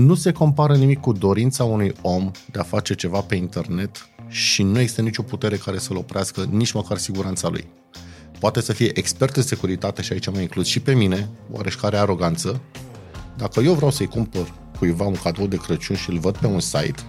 [0.00, 4.62] Nu se compară nimic cu dorința unui om de a face ceva pe internet și
[4.62, 7.66] nu există nicio putere care să-l oprească, nici măcar siguranța lui.
[8.38, 12.60] Poate să fie expert în securitate și aici mă inclus și pe mine, oareșcare aroganță.
[13.36, 16.60] Dacă eu vreau să-i cumpăr cuiva un cadou de Crăciun și îl văd pe un
[16.60, 17.02] site,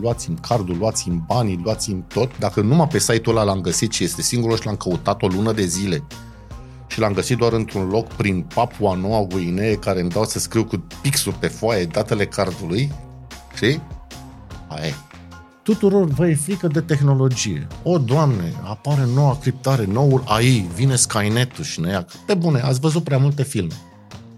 [0.00, 2.38] luați-mi cardul, luați-mi banii, luați-mi tot.
[2.38, 5.52] Dacă numai pe site-ul ăla l-am găsit și este singurul și l-am căutat o lună
[5.52, 6.02] de zile
[6.86, 10.64] și l-am găsit doar într-un loc prin Papua Noua Guinee care îmi dau să scriu
[10.64, 12.92] cu pixuri pe foaie datele cardului,
[13.54, 13.82] știi?
[14.68, 14.94] Aia e.
[15.62, 17.66] Tuturor vă e frică de tehnologie.
[17.82, 22.06] O, Doamne, apare noua criptare, noul AI, vine Skynet-ul și ne ia.
[22.26, 23.74] Pe bune, ați văzut prea multe filme.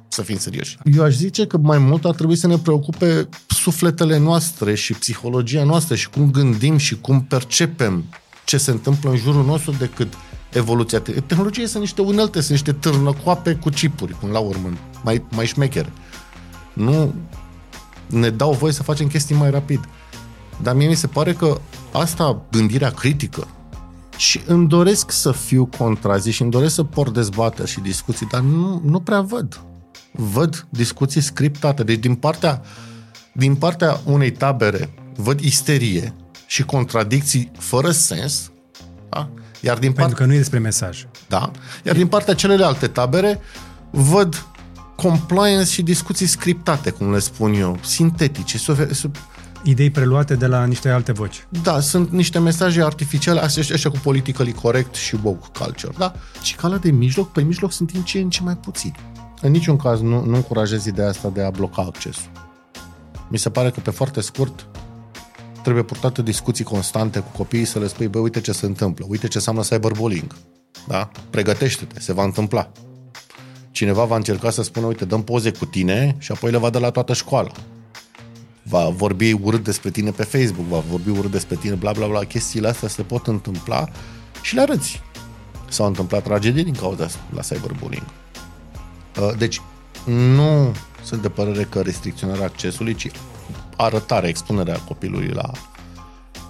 [0.08, 0.78] Să fim serioși.
[0.94, 5.64] Eu aș zice că mai mult ar trebui să ne preocupe sufletele noastre și psihologia
[5.64, 8.04] noastră și cum gândim și cum percepem
[8.44, 10.12] ce se întâmplă în jurul nostru decât
[10.52, 11.00] evoluția.
[11.26, 14.68] Tehnologia sunt niște unelte, sunt niște târnăcoape cu chipuri, până la urmă,
[15.02, 15.92] mai, mai șmechere.
[16.72, 17.14] Nu
[18.06, 19.88] ne dau voie să facem chestii mai rapid.
[20.62, 21.60] Dar mie mi se pare că
[21.92, 23.46] asta, gândirea critică,
[24.16, 28.40] și îmi doresc să fiu contrazis și îmi doresc să port dezbateri și discuții, dar
[28.40, 29.60] nu, nu prea văd.
[30.12, 31.82] Văd discuții scriptate.
[31.82, 32.62] Deci din partea,
[33.32, 36.14] din partea unei tabere văd isterie
[36.46, 38.50] și contradicții fără sens,
[39.08, 39.28] da?
[39.60, 40.16] Iar din Pentru part...
[40.16, 41.06] că nu e despre mesaj.
[41.28, 41.50] Da.
[41.84, 43.40] Iar din partea celelalte tabere
[43.90, 44.46] văd
[44.96, 48.58] compliance și discuții scriptate, cum le spun eu, sintetice,
[49.62, 51.46] idei preluate de la niște alte voci.
[51.62, 56.14] Da, sunt niște mesaje artificiale, așa, așa cu politically correct și woke culture, da?
[56.42, 58.96] Și calea de mijloc, pe mijloc sunt din ce în ce mai puțini.
[59.40, 62.30] În niciun caz nu, nu încurajez ideea asta de a bloca accesul.
[63.28, 64.66] Mi se pare că pe foarte scurt
[65.68, 69.28] trebuie purtate discuții constante cu copiii să le spui, bă, uite ce se întâmplă, uite
[69.28, 70.34] ce înseamnă cyberbullying.
[70.86, 71.10] Da?
[71.30, 72.72] Pregătește-te, se va întâmpla.
[73.70, 76.78] Cineva va încerca să spună, uite, dăm poze cu tine și apoi le va da
[76.78, 77.50] la toată școala
[78.62, 82.24] va vorbi urât despre tine pe Facebook, va vorbi urât despre tine, bla bla bla,
[82.24, 83.88] chestiile astea se pot întâmpla
[84.42, 85.02] și le arăți.
[85.68, 88.06] S-au întâmplat tragedii din cauza asta la cyberbullying.
[89.20, 89.60] Uh, deci,
[90.04, 93.10] nu sunt de părere că restricționarea accesului, ci
[93.78, 95.50] arătarea, expunerea copilului la,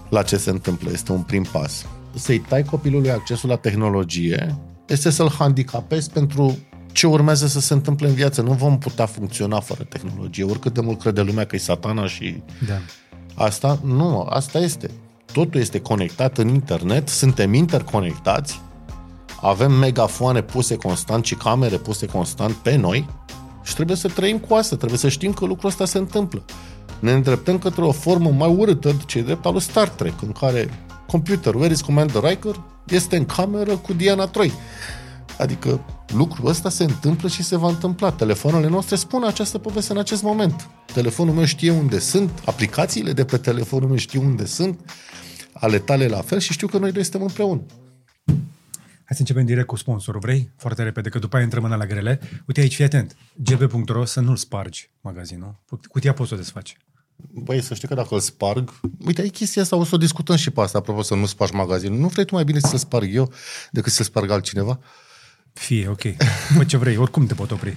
[0.09, 1.87] la ce se întâmplă este un prim pas.
[2.15, 4.57] Să-i tai copilului accesul la tehnologie
[4.87, 6.59] este să-l handicapezi pentru
[6.93, 8.43] ce urmează să se întâmple în viață.
[8.43, 10.45] Nu vom putea funcționa fără tehnologie.
[10.45, 12.79] Oricât de mult crede lumea că e satana și da.
[13.45, 14.91] asta, nu, asta este.
[15.33, 18.61] Totul este conectat în internet, suntem interconectați,
[19.41, 23.09] avem megafoane puse constant și camere puse constant pe noi
[23.63, 26.45] și trebuie să trăim cu asta, trebuie să știm că lucrul ăsta se întâmplă.
[27.01, 30.33] Ne îndreptăm către o formă mai urâtă, ce e drept al lui Star Trek, în
[30.33, 30.69] care
[31.07, 34.53] computer, where is Commander Riker, este în cameră cu Diana Troy.
[35.39, 35.81] Adică
[36.13, 38.13] lucrul ăsta se întâmplă și se va întâmpla.
[38.13, 40.69] Telefoanele noastre spun această poveste în acest moment.
[40.93, 44.91] Telefonul meu știe unde sunt, aplicațiile de pe telefonul meu știu unde sunt,
[45.53, 47.63] ale tale la fel și știu că noi doi suntem împreună.
[49.05, 50.51] Hai să începem direct cu sponsorul, vrei?
[50.57, 52.21] Foarte repede, că după aia intrăm în la grele.
[52.47, 53.17] Uite aici, fii atent.
[53.35, 55.55] gb.ro să nu-l spargi magazinul.
[55.89, 56.77] Cutia poți să o desfaci.
[57.31, 58.81] Băi, să știi că dacă îl sparg...
[59.07, 61.55] Uite, ai chestia asta, o să o discutăm și pe asta, apropo, să nu spargi
[61.55, 61.99] magazinul.
[61.99, 63.33] Nu vrei tu mai bine să-l sparg eu
[63.71, 64.79] decât să-l sparg altcineva?
[65.53, 66.03] Fie, ok.
[66.57, 67.77] Fă ce vrei, oricum te pot opri.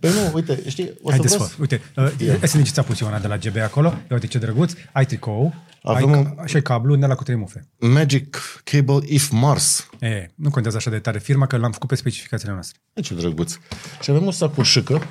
[0.00, 1.48] Păi nu, uite, știi, o să Hai vă...
[1.58, 3.88] Uite, uh, SNG ți-a pus Ioana de la GB acolo.
[3.88, 4.72] Ia uite ce drăguț.
[4.92, 6.46] Ai tricou, Avem ai, un...
[6.46, 7.68] și ai cablu de la cu trei mufe.
[7.78, 9.88] Magic Cable If Mars.
[9.98, 12.78] E, nu contează așa de tare firma, că l-am făcut pe specificațiile noastre.
[12.92, 13.52] E ce drăguț.
[14.00, 15.02] Și avem o sacoșică.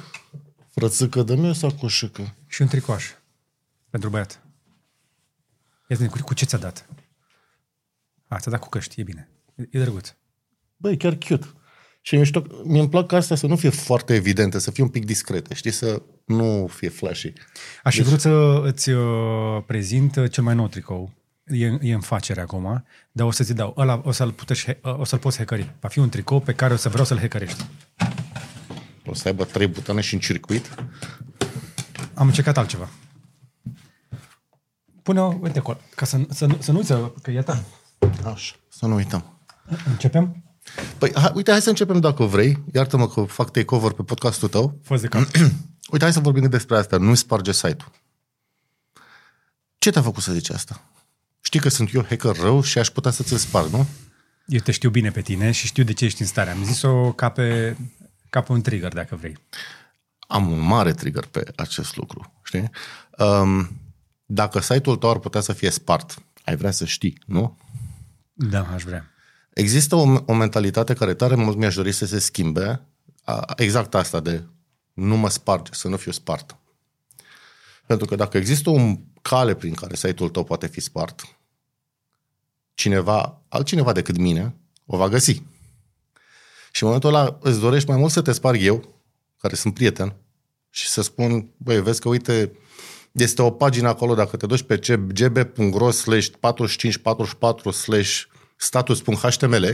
[0.74, 2.36] Frățică, dă-mi o sacoșică.
[2.48, 3.06] Și un tricoș.
[3.92, 4.42] Pentru băiat.
[5.88, 6.90] Ia cu, cu ce ți-a dat?
[8.28, 9.30] A, ți-a dat cu căști, e bine.
[9.56, 10.14] E, e drăguț.
[10.78, 11.48] Băi, chiar cute.
[12.02, 15.06] Și mișto, mi-mi plac ca astea să nu fie foarte evidente, să fie un pic
[15.06, 17.34] discrete, știi, să nu fie flashy.
[17.84, 18.08] Aș fi deci...
[18.08, 21.14] vrut să îți uh, prezint uh, cel mai nou tricou.
[21.46, 23.74] E, e în facere acum, dar o să-ți dau.
[23.78, 25.76] Ăla o să-l, putești, uh, o să-l poți hackeri.
[25.80, 27.66] Va fi un tricou pe care o să vreau să-l hackerești.
[29.06, 30.76] O să aibă trei butoane și un circuit?
[32.14, 32.90] Am încercat altceva.
[35.04, 37.64] Pune-o, uite acolo, ca să, să, să nu uiți că e ta.
[38.24, 39.40] Așa, să nu uităm.
[39.86, 40.44] Începem?
[40.98, 42.64] Păi, ha, uite, hai să începem dacă vrei.
[42.74, 44.80] Iartă-mă că fac takeover pe podcastul tău.
[44.84, 45.10] Fost de
[45.92, 46.98] uite, hai să vorbim despre asta.
[46.98, 47.92] Nu sparge site-ul.
[49.78, 50.82] Ce te-a făcut să zici asta?
[51.42, 53.88] Știi că sunt eu hacker rău și aș putea să ți-l sparg, nu?
[54.46, 56.50] Eu te știu bine pe tine și știu de ce ești în stare.
[56.50, 57.78] Am zis-o ca pe,
[58.30, 59.38] ca pe un trigger, dacă vrei.
[60.20, 62.70] Am un mare trigger pe acest lucru, știi?
[63.18, 63.70] Um,
[64.34, 67.58] dacă site-ul tău ar putea să fie spart, ai vrea să știi, nu?
[68.34, 69.12] Da, aș vrea.
[69.54, 72.82] Există o, o mentalitate care tare mult mi-aș dori să se schimbe,
[73.24, 74.44] a, exact asta de
[74.94, 76.56] nu mă sparge, să nu fiu spart.
[77.86, 81.38] Pentru că dacă există un cale prin care site-ul tău poate fi spart,
[82.74, 84.56] cineva, altcineva decât mine,
[84.86, 85.44] o va găsi.
[86.72, 89.02] Și în momentul ăla îți dorești mai mult să te sparg eu,
[89.38, 90.16] care sunt prieten,
[90.70, 92.52] și să spun, băi, vezi că uite,
[93.12, 94.78] este o pagină acolo, dacă te duci pe
[95.14, 98.24] gb.ro slash 4544 slash
[98.56, 99.66] status.html,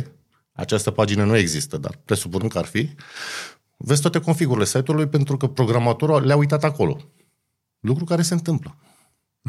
[0.52, 2.90] această pagină nu există, dar presupun că ar fi,
[3.78, 7.12] vezi toate configurile site-ului pentru că programatorul le-a uitat acolo.
[7.80, 8.78] Lucru care se întâmplă.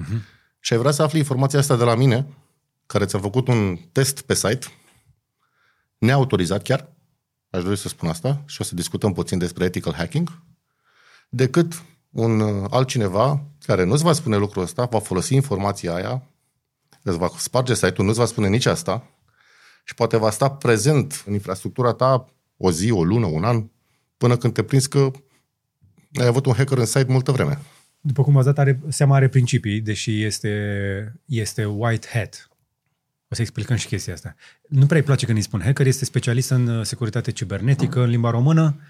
[0.00, 0.20] Uh-huh.
[0.61, 2.26] Și ai vrea să afli informația asta de la mine,
[2.87, 4.67] care ți-a făcut un test pe site,
[5.99, 6.93] neautorizat chiar,
[7.50, 10.43] aș dori să spun asta, și o să discutăm puțin despre ethical hacking,
[11.29, 16.22] decât un uh, altcineva care nu-ți va spune lucrul ăsta, va folosi informația aia,
[17.02, 19.10] îți va sparge site-ul, nu-ți va spune nici asta
[19.84, 22.26] și poate va sta prezent în infrastructura ta
[22.56, 23.64] o zi, o lună, un an,
[24.16, 25.10] până când te prinzi că
[26.20, 27.58] ai avut un hacker în site multă vreme.
[28.00, 32.49] După cum v-ați dat, are, seama are principii, deși este, este white hat.
[33.28, 34.34] O să explicăm și chestia asta.
[34.69, 38.08] Nu prea îi place când îi spun hacker, este specialist în uh, securitate cibernetică, în
[38.08, 38.81] limba română,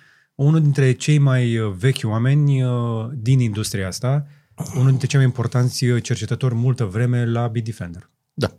[0.44, 4.26] unul dintre cei mai uh, vechi oameni uh, din industria asta,
[4.74, 8.10] unul dintre cei mai importanți cercetători multă vreme la Bitdefender.
[8.34, 8.52] Da.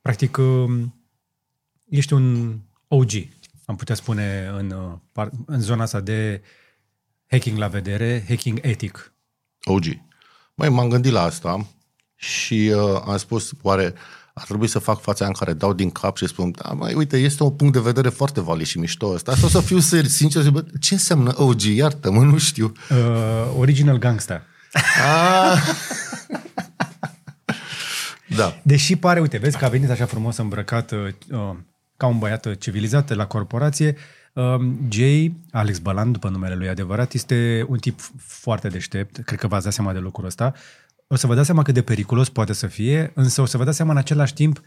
[0.00, 0.38] Practic,
[1.88, 2.56] ești un
[2.88, 3.10] OG,
[3.64, 4.98] am putea spune, în,
[5.46, 6.42] în zona asta de
[7.26, 9.14] hacking la vedere, hacking etic.
[9.64, 9.84] OG.
[10.54, 11.66] Mai m-am gândit la asta
[12.14, 13.94] și uh, am spus, oare
[14.36, 17.16] ar trebui să fac fața în care dau din cap și spun, da, mai uite,
[17.16, 19.34] este un punct de vedere foarte valid și mișto ăsta.
[19.34, 21.62] Sau să fiu ser, sincer, zic, bă, ce înseamnă OG?
[21.62, 22.72] Iartă-mă, nu știu.
[22.90, 24.42] Uh, original Gangsta.
[24.72, 25.58] Ah.
[28.36, 28.60] da.
[28.62, 30.98] Deși pare, uite, vezi că a venit așa frumos îmbrăcat uh,
[31.30, 31.56] uh
[31.96, 33.96] ca un băiat civilizat la corporație,
[34.32, 34.54] uh,
[34.88, 39.64] Jay, Alex Balan, după numele lui adevărat, este un tip foarte deștept, cred că v-ați
[39.64, 40.54] dat seama de lucrul ăsta,
[41.06, 43.64] o să vă dați seama cât de periculos poate să fie, însă o să vă
[43.64, 44.60] dați seama în același timp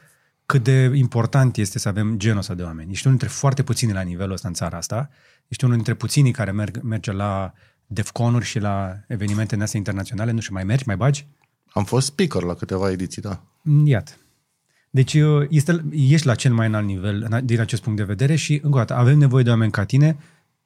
[0.45, 2.91] cât de important este să avem genul ăsta de oameni.
[2.91, 5.09] Ești unul dintre foarte puțini la nivelul ăsta în țara asta.
[5.47, 7.53] Ești unul dintre puținii care merg, merge la
[7.85, 10.31] DEFCON-uri și la evenimente în astea internaționale.
[10.31, 11.27] Nu știu, mai mergi, mai bagi?
[11.67, 13.43] Am fost speaker la câteva ediții, da.
[13.83, 14.11] Iată.
[14.89, 18.53] Deci uh, este, ești la cel mai înalt nivel din acest punct de vedere și,
[18.53, 20.17] încă o dată, avem nevoie de oameni ca tine,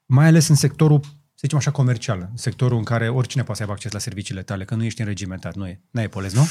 [0.06, 1.00] mai ales în sectorul
[1.42, 4.66] să zicem așa, comercial, sectorul în care oricine poate să aibă acces la serviciile tale,
[4.66, 6.48] că nu ești înregimentat, nu e, n-ai polez, nu?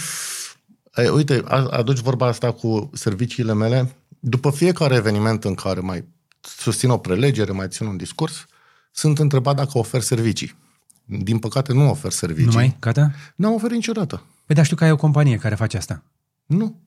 [0.97, 3.97] Ei, uite, aduci vorba asta cu serviciile mele.
[4.21, 6.05] După fiecare eveniment în care mai
[6.41, 8.47] susțin o prelegere, mai țin un discurs,
[8.93, 10.57] sunt întrebat dacă ofer servicii.
[11.05, 12.47] Din păcate nu ofer servicii.
[12.47, 12.77] Nu mai?
[12.81, 13.11] Gata?
[13.37, 14.23] N-am oferit niciodată.
[14.47, 16.03] Păi dar știu că ai o companie care face asta.
[16.47, 16.81] Nu.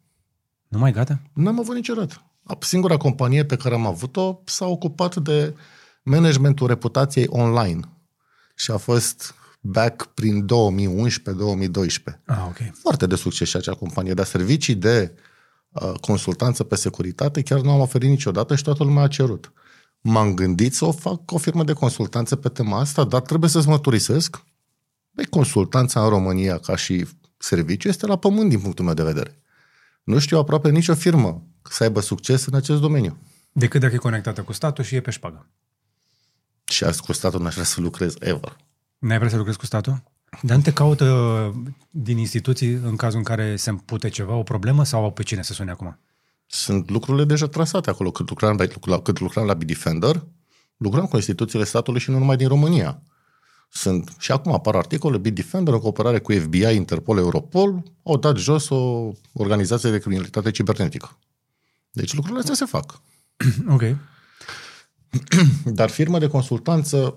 [0.68, 1.20] Nu mai gata?
[1.34, 2.24] N-am avut niciodată.
[2.60, 5.56] Singura companie pe care am avut-o s-a ocupat de
[6.04, 7.80] managementul reputației online
[8.64, 10.48] și a fost back prin 2011-2012.
[12.26, 12.58] Ah, ok.
[12.74, 15.16] Foarte de succes și acea companie, dar servicii de
[15.70, 19.54] uh, consultanță pe securitate chiar nu am oferit niciodată și toată lumea a cerut.
[20.02, 23.68] M-am gândit să o fac o firmă de consultanță pe tema asta, dar trebuie să-ți
[23.68, 24.44] măturisesc.
[25.12, 27.08] Băi, consultanța în România ca și
[27.38, 29.42] serviciu este la pământ din punctul meu de vedere.
[30.04, 33.18] Nu știu aproape nicio firmă să aibă succes în acest domeniu.
[33.52, 35.50] Decât dacă e conectată cu statul și e pe șpagă.
[36.64, 38.58] Și cu statul n-aș vrea să lucrez ever.
[38.98, 40.04] N-ai vrea să lucrezi cu statul?
[40.42, 41.54] Dar nu te caută
[41.90, 45.42] din instituții în cazul în care se împute ceva, o problemă sau au pe cine
[45.42, 46.00] să sune acum?
[46.46, 48.12] Sunt lucrurile deja trasate acolo.
[48.12, 50.26] Cât lucram la, cât lucram la Bitdefender,
[50.78, 53.02] lucram cu instituțiile statului și nu numai din România.
[53.70, 58.70] Sunt, și acum apar articole, Bitdefender în cooperare cu FBI, Interpol, Europol, au dat jos
[58.70, 61.18] o organizație de criminalitate cibernetică.
[61.92, 63.02] Deci lucrurile astea se fac.
[63.76, 63.82] ok.
[65.66, 67.16] Dar firmă de consultanță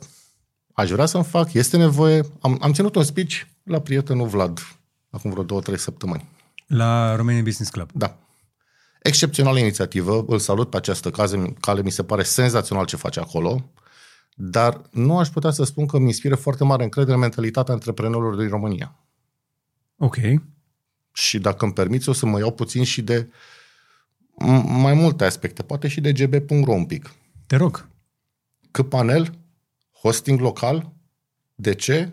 [0.72, 2.22] aș vrea să-mi fac, este nevoie.
[2.40, 4.58] Am, am ținut un speech la prietenul Vlad
[5.16, 6.28] acum vreo două, trei săptămâni.
[6.66, 7.90] La Romania Business Club.
[7.94, 8.18] Da.
[9.02, 13.70] Excepțională inițiativă, îl salut pe această cale, cale, mi se pare senzațional ce face acolo,
[14.34, 18.34] dar nu aș putea să spun că mi inspiră foarte mare încredere în mentalitatea antreprenorilor
[18.36, 18.96] din România.
[19.96, 20.16] Ok.
[21.12, 23.28] Și dacă îmi permiți, o să mă iau puțin și de
[24.64, 27.14] mai multe aspecte, poate și de gb.ro un pic.
[27.46, 27.88] Te rog.
[28.70, 29.38] Cât panel,
[30.00, 30.92] hosting local,
[31.54, 32.12] de ce?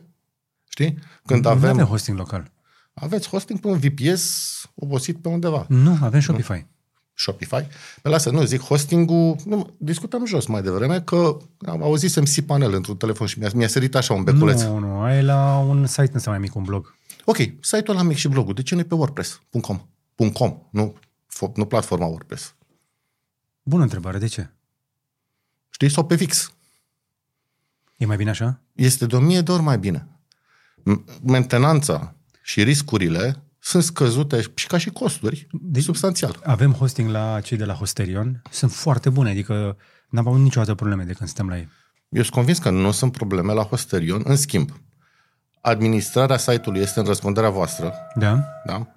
[0.70, 0.98] Știi?
[1.26, 1.70] Când nu avem...
[1.70, 2.52] avem hosting local.
[2.94, 5.66] Aveți hosting pe un VPS obosit pe undeva.
[5.70, 6.52] Nu, avem Shopify.
[6.52, 6.68] Nu?
[7.14, 7.68] Shopify.
[8.02, 12.98] Pe lasă, nu, zic hosting-ul, nu, discutam jos mai devreme că am auzisem panel într-un
[12.98, 14.62] telefon și mi-a, mi-a sărit așa un beculeț.
[14.62, 16.96] Nu, nu, ai la un site ăsta mai mic, un blog.
[17.26, 19.82] Ok, site-ul ăla mic și blogul, de ce nu e pe WordPress.com?
[20.34, 20.96] .com, nu,
[21.56, 22.56] nu platforma WordPress.
[23.64, 24.53] Bună întrebare, de ce?
[25.74, 25.90] Știi?
[25.90, 26.54] Sau pe fix.
[27.98, 28.60] E mai bine așa?
[28.74, 30.08] Este de o mie de ori mai bine.
[31.24, 36.40] Mentenanța și riscurile sunt scăzute și ca și costuri deci, substanțial.
[36.44, 39.78] Avem hosting la cei de la Hosterion, sunt foarte bune, adică
[40.10, 41.68] n-am avut niciodată probleme de când suntem la ei.
[42.10, 44.22] Eu sunt convins că nu sunt probleme la Hosterion.
[44.26, 44.82] În schimb,
[45.62, 47.94] administrarea site-ului este în răspunderea voastră.
[48.16, 48.44] Da.
[48.66, 48.88] Da?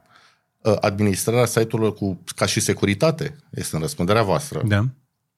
[0.80, 4.62] Administrarea site-ului cu, ca și securitate este în răspunderea voastră.
[4.66, 4.88] Da.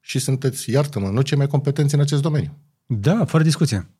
[0.09, 2.59] Și sunteți, iartă-mă, nu cei mai competenți în acest domeniu.
[2.87, 3.91] Da, fără discuție.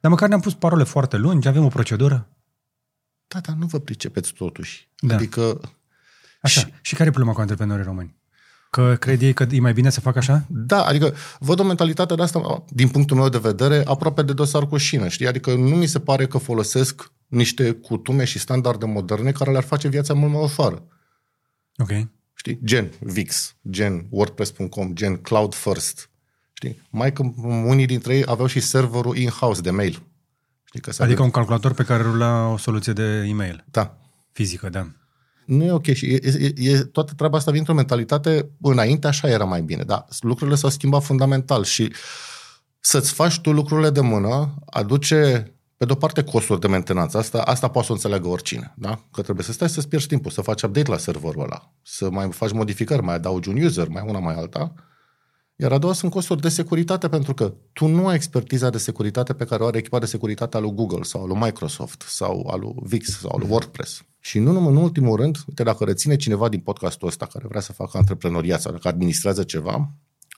[0.00, 2.28] Dar măcar ne-am pus parole foarte lungi, avem o procedură.
[3.26, 4.88] Da, dar nu vă pricepeți totuși.
[5.00, 5.14] Da.
[5.14, 5.60] Adică...
[6.40, 6.60] Așa.
[6.60, 8.16] Și, și care e problema cu antreprenorii români?
[8.70, 10.44] Că crede ei că e mai bine să facă așa?
[10.48, 14.66] Da, adică văd o mentalitate de asta, din punctul meu de vedere, aproape de dosar
[14.66, 15.26] cu șină, știi?
[15.26, 19.88] Adică nu mi se pare că folosesc niște cutume și standarde moderne care le-ar face
[19.88, 20.82] viața mult mai ușoară.
[21.76, 21.90] Ok.
[22.36, 22.60] Știi?
[22.64, 26.10] Gen Wix, gen WordPress.com, gen Cloud First.
[26.52, 26.82] Știi?
[26.90, 30.02] Mai că unii dintre ei aveau și serverul in-house de mail.
[30.64, 33.64] Știi că adică un calculator pe care rula o soluție de e-mail.
[33.70, 33.98] Da.
[34.32, 34.90] Fizică, da.
[35.46, 39.28] Nu e ok și e, e, e, toată treaba asta vine într-o mentalitate, înainte așa
[39.28, 41.92] era mai bine, dar lucrurile s-au schimbat fundamental și
[42.80, 47.68] să-ți faci tu lucrurile de mână aduce pe de-o parte costuri de mentenanță, asta, asta
[47.68, 49.00] poate să o înțeleagă oricine, da?
[49.12, 52.32] Că trebuie să stai să-ți pierzi timpul, să faci update la serverul ăla, să mai
[52.32, 54.74] faci modificări, mai adaugi un user, mai una, mai alta.
[55.56, 59.32] Iar a doua sunt costuri de securitate, pentru că tu nu ai expertiza de securitate
[59.32, 62.48] pe care o are echipa de securitate a lui Google sau a lui Microsoft sau
[62.50, 64.02] a lui Wix sau a lui WordPress.
[64.20, 67.60] Și nu numai în ultimul rând, uite, dacă reține cineva din podcastul ăsta care vrea
[67.60, 69.90] să facă antreprenoriat sau dacă administrează ceva,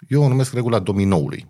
[0.09, 1.47] eu o numesc regula dominoului.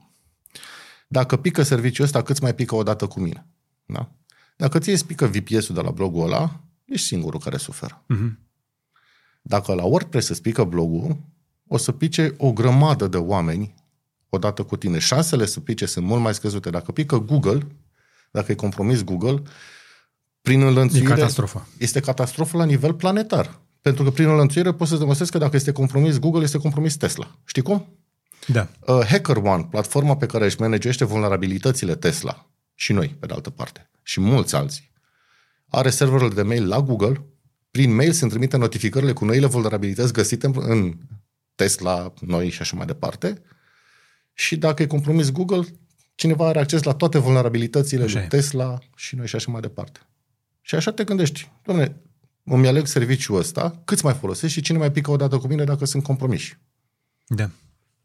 [1.09, 3.47] Dacă pică serviciul ăsta, cât mai pică o dată cu mine.
[3.92, 4.11] Da?
[4.57, 8.04] Dacă ție îți pică VPS-ul de la blogul ăla, ești singurul care suferă.
[8.14, 8.33] Uh-huh.
[9.42, 11.16] Dacă la WordPress îți pică blogul,
[11.66, 13.75] o să pice o grămadă de oameni
[14.28, 14.99] odată cu tine.
[14.99, 16.71] Șansele să pice sunt mult mai scăzute.
[16.71, 17.66] Dacă pică Google,
[18.30, 19.42] dacă e compromis Google,
[20.42, 21.04] prin înlănțuire...
[21.04, 21.66] E catastrofă.
[21.78, 23.61] Este catastrofă la nivel planetar.
[23.80, 27.38] Pentru că prin înlănțuire poți să demonstrezi că dacă este compromis Google, este compromis Tesla.
[27.45, 27.87] Știi cum?
[28.47, 28.68] Da.
[28.87, 32.47] Uh, HackerOne, platforma pe care își managește vulnerabilitățile Tesla,
[32.80, 34.92] și noi, pe de altă parte, și mulți alții,
[35.68, 37.25] are serverul de mail la Google,
[37.70, 40.97] prin mail se trimite notificările cu noile vulnerabilități găsite în
[41.54, 43.42] Tesla, noi și așa mai departe.
[44.32, 45.64] Și dacă e compromis Google,
[46.14, 48.28] cineva are acces la toate vulnerabilitățile așa lui e.
[48.28, 50.00] Tesla și noi și așa mai departe.
[50.61, 51.97] Și așa te gândești, domne,
[52.44, 55.64] îmi aleg serviciul ăsta, câți mai folosesc și cine mai pică o dată cu mine
[55.64, 56.58] dacă sunt compromiși.
[57.26, 57.50] Da.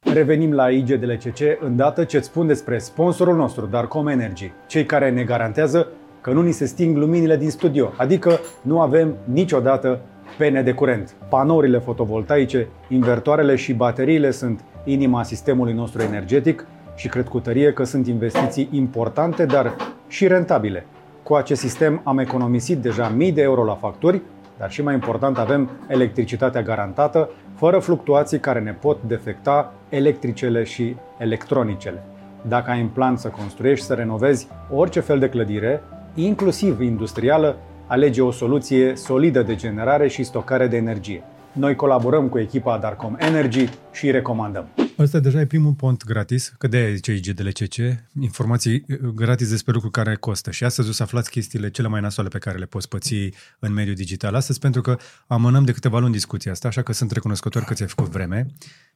[0.03, 5.23] Revenim la IGDLCC îndată ce îți spun despre sponsorul nostru, Darcom Energy, cei care ne
[5.23, 5.87] garantează
[6.21, 9.99] că nu ni se sting luminile din studio, adică nu avem niciodată
[10.37, 11.15] pene de curent.
[11.29, 17.83] Panourile fotovoltaice, invertoarele și bateriile sunt inima sistemului nostru energetic și cred cu tărie că
[17.83, 19.75] sunt investiții importante, dar
[20.07, 20.85] și rentabile.
[21.23, 24.21] Cu acest sistem am economisit deja mii de euro la facturi,
[24.57, 27.29] dar și mai important avem electricitatea garantată,
[27.63, 32.03] fără fluctuații care ne pot defecta electricele și electronicele.
[32.47, 35.81] Dacă ai în plan să construiești, să renovezi orice fel de clădire,
[36.15, 37.55] inclusiv industrială,
[37.87, 41.23] alege o soluție solidă de generare și stocare de energie.
[41.51, 44.65] Noi colaborăm cu echipa Darcom Energy și îi recomandăm.
[44.99, 47.75] Ăsta deja e primul pont gratis, că de-aia zice IGDLCC,
[48.19, 50.51] informații uh, gratis despre lucruri care costă.
[50.51, 53.15] Și astăzi o să aflați chestiile cele mai nasoale pe care le poți păți
[53.59, 54.35] în mediul digital.
[54.35, 54.97] Astăzi pentru că
[55.27, 58.47] amânăm de câteva luni discuția asta, așa că sunt recunoscător că ți-ai făcut vreme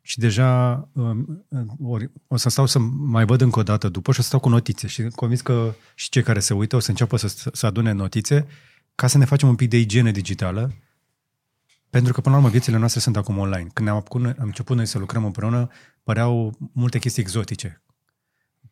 [0.01, 1.45] și deja um,
[1.81, 4.39] ori, o să stau să mai văd încă o dată după și o să stau
[4.39, 7.65] cu notițe și convins că și cei care se uită o să înceapă să, să
[7.65, 8.47] adune notițe
[8.95, 10.73] ca să ne facem un pic de igiene digitală
[11.97, 13.69] pentru că, până la urmă, viețile noastre sunt acum online.
[13.73, 15.69] Când am, apucat, am început noi să lucrăm împreună,
[16.03, 17.81] păreau multe chestii exotice.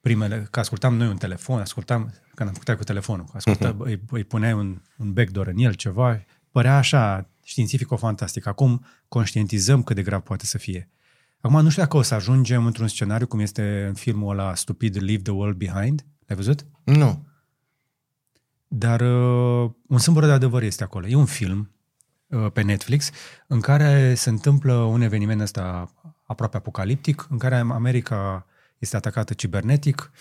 [0.02, 3.86] Primele, că ascultam noi un telefon, ascultam, când am făcut cu telefonul, ascultam, uh-huh.
[3.86, 8.44] îi, îi puneai un, un backdoor în el, ceva, părea așa științifico-fantastic.
[8.44, 10.90] Acum conștientizăm cât de grav poate să fie.
[11.40, 14.96] Acum nu știu dacă o să ajungem într-un scenariu cum este în filmul ăla stupid
[15.04, 16.06] Leave the World Behind.
[16.26, 16.66] L-ai văzut?
[16.84, 17.26] Nu.
[18.68, 21.08] Dar uh, un sâmbure de adevăr este acolo.
[21.08, 21.75] E un film Uh,
[22.54, 23.10] pe Netflix,
[23.48, 28.46] în care se întâmplă un eveniment ăsta aproape apocaliptic, în care America
[28.78, 30.12] este atacată cibernetic.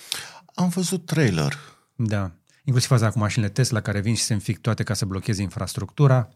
[0.55, 1.59] Am văzut trailer.
[1.95, 2.31] Da.
[2.65, 6.29] Inclusiv faza cu mașinile Tesla care vin și se înfic toate ca să blocheze infrastructura.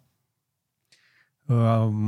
[1.46, 1.56] Uh,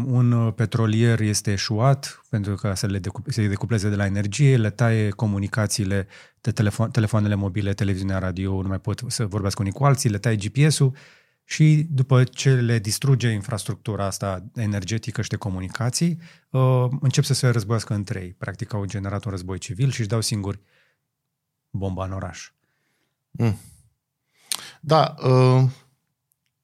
[0.07, 4.71] un petrolier este eșuat pentru că să le decup- se decupleze de la energie, le
[4.71, 6.07] taie comunicațiile
[6.40, 10.19] de telefo- telefoanele mobile, televiziunea, radio, nu mai pot să vorbească unii cu alții, le
[10.19, 10.95] taie GPS-ul
[11.50, 16.19] și după ce le distruge infrastructura asta energetică și de comunicații,
[16.50, 18.33] uh, încep să se războiască între ei.
[18.33, 20.61] Practic au generat un război civil și își dau singuri
[21.71, 22.50] bomba în oraș.
[23.30, 23.59] Mm.
[24.80, 25.14] Da.
[25.23, 25.64] Uh,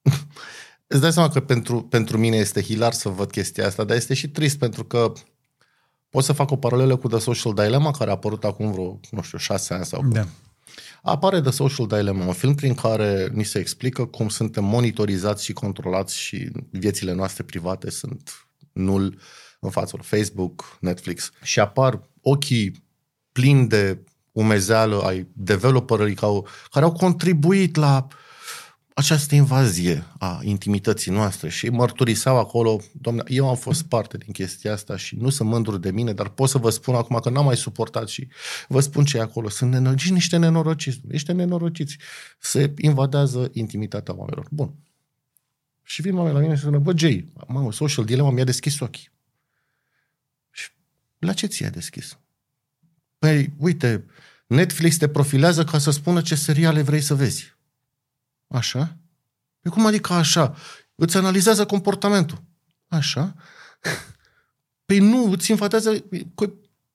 [0.86, 4.14] îți dai seama că pentru, pentru mine este hilar să văd chestia asta, dar este
[4.14, 5.12] și trist pentru că
[6.08, 9.22] pot să fac o paralelă cu The Social Dilemma, care a apărut acum vreo, nu
[9.22, 10.04] știu, șase ani sau...
[10.08, 10.26] Da.
[11.08, 15.52] Apare The Social Dilemma, un film prin care ni se explică cum suntem monitorizați și
[15.52, 19.18] controlați și viețile noastre private sunt nul
[19.60, 21.30] în fața Facebook, Netflix.
[21.42, 22.84] Și apar ochii
[23.32, 26.14] plini de umezeală ai developerii
[26.70, 28.06] care au contribuit la
[28.98, 34.72] această invazie a intimității noastre și mărturiseau acolo, domne, eu am fost parte din chestia
[34.72, 37.44] asta și nu sunt mândru de mine, dar pot să vă spun acum că n-am
[37.44, 38.28] mai suportat și
[38.68, 39.48] vă spun ce e acolo.
[39.48, 41.96] Sunt nenorociți, niște nenorociți, niște nenorociți.
[42.38, 44.46] Se invadează intimitatea oamenilor.
[44.50, 44.74] Bun.
[45.82, 49.10] Și vin oamenii la mine și spun, bă, Jay, mamă, social dilemma mi-a deschis ochii.
[50.50, 50.70] Și
[51.18, 52.18] la ce ți-a deschis?
[53.18, 54.04] Păi, uite,
[54.46, 57.55] Netflix te profilează ca să spună ce seriale vrei să vezi.
[58.48, 58.96] Așa?
[59.60, 60.56] Păi cum adică așa?
[60.94, 62.42] Îți analizează comportamentul.
[62.88, 63.34] Așa?
[64.86, 66.04] Păi nu, îți înfatează...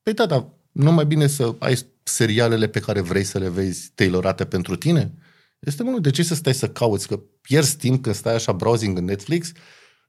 [0.03, 3.91] Păi da, dar nu mai bine să ai serialele pe care vrei să le vezi
[3.95, 5.13] tailorate pentru tine?
[5.59, 6.01] Este mult.
[6.01, 7.07] De ce să stai să cauți?
[7.07, 9.51] Că pierzi timp când stai așa browsing în Netflix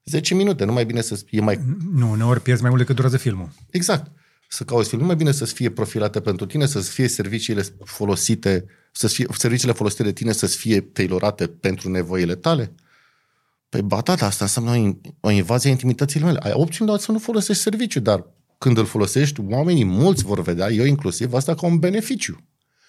[0.04, 0.64] 10 minute.
[0.64, 1.60] Nu mai bine să fie mai...
[1.92, 3.50] Nu, uneori pierzi mai mult decât durează filmul.
[3.70, 4.10] Exact.
[4.48, 5.00] Să cauți film.
[5.00, 9.72] Nu mai bine să fie profilate pentru tine, să fie serviciile folosite să fie, serviciile
[9.72, 12.74] folosite de tine să fie tailorate pentru nevoile tale?
[13.68, 16.38] Păi ba da, asta înseamnă o invazie a intimității mele.
[16.42, 18.26] Ai opțiuni doar să nu folosești serviciu, dar
[18.58, 22.44] când îl folosești, oamenii mulți vor vedea, eu inclusiv, asta ca un beneficiu.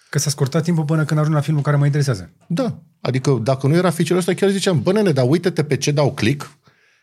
[0.10, 2.34] Că s-a scurtat timpul până când ajung la filmul care mă interesează.
[2.48, 2.80] Da.
[3.02, 6.14] Adică dacă nu era feature ăsta, chiar ziceam, bă nene, dar uite-te pe ce dau
[6.14, 6.58] click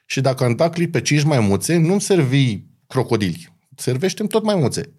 [0.07, 3.59] și dacă am dat click pe 5 maimuțe, nu-mi servi crocodili.
[3.77, 4.93] Servește-mi tot maimuțe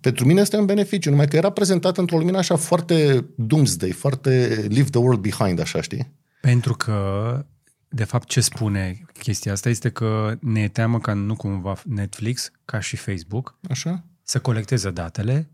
[0.00, 4.30] pentru mine este un beneficiu, numai că era prezentat într-o lumină așa foarte doomsday, foarte
[4.68, 6.12] leave the world behind, așa, știi?
[6.40, 7.46] Pentru că,
[7.88, 12.50] de fapt, ce spune chestia asta este că ne e teamă ca nu cumva Netflix,
[12.64, 14.04] ca și Facebook, așa?
[14.24, 15.50] să colecteze datele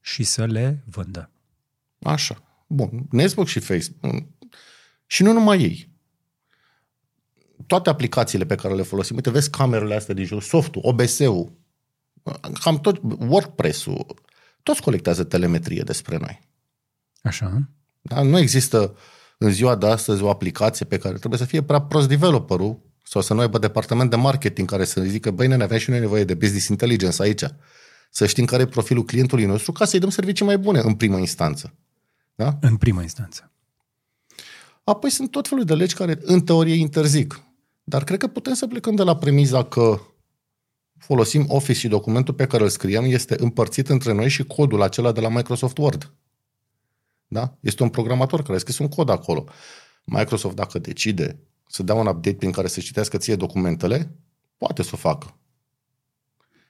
[0.00, 1.30] și să le vândă.
[1.98, 2.42] Așa.
[2.66, 3.06] Bun.
[3.10, 4.24] Netflix și Facebook.
[5.06, 5.88] Și nu numai ei.
[7.66, 11.52] Toate aplicațiile pe care le folosim, uite, vezi camerele astea din jos, softul, OBS-ul,
[12.62, 14.06] cam tot, WordPress-ul,
[14.62, 16.40] toți colectează telemetrie despre noi.
[17.22, 17.68] Așa.
[18.00, 18.22] Da?
[18.22, 18.96] Nu există
[19.38, 23.22] în ziua de astăzi o aplicație pe care trebuie să fie prea prost developerul sau
[23.22, 26.24] să nu aibă departament de marketing care să zică, băi, ne avem și noi nevoie
[26.24, 27.44] de business intelligence aici.
[28.10, 31.18] Să știm care e profilul clientului nostru ca să-i dăm servicii mai bune în prima
[31.18, 31.74] instanță.
[32.34, 32.58] Da?
[32.60, 33.52] În prima instanță.
[34.84, 37.42] Apoi sunt tot felul de legi care în teorie interzic.
[37.84, 40.00] Dar cred că putem să plecăm de la premiza că
[41.00, 45.12] folosim Office și documentul pe care îl scriem este împărțit între noi și codul acela
[45.12, 46.14] de la Microsoft Word.
[47.26, 47.56] Da?
[47.60, 49.44] Este un programator care a scris un cod acolo.
[50.04, 54.14] Microsoft, dacă decide să dea un update prin care să citească ție documentele,
[54.56, 55.34] poate să o facă.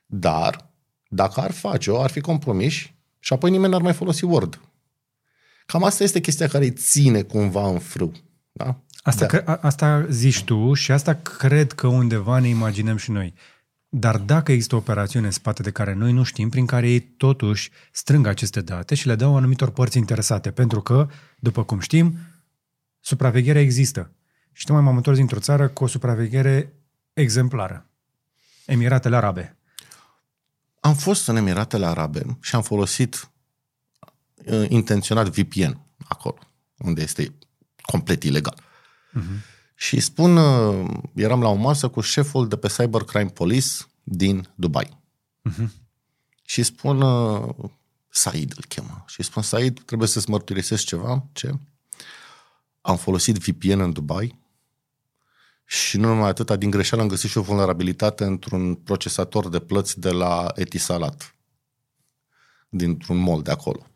[0.06, 0.70] Dar,
[1.08, 4.60] dacă ar face-o, ar fi compromiși și apoi nimeni n-ar mai folosi Word.
[5.66, 8.12] Cam asta este chestia care îi ține cumva în frâu.
[8.52, 8.80] Da?
[9.02, 9.26] Asta, da.
[9.26, 13.34] Cre- asta zici tu și asta cred că undeva ne imaginăm și noi.
[13.92, 17.00] Dar dacă există o operațiune în spate de care noi nu știm, prin care ei
[17.00, 22.16] totuși strâng aceste date și le dau anumitor părți interesate, pentru că, după cum știm,
[23.00, 24.10] supravegherea există.
[24.52, 26.72] Și tocmai m-am întors dintr-o țară cu o supraveghere
[27.12, 27.86] exemplară.
[28.66, 29.56] Emiratele Arabe.
[30.80, 33.30] Am fost în Emiratele Arabe și am folosit
[34.44, 36.38] uh, intenționat VPN acolo,
[36.78, 37.34] unde este
[37.80, 38.62] complet ilegal.
[39.18, 39.59] Uh-huh.
[39.80, 43.68] Și spun, uh, eram la o masă cu șeful de pe Cybercrime Police
[44.02, 44.98] din Dubai.
[45.50, 45.68] Uh-huh.
[46.42, 47.54] Și spun, uh,
[48.08, 51.26] Said îl chemă, și spun, Said, trebuie să-ți mărturisesc ceva.
[51.32, 51.52] Ce?
[52.80, 54.38] Am folosit VPN în Dubai
[55.64, 60.00] și nu numai atâta, din greșeală am găsit și o vulnerabilitate într-un procesator de plăți
[60.00, 61.34] de la Etisalat,
[62.68, 63.86] dintr-un mall de acolo.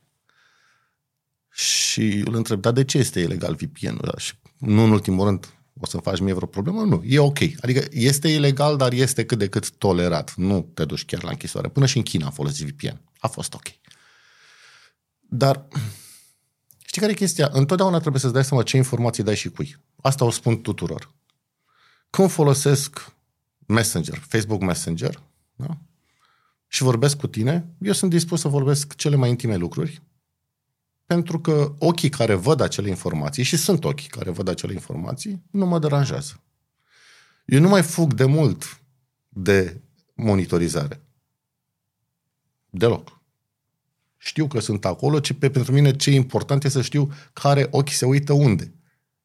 [1.50, 4.14] Și îl întreb, dar de ce este ilegal VPN-ul?
[4.16, 6.82] Și nu în ultimul rând, o să faci mie vreo problemă?
[6.82, 7.02] Nu.
[7.06, 7.38] E ok.
[7.60, 10.34] Adică este ilegal, dar este cât de cât tolerat.
[10.34, 11.68] Nu te duci chiar la închisoare.
[11.68, 13.00] Până și în China a folosit VPN.
[13.18, 13.66] A fost ok.
[15.20, 15.66] Dar
[16.84, 17.48] știi care e chestia?
[17.52, 19.76] Întotdeauna trebuie să-ți dai seama ce informații dai și cui.
[20.02, 21.14] Asta o spun tuturor.
[22.10, 23.12] Când folosesc
[23.66, 25.22] Messenger, Facebook Messenger,
[25.54, 25.78] da?
[26.68, 30.02] și vorbesc cu tine, eu sunt dispus să vorbesc cele mai intime lucruri,
[31.06, 35.66] pentru că ochii care văd acele informații, și sunt ochii care văd acele informații, nu
[35.66, 36.42] mă deranjează.
[37.44, 38.80] Eu nu mai fug de mult
[39.28, 39.80] de
[40.14, 41.02] monitorizare.
[42.70, 43.22] Deloc.
[44.16, 47.68] Știu că sunt acolo, ci pe, pentru mine ce e important e să știu care
[47.70, 48.74] ochi se uită unde.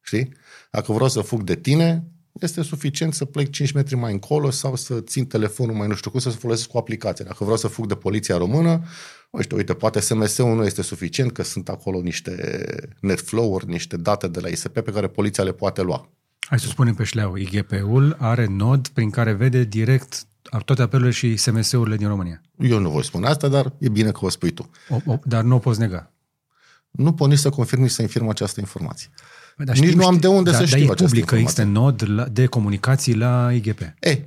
[0.02, 0.34] Știi?
[0.72, 4.76] Dacă vreau să fug de tine, este suficient să plec 5 metri mai încolo sau
[4.76, 7.26] să țin telefonul mai nu știu cum, să folosesc o aplicație.
[7.26, 8.84] Dacă vreau să fug de poliția română,
[9.30, 12.66] uite, uite, poate SMS-ul nu este suficient, că sunt acolo niște
[13.00, 16.10] netflow-uri, niște date de la ISP pe care poliția le poate lua.
[16.40, 20.28] Hai să spunem pe șleau, IGP-ul are nod prin care vede direct
[20.66, 22.42] toate apelurile și SMS-urile din România.
[22.60, 24.70] Eu nu voi spune asta, dar e bine că o spui tu.
[24.90, 26.12] O, o, dar nu o poți nega.
[26.92, 29.10] Nu pot nici să confirm, nici să infirm această informație.
[29.58, 31.64] Dar nici nu am de unde da, să știu dar această publică, informație.
[31.64, 33.80] există nod de comunicații la IGP.
[34.00, 34.26] E,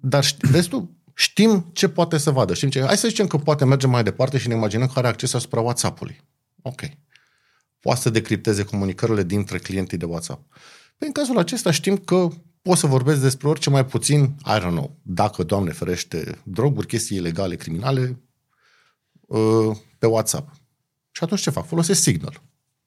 [0.00, 2.54] dar ști, vezi tu, știm ce poate să vadă.
[2.54, 2.84] Știm ce...
[2.84, 5.60] Hai să zicem că poate merge mai departe și ne imaginăm că are acces asupra
[5.60, 6.20] WhatsApp-ului.
[6.62, 6.80] Ok.
[7.80, 10.54] Poate să decripteze comunicările dintre clienții de WhatsApp.
[10.98, 12.28] Păi în cazul acesta știm că
[12.62, 17.16] poți să vorbesc despre orice mai puțin, I don't know, dacă, Doamne ferește, droguri, chestii
[17.16, 18.22] ilegale, criminale,
[19.20, 20.52] uh, pe WhatsApp.
[21.10, 21.66] Și atunci ce fac?
[21.66, 22.42] Folosesc Signal.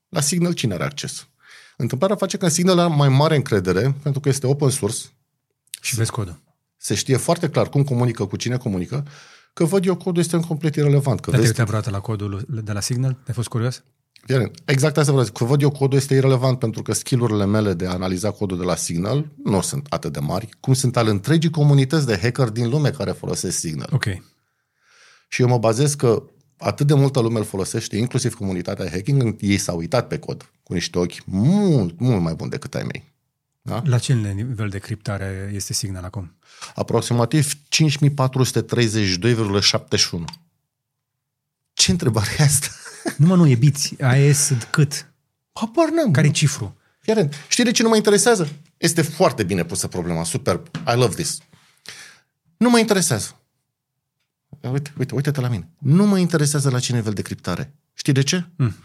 [0.09, 1.27] La Signal cine are acces?
[1.77, 4.99] Întâmplarea face că în Signal am mai mare încredere, pentru că este open source,
[5.81, 6.49] Și vezi codul.
[6.81, 9.07] Se știe foarte clar cum comunică, cu cine comunică,
[9.53, 11.19] că văd eu codul este în complet irrelevant.
[11.19, 13.17] Că Dar te-ai vezi, uitat vreodată la codul de la Signal?
[13.27, 13.83] Ai fost curios?
[14.27, 17.45] Iar, exact asta vreau să zic, că văd eu codul este irrelevant pentru că skillurile
[17.45, 20.97] mele de a analiza codul de la Signal nu sunt atât de mari, cum sunt
[20.97, 23.89] al întregii comunități de hacker din lume care folosesc Signal.
[23.91, 24.05] Ok.
[25.27, 26.23] Și eu mă bazez că
[26.57, 30.51] atât de multă lume îl folosește, inclusiv comunitatea hacking, încât ei s-au uitat pe cod
[30.63, 33.13] cu niște ochi mult, mult mai buni decât ai mei.
[33.61, 33.81] Da?
[33.85, 36.35] La ce nivel de criptare este Signal acum?
[36.75, 37.57] Aproximativ 5432,71.
[41.73, 42.67] Ce întrebare e asta?
[43.17, 43.95] Nu mă, nu, e biți.
[44.01, 45.11] AES cât?
[45.53, 46.11] Habar n-am.
[46.11, 46.75] Care e cifru?
[47.05, 48.49] Iar, știi de ce nu mă interesează?
[48.77, 50.67] Este foarte bine pusă problema, superb.
[50.75, 51.37] I love this.
[52.57, 53.35] Nu mă interesează.
[54.71, 55.69] Uite, uite, uite-te la mine.
[55.77, 57.73] Nu mă interesează la ce nivel de criptare.
[57.93, 58.45] Știi de ce?
[58.55, 58.75] Mm.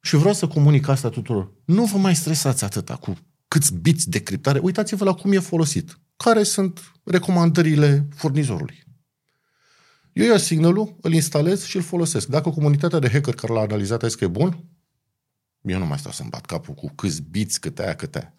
[0.00, 1.52] Și vreau să comunic asta tuturor.
[1.64, 4.58] Nu vă mai stresați atâta cu câți biți de criptare.
[4.58, 5.98] Uitați-vă la cum e folosit.
[6.24, 8.84] Care sunt recomandările furnizorului.
[10.12, 12.26] Eu iau signalul, îl instalez și îl folosesc.
[12.26, 14.64] Dacă comunitatea de hacker care l-a analizat zice că e bun,
[15.60, 18.34] eu nu mai stau să-mi bat capul cu câți biți, câte aia, câte aia.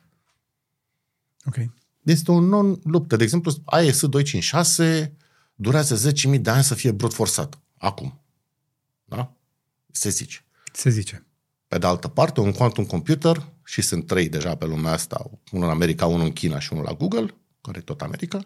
[1.46, 1.56] Ok.
[2.02, 3.16] Este o non-luptă.
[3.16, 5.16] De exemplu, AES 256
[5.56, 7.60] durează 10.000 de ani să fie brut forsat.
[7.78, 8.22] Acum.
[9.06, 9.34] Da?
[9.92, 10.46] Se zice.
[10.74, 11.26] Se zice.
[11.68, 15.66] Pe de altă parte, un quantum computer, și sunt trei deja pe lumea asta, unul
[15.66, 18.40] în America, unul în China și unul la Google, care e tot America,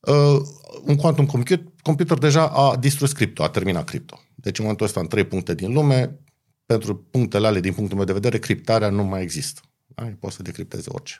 [0.00, 0.40] uh,
[0.82, 4.20] un quantum computer, computer deja a distrus cripto, a terminat cripto.
[4.34, 6.18] Deci în momentul ăsta, în trei puncte din lume,
[6.66, 9.60] pentru punctele ale, din punctul meu de vedere, criptarea nu mai există.
[9.86, 10.12] Da?
[10.20, 11.18] Poți să decripteze orice.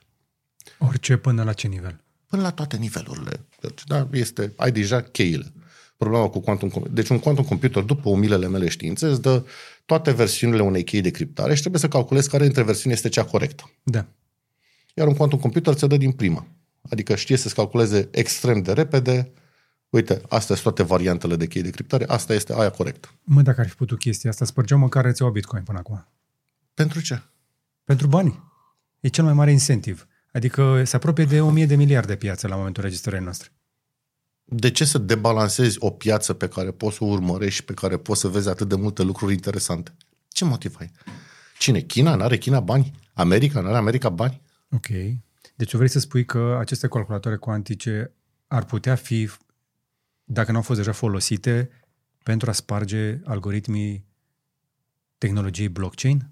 [0.78, 2.04] Orice până la ce nivel?
[2.26, 3.46] Până la toate nivelurile.
[3.60, 5.52] Deci, da, este, ai deja cheile.
[5.96, 6.96] Problema cu quantum computer.
[6.96, 9.44] Deci un quantum computer, după umilele mele științe, îți dă
[9.84, 13.24] toate versiunile unei chei de criptare și trebuie să calculezi care dintre versiuni este cea
[13.24, 13.70] corectă.
[13.82, 14.06] Da.
[14.94, 16.46] Iar un quantum computer ți dă din prima.
[16.90, 19.32] Adică știe să-ți calculeze extrem de repede,
[19.90, 23.08] uite, astea sunt toate variantele de chei de criptare, asta este aia corectă.
[23.22, 26.08] Mă, dacă ar fi putut chestia asta, spărgeau măcar rețeaua Bitcoin până acum.
[26.74, 27.22] Pentru ce?
[27.84, 28.42] Pentru bani.
[29.00, 30.06] E cel mai mare incentiv.
[30.32, 33.48] Adică se apropie de 1000 de miliarde de piață la momentul registrării noastre.
[34.44, 37.96] De ce să debalansezi o piață pe care poți să o urmărești și pe care
[37.96, 39.94] poți să vezi atât de multe lucruri interesante?
[40.28, 40.90] Ce motiv ai?
[41.58, 41.80] Cine?
[41.80, 42.14] China?
[42.14, 42.92] N-are China bani?
[43.12, 43.60] America?
[43.60, 44.40] N-are America bani?
[44.70, 44.86] Ok.
[45.58, 48.12] Deci vrei să spui că aceste calculatoare cuantice
[48.46, 49.30] ar putea fi,
[50.24, 51.70] dacă nu au fost deja folosite,
[52.22, 54.04] pentru a sparge algoritmii
[55.18, 56.30] tehnologiei blockchain?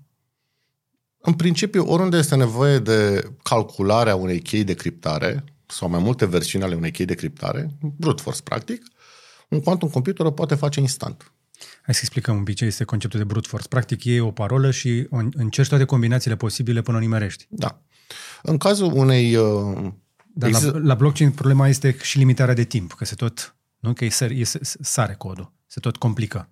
[1.18, 6.64] În principiu, oriunde este nevoie de calcularea unei chei de criptare, sau mai multe versiuni
[6.64, 8.82] ale unei chei de criptare, brute force, practic,
[9.48, 11.32] un quantum computer o poate face instant.
[11.82, 13.68] Hai să explicăm un pic ce este conceptul de brute force.
[13.68, 17.46] Practic, iei o parolă și o- încerci toate combinațiile posibile până o nimerești.
[17.48, 17.80] Da.
[18.42, 19.37] În cazul unei...
[19.37, 19.92] Uh,
[20.35, 24.05] Dar la, la blockchain problema este și limitarea de timp, că se tot, nu că
[24.05, 26.49] e, sar, e s- sare codul, se tot complică.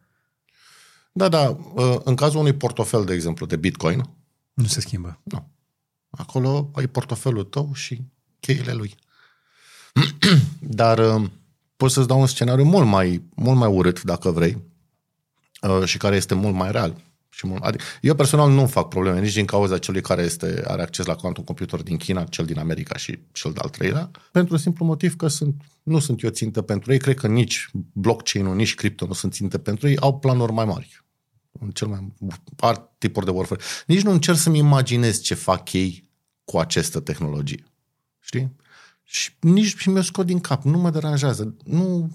[1.13, 1.57] Da, da.
[1.75, 4.11] uh, În cazul unui portofel, de exemplu, de Bitcoin,
[4.55, 5.21] Nu se schimbă.
[5.23, 5.49] nu.
[6.11, 8.03] Acolo ai portofelul tău și
[8.41, 8.95] cheile lui.
[10.61, 11.29] Dar uh,
[11.77, 14.63] pot să-ți dau un scenariu mult mai, mult mai urât, dacă vrei,
[15.63, 17.01] uh, și care este mult mai real.
[17.37, 20.83] Și mult, adică, eu personal nu fac probleme nici din cauza celui care este, are
[20.83, 24.85] acces la quantum computer din China, cel din America și cel de-al treilea, pentru simplu
[24.85, 26.99] motiv că sunt, nu sunt eu țintă pentru ei.
[26.99, 29.97] Cred că nici blockchain-ul, nici cripto nu sunt țintă pentru ei.
[29.99, 31.05] Au planuri mai mari.
[31.61, 32.13] În cel mai
[32.57, 33.61] alt tipuri de warfare.
[33.87, 36.11] Nici nu încerc să-mi imaginez ce fac ei
[36.45, 37.65] cu această tehnologie.
[38.21, 38.57] Știi?
[39.03, 40.63] Și nici și mi-o scot din cap.
[40.63, 41.57] Nu mă deranjează.
[41.65, 42.11] Nu...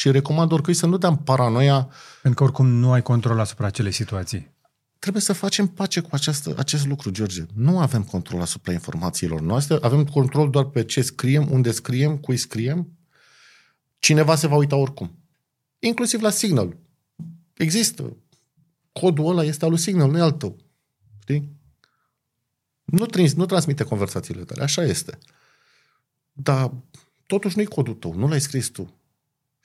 [0.00, 1.88] Și recomand oricui să nu dea paranoia
[2.22, 4.54] Pentru că oricum nu ai control asupra acelei situații.
[4.98, 7.42] trebuie să facem pace cu această, acest lucru, George.
[7.54, 12.36] Nu avem control asupra informațiilor noastre, avem control doar pe ce scriem, unde scriem, cui
[12.36, 12.88] scriem.
[13.98, 15.18] Cineva se va uita oricum.
[15.78, 16.76] Inclusiv la Signal.
[17.54, 18.16] Există.
[18.92, 20.56] Codul ăla este al lui Signal, nu e al tău.
[21.20, 21.50] Știi?
[22.84, 25.18] Nu, trins, nu transmite conversațiile tale, așa este.
[26.32, 26.72] Dar
[27.26, 28.94] totuși nu-i codul tău, nu l-ai scris tu.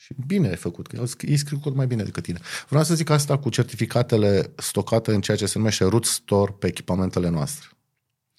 [0.06, 2.40] Și bine ai făcut, că ei scriu cod mai bine decât tine.
[2.70, 6.68] Vreau să zic asta cu certificatele stocate în ceea ce se numește root store pe
[6.68, 7.68] echipamentele noastre.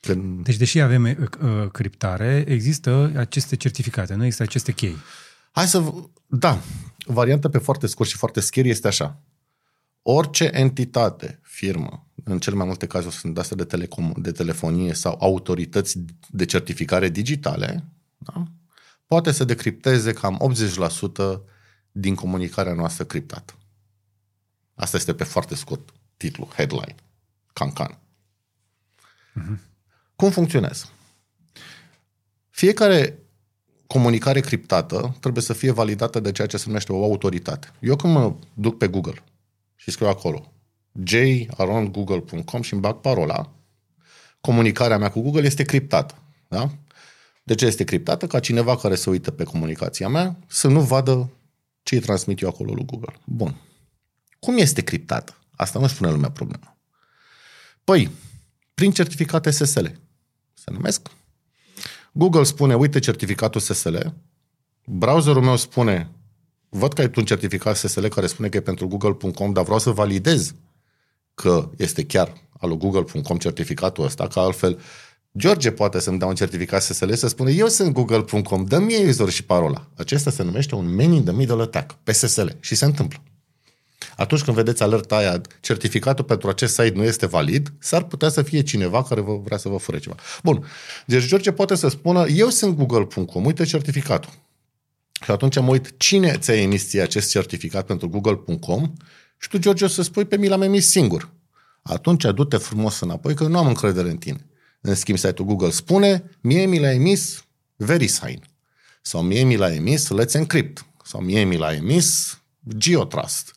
[0.00, 0.44] Când...
[0.44, 4.96] Deci, deși avem uh, uh, criptare, există aceste certificate, nu există aceste chei.
[5.50, 5.92] Hai să...
[6.26, 6.60] Da.
[7.06, 9.22] Varianta pe foarte scurt și foarte scary este așa.
[10.02, 15.16] Orice entitate, firmă, în cel mai multe cazuri sunt astea de, telecom, de telefonie sau
[15.20, 15.98] autorități
[16.28, 17.84] de certificare digitale,
[18.18, 18.42] da?
[19.06, 20.54] poate să decripteze cam
[21.40, 21.54] 80%
[21.98, 23.54] din comunicarea noastră criptată.
[24.74, 26.94] Asta este pe foarte scurt titlu, headline,
[27.52, 27.98] cancan.
[29.40, 29.58] Uh-huh.
[30.16, 30.88] Cum funcționează?
[32.50, 33.18] Fiecare
[33.86, 37.72] comunicare criptată trebuie să fie validată de ceea ce se numește o autoritate.
[37.80, 39.22] Eu când mă duc pe Google
[39.74, 40.52] și scriu acolo
[41.04, 43.52] jaroundgoogle.com și îmi bag parola,
[44.40, 46.14] comunicarea mea cu Google este criptată.
[46.48, 46.70] Da?
[47.42, 48.26] De ce este criptată?
[48.26, 51.30] Ca cineva care se uită pe comunicația mea să nu vadă
[51.86, 53.14] ce îi transmit eu acolo lui Google.
[53.24, 53.60] Bun.
[54.38, 55.36] Cum este criptată?
[55.56, 56.76] Asta nu spune lumea problemă.
[57.84, 58.10] Păi,
[58.74, 59.84] prin certificate SSL.
[60.54, 61.08] Se numesc.
[62.12, 63.96] Google spune, uite certificatul SSL.
[64.84, 66.10] Browserul meu spune,
[66.68, 69.78] văd că ai tu un certificat SSL care spune că e pentru google.com, dar vreau
[69.78, 70.54] să validez
[71.34, 74.80] că este chiar al lui google.com certificatul ăsta, că altfel
[75.36, 79.28] George poate să-mi dea un certificat SSL să spune eu sunt google.com, dă mie user
[79.28, 79.88] și parola.
[79.96, 83.22] Acesta se numește un man in the middle attack pe SSL și se întâmplă.
[84.16, 88.42] Atunci când vedeți alerta aia, certificatul pentru acest site nu este valid, s-ar putea să
[88.42, 90.14] fie cineva care vă vrea să vă fure ceva.
[90.42, 90.66] Bun.
[91.06, 94.30] Deci George poate să spună, eu sunt google.com, uite certificatul.
[95.24, 98.92] Și atunci mă uit, cine ți-a emis ție acest certificat pentru google.com
[99.38, 101.28] și tu, George, o să spui pe mi l-am emis singur.
[101.82, 104.46] Atunci du-te frumos înapoi, că nu am încredere în tine.
[104.86, 107.44] În schimb, site-ul Google spune, mie mi l-a emis
[107.76, 108.42] VeriSign.
[109.02, 110.86] Sau mie mi l-a emis Let's Encrypt.
[111.04, 112.38] Sau mie mi l-a emis
[112.76, 113.54] GeoTrust.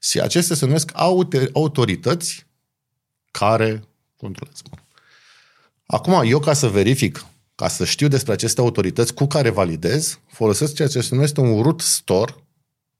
[0.00, 0.90] Și acestea se numesc
[1.52, 2.46] autorități
[3.30, 3.84] care
[4.16, 4.62] controlează.
[5.86, 10.74] Acum, eu ca să verific, ca să știu despre aceste autorități cu care validez, folosesc
[10.74, 12.34] ceea ce se numește un root store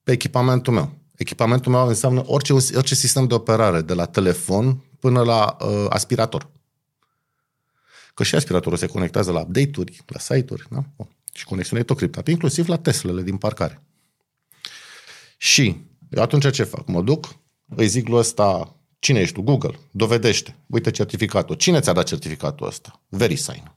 [0.02, 0.92] pe echipamentul meu.
[1.16, 6.50] Echipamentul meu înseamnă orice, orice sistem de operare, de la telefon până la uh, aspirator.
[8.14, 10.84] Că și aspiratorul se conectează la update-uri, la site-uri, da?
[10.96, 11.08] Bun.
[11.32, 13.82] și conexiunea e tot criptată, inclusiv la Teslele din parcare.
[15.36, 15.76] Și
[16.10, 16.86] eu atunci ce fac?
[16.86, 17.36] Mă duc,
[17.76, 19.42] îi zic lui ăsta, cine ești tu?
[19.42, 21.54] Google, dovedește, uite certificatul.
[21.54, 23.00] Cine ți-a dat certificatul ăsta?
[23.08, 23.74] VeriSign.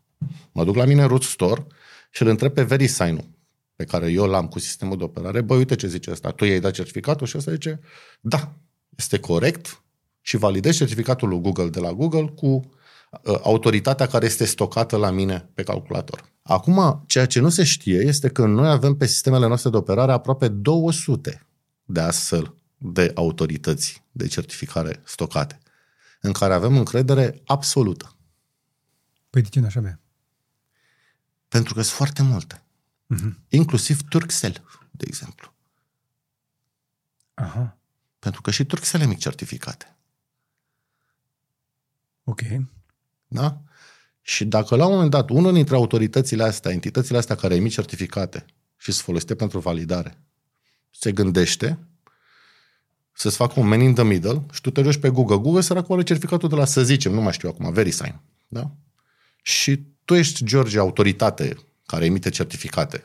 [0.52, 1.67] Mă duc la mine în root store
[2.12, 3.34] și îl întreb pe VeriSign-ul
[3.76, 6.60] pe care eu l-am cu sistemul de operare, băi, uite ce zice ăsta, tu i-ai
[6.60, 7.80] dat certificatul și ăsta zice,
[8.19, 8.54] da,
[8.98, 9.82] este corect
[10.21, 12.63] și validez certificatul lui Google de la Google cu uh,
[13.41, 16.34] autoritatea care este stocată la mine pe calculator.
[16.41, 20.12] Acum, ceea ce nu se știe este că noi avem pe sistemele noastre de operare
[20.12, 21.47] aproape 200
[21.86, 25.60] de astfel de autorități de certificare stocate,
[26.21, 28.15] în care avem încredere absolută.
[29.30, 29.99] Păi de ce n-aș avea?
[31.47, 32.63] Pentru că sunt foarte multe.
[33.15, 33.34] Uh-huh.
[33.47, 35.54] Inclusiv Turkcell, de exemplu.
[37.34, 37.78] Aha.
[38.19, 39.95] Pentru că și Turkcell emic certificate.
[42.23, 42.41] Ok.
[43.36, 43.62] Da?
[44.21, 48.45] Și dacă la un moment dat unul dintre autoritățile astea, entitățile astea care emit certificate
[48.78, 50.17] și se folosește pentru validare,
[50.91, 51.80] se gândește
[53.12, 55.36] să-ți facă un man in the middle și tu te duci pe Google.
[55.36, 58.21] Google să are certificatul de la, să zicem, nu mai știu acum, VeriSign.
[58.48, 58.71] Da?
[59.41, 63.02] Și tu ești, George, autoritate care emite certificate.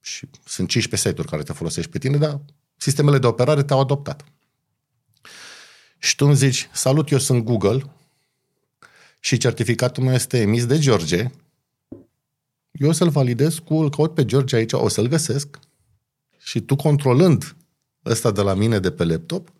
[0.00, 2.40] Și sunt 15 site-uri care te folosești pe tine, dar
[2.76, 4.24] sistemele de operare te-au adoptat.
[5.98, 7.84] Și tu îmi zici, salut, eu sunt Google
[9.24, 11.30] și certificatul meu este emis de George,
[12.70, 15.58] eu o să-l validez cu, îl caut pe George aici, o să-l găsesc
[16.38, 17.56] și tu controlând
[18.04, 19.52] ăsta de la mine de pe laptop,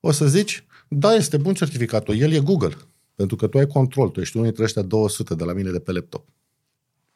[0.00, 2.76] o să zici, da, este bun certificatul, el e Google,
[3.14, 5.78] pentru că tu ai control, tu ești unul dintre ăștia 200 de la mine de
[5.78, 6.28] pe laptop.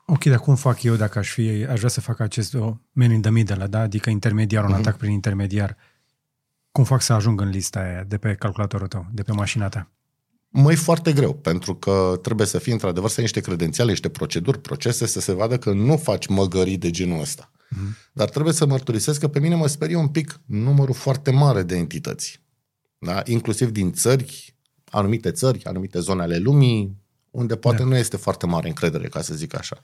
[0.06, 3.10] Ok, dar cum fac eu dacă aș fi, aș vrea să fac acest oh, man
[3.10, 3.80] in the middle, da?
[3.80, 4.78] adică intermediar, un uh-huh.
[4.78, 5.76] atac prin intermediar.
[6.72, 9.90] Cum fac să ajung în lista aia de pe calculatorul tău, de pe mașina ta?
[10.54, 14.60] Măi, foarte greu, pentru că trebuie să fii, într-adevăr, să ai niște credențiale, niște proceduri,
[14.60, 17.50] procese, să se vadă că nu faci măgării de genul ăsta.
[17.50, 18.12] Uh-huh.
[18.12, 21.76] Dar trebuie să mărturisesc că pe mine mă sperie un pic numărul foarte mare de
[21.76, 22.40] entități.
[22.98, 23.22] Da?
[23.24, 24.56] Inclusiv din țări
[24.92, 26.96] anumite țări, anumite zone ale lumii,
[27.30, 27.84] unde poate Da.
[27.84, 29.80] nu este foarte mare încredere, ca să zic așa.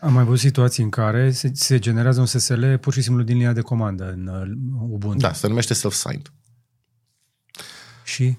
[0.00, 3.36] Am mai văzut situații în care se, se generează un SSL pur și simplu din
[3.36, 5.18] linia de comandă în uh, Ubuntu.
[5.18, 6.32] Da, se numește self-signed.
[8.04, 8.38] Și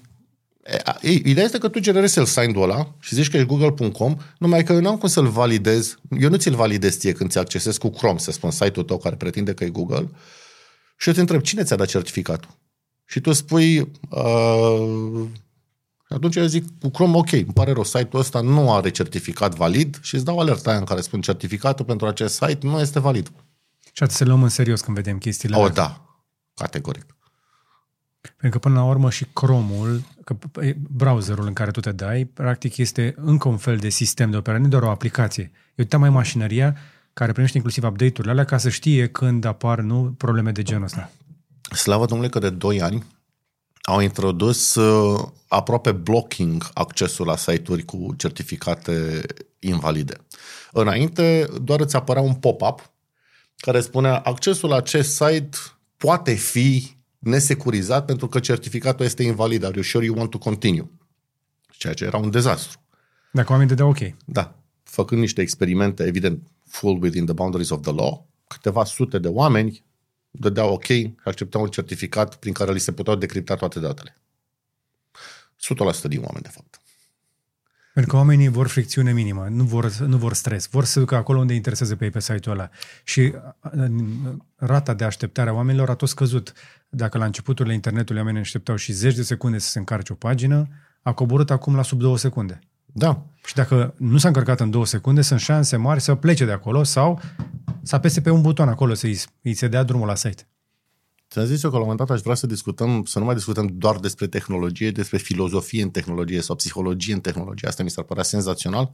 [0.70, 4.16] E, a- e, Ideea este că tu generezi self-signed-ul ăla și zici că ești google.com,
[4.38, 7.38] numai că eu nu am cum să-l validez, eu nu ți-l validez ție când ți
[7.38, 10.08] accesezi cu Chrome, să spun, site-ul tău care pretinde că e Google,
[10.96, 12.50] și eu te întreb, cine ți-a dat certificatul?
[13.04, 13.78] Și tu spui,
[14.08, 15.26] uh,
[16.08, 19.98] atunci eu zic cu Chrome, ok, îmi pare rău, site-ul ăsta nu are certificat valid
[20.02, 23.30] și îți dau alerta aia în care spun certificatul pentru acest site nu este valid.
[23.92, 25.72] Și atunci să le luăm în serios când vedem chestiile O, alea.
[25.72, 26.00] da,
[26.54, 27.06] categoric.
[28.20, 32.24] Pentru că până la urmă și Chrome-ul, că e browserul în care tu te dai,
[32.24, 35.50] practic este încă un fel de sistem de operare, nu doar o aplicație.
[35.74, 36.76] E o mai mașinăria
[37.12, 41.10] care primește inclusiv update-urile alea ca să știe când apar nu probleme de genul ăsta.
[41.74, 43.04] Slavă Domnului că de 2 ani
[43.82, 49.22] au introdus uh, aproape blocking accesul la site-uri cu certificate
[49.58, 50.16] invalide.
[50.72, 52.90] Înainte doar îți apărea un pop-up
[53.56, 55.56] care spunea accesul la acest site
[55.96, 59.64] poate fi nesecurizat pentru că certificatul este invalid.
[59.64, 60.90] Are you sure you want to continue?
[61.70, 62.80] Ceea ce era un dezastru.
[63.30, 63.98] Dacă oamenii dădeau ok.
[64.24, 69.28] Da, făcând niște experimente, evident, full within the boundaries of the law, câteva sute de
[69.28, 69.84] oameni
[70.30, 74.16] dădeau ok și acceptau un certificat prin care li se puteau decripta toate datele.
[76.02, 76.80] 100% din oameni, de fapt.
[77.98, 81.38] Pentru că oamenii vor fricțiune minimă, nu vor, nu vor stres, vor să ducă acolo
[81.38, 82.70] unde interesează pe ei pe site-ul ăla.
[83.04, 83.90] Și a, a,
[84.56, 86.52] rata de așteptare a oamenilor a tot scăzut.
[86.88, 90.68] Dacă la începuturile internetului oamenii așteptau și zeci de secunde să se încarce o pagină,
[91.02, 92.58] a coborât acum la sub două secunde.
[92.92, 96.52] Da, Și dacă nu s-a încărcat în două secunde, sunt șanse mari să plece de
[96.52, 97.20] acolo sau
[97.82, 100.48] să apese pe un buton acolo să îi, îi se dea drumul la site.
[101.30, 103.34] Ți-am zis eu că la un moment dat aș vrea să discutăm, să nu mai
[103.34, 107.68] discutăm doar despre tehnologie, despre filozofie în tehnologie sau psihologie în tehnologie.
[107.68, 108.92] Asta mi s-ar părea senzațional.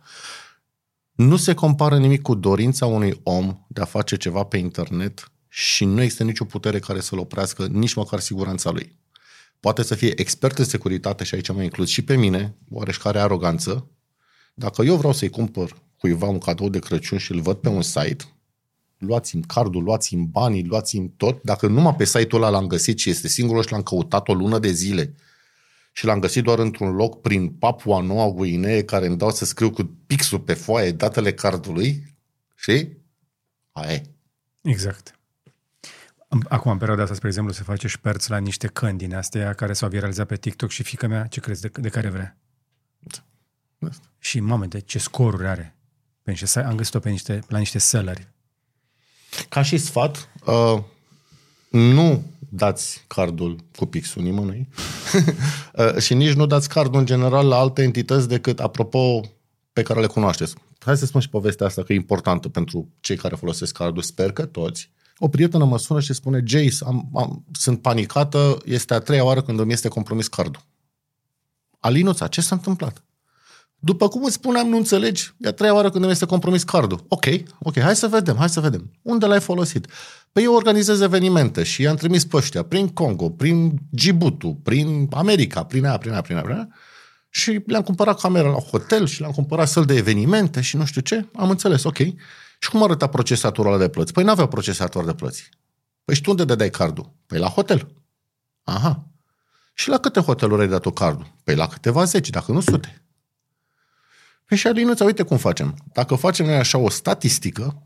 [1.13, 5.85] Nu se compară nimic cu dorința unui om de a face ceva pe internet și
[5.85, 8.97] nu există nicio putere care să-l oprească, nici măcar siguranța lui.
[9.61, 13.87] Poate să fie expert în securitate și aici mă inclus și pe mine, oareșcare aroganță.
[14.55, 17.83] Dacă eu vreau să-i cumpăr cuiva un cadou de Crăciun și îl văd pe un
[17.83, 18.25] site,
[18.99, 21.43] luați-mi cardul, luați-mi banii, luați-mi tot.
[21.43, 24.59] Dacă numai pe site-ul ăla l-am găsit și este singurul și l-am căutat o lună
[24.59, 25.15] de zile
[25.93, 29.71] și l-am găsit doar într-un loc prin Papua Noua Guinee care îmi dau să scriu
[29.71, 32.17] cu pixul pe foaie datele cardului,
[32.55, 32.89] și
[33.73, 34.03] Aia e.
[34.61, 35.19] Exact.
[36.49, 39.73] Acum, în perioada asta, spre exemplu, se face șperț la niște căni din astea care
[39.73, 42.39] s-au viralizat pe TikTok și fica mea, ce crezi, de, de care vrea?
[43.89, 44.03] Asta.
[44.19, 45.77] Și, mame, de ce scoruri are?
[46.23, 48.29] Pe niște, site- am găsit-o pe niște, la niște selleri.
[49.49, 50.83] Ca și sfat, uh,
[51.71, 54.69] nu dați cardul cu pixul nimănui
[55.73, 59.21] uh, și nici nu dați cardul în general la alte entități decât, apropo,
[59.73, 60.55] pe care le cunoașteți.
[60.79, 64.03] Hai să spun și povestea asta că e importantă pentru cei care folosesc cardul.
[64.03, 64.91] Sper că toți.
[65.19, 69.43] O prietenă mă sună și spune, Jace, am, am, sunt panicată, este a treia oară
[69.43, 70.63] când îmi este compromis cardul.
[71.81, 73.05] Alinuța, ce s-a întâmplat?
[73.79, 77.05] După cum îți spuneam, nu înțelegi, e a treia oară când îmi este compromis cardul.
[77.09, 77.25] Ok,
[77.59, 78.91] ok, hai să vedem, hai să vedem.
[79.03, 79.87] Unde l-ai folosit?
[80.33, 85.65] Păi eu organizez evenimente și i-am trimis pe ăștia prin Congo, prin Djibouti, prin America,
[85.65, 86.69] prin aia, prin aia, prin aia, prin aia.
[87.29, 91.01] Și le-am cumpărat camera la hotel și le-am cumpărat săl de evenimente și nu știu
[91.01, 91.29] ce.
[91.35, 91.99] Am înțeles, ok.
[92.59, 94.13] Și cum arăta procesatorul ăla de plăți?
[94.13, 95.49] Păi n-avea procesator de plăți.
[96.05, 97.13] Păi și tu unde dădeai cardul?
[97.27, 97.95] Păi la hotel.
[98.63, 99.09] Aha.
[99.75, 101.33] Și la câte hoteluri ai dat tu cardul?
[101.45, 103.03] Păi la câteva zeci, dacă nu sute.
[104.45, 105.75] Păi și Alinuța, uite cum facem.
[105.93, 107.83] Dacă facem noi așa o statistică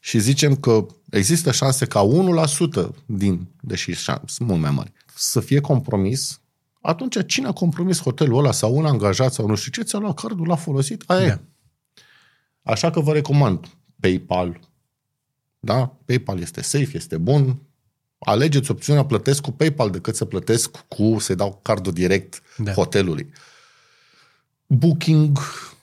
[0.00, 2.08] și zicem că există șanse ca
[2.82, 6.40] 1% din, deși șanse sunt mult mai mari, să fie compromis,
[6.80, 10.20] atunci cine a compromis hotelul ăla sau un angajat sau nu știu ce, ți-a luat
[10.20, 11.26] cardul, l-a folosit, aia Da.
[11.26, 11.40] e.
[12.62, 13.66] Așa că vă recomand
[14.00, 14.60] PayPal.
[15.60, 15.96] Da?
[16.04, 17.58] PayPal este safe, este bun.
[18.18, 22.64] Alegeți opțiunea plătesc cu PayPal decât să plătesc cu, să dau cardul direct Da.
[22.64, 22.72] da.
[22.72, 23.30] hotelului.
[24.66, 25.38] Booking,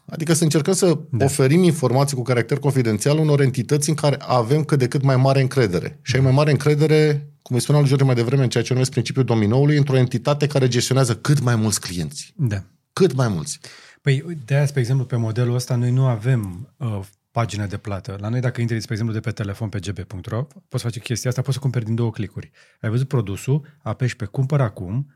[0.06, 1.26] adică să încercăm să da.
[1.26, 5.42] oferim informații cu caracter confidențial unor entități în care avem cât de cât mai mare
[5.42, 6.00] încredere.
[6.02, 8.74] Și ai mai mare încredere, cum îi spunea lui George mai devreme, în ceea ce
[8.74, 12.34] numesc principiul dominoului, într-o entitate care gestionează cât mai mulți clienți.
[12.38, 12.64] Da.
[12.94, 13.60] Cât mai mulți.
[14.02, 17.00] Păi de aia, spre exemplu, pe modelul ăsta noi nu avem uh,
[17.38, 18.18] pagină de plată.
[18.20, 21.42] La noi, dacă intri, spre exemplu, de pe telefon pe gb.ro, poți face chestia asta,
[21.42, 22.52] poți să cumperi din două clicuri.
[22.82, 25.14] Ai văzut produsul, apeși pe cumpăr acum,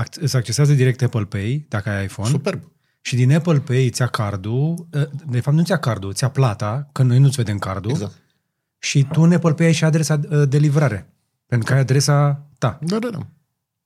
[0.00, 2.62] ac- îți accesează direct Apple Pay, dacă ai iPhone, Superb.
[3.00, 6.22] și din Apple Pay îți ia cardul, uh, de fapt nu îți ia cardul, îți
[6.22, 8.14] ia plata, că noi nu-ți vedem cardul, Exact.
[8.78, 11.12] și tu în Apple Pay ai și adresa uh, de livrare,
[11.46, 12.78] pentru că ai adresa ta.
[12.82, 13.26] Da, da, da.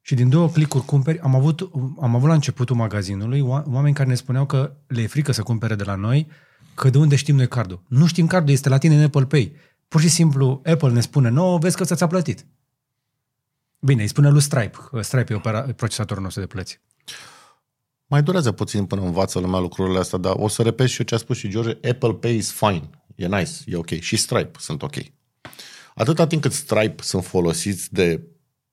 [0.01, 1.61] Și din două clicuri cumperi, am avut,
[2.01, 5.75] am avut la începutul magazinului oameni care ne spuneau că le e frică să cumpere
[5.75, 6.27] de la noi,
[6.81, 7.83] că de unde știm noi cardul.
[7.89, 9.53] Nu știm cardul, este la tine în Apple Pay.
[9.89, 12.47] Pur și simplu Apple ne spune, nouă, vezi că ți-a plătit.
[13.79, 14.77] Bine, îi spune lui Stripe.
[15.01, 16.81] Stripe e opera, procesatorul nostru de plăți.
[18.07, 21.15] Mai durează puțin până învață lumea lucrurile astea, dar o să repet și eu ce
[21.15, 23.91] a spus și George, Apple Pay is fine, e nice, e ok.
[23.91, 24.95] Și Stripe sunt ok.
[25.95, 28.23] Atâta timp cât Stripe sunt folosiți de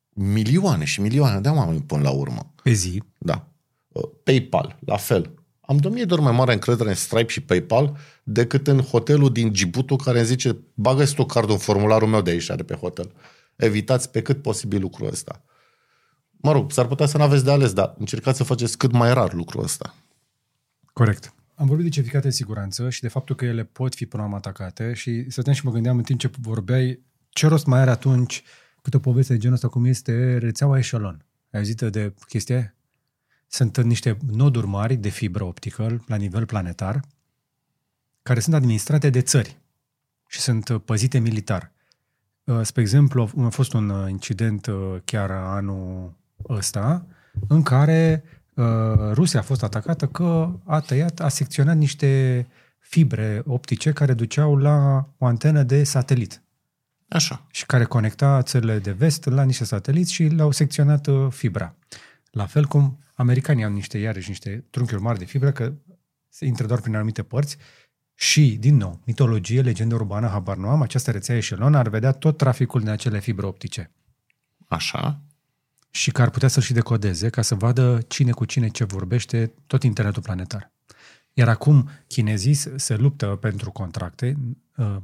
[0.10, 2.54] milioane și milioane de oameni până la urmă.
[2.64, 3.04] Pe zi.
[3.18, 3.48] Da.
[3.88, 5.37] Uh, PayPal, la fel.
[5.70, 9.32] Am de mie de ori mai mare încredere în Stripe și PayPal decât în hotelul
[9.32, 12.74] din Djibouti care îmi zice bagă tu cardul în formularul meu de aici, de pe
[12.74, 13.12] hotel.
[13.56, 15.44] Evitați pe cât posibil lucrul ăsta.
[16.32, 19.14] Mă rog, s-ar putea să nu aveți de ales, dar încercați să faceți cât mai
[19.14, 19.96] rar lucrul ăsta.
[20.94, 21.34] Corect.
[21.56, 24.34] Am vorbit de certificate de siguranță și de faptul că ele pot fi până am
[24.34, 28.44] atacate și stăteam și mă gândeam în timp ce vorbeai ce rost mai are atunci
[28.82, 31.26] câte o poveste de genul ăsta cum este rețeaua Echelon.
[31.52, 32.77] Ai auzit de chestia
[33.48, 37.02] Sunt niște noduri mari de fibră optică la nivel planetar
[38.28, 39.58] care sunt administrate de țări
[40.28, 41.72] și sunt păzite militar.
[42.44, 46.14] Uh, spre exemplu, a fost un uh, incident uh, chiar anul
[46.50, 47.06] ăsta
[47.48, 48.24] în care
[49.12, 52.48] Rusia a fost atacată că a tăiat, a secționat niște
[52.80, 56.42] fibre optice care duceau la o antenă de satelit.
[57.08, 57.46] Așa.
[57.52, 61.76] Și care conecta țările de vest la niște sateliți și le-au secționat fibra.
[62.32, 65.74] La fel cum americanii au niște, iarăși, niște trunchiuri mari de fibră, că
[66.30, 67.58] se intră doar prin anumite părți
[68.14, 72.38] și, din nou, mitologie, legendă urbană, habar nu am, această rețea eșelon ar vedea tot
[72.38, 73.92] traficul din acele fibre optice.
[74.68, 75.22] Așa.
[75.92, 79.54] Și că ar putea să-l și decodeze ca să vadă cine cu cine ce vorbește
[79.68, 80.72] tot internetul planetar.
[81.34, 84.38] Iar acum chinezii se luptă pentru contracte,
[84.76, 84.98] uh,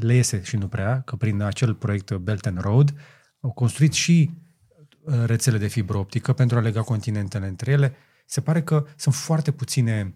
[0.00, 2.94] le iese și nu prea, că prin acel proiect Belt and Road
[3.40, 4.49] au construit și uh,
[5.04, 7.96] rețele de fibră optică pentru a lega continentele între ele.
[8.26, 10.14] Se pare că sunt foarte puține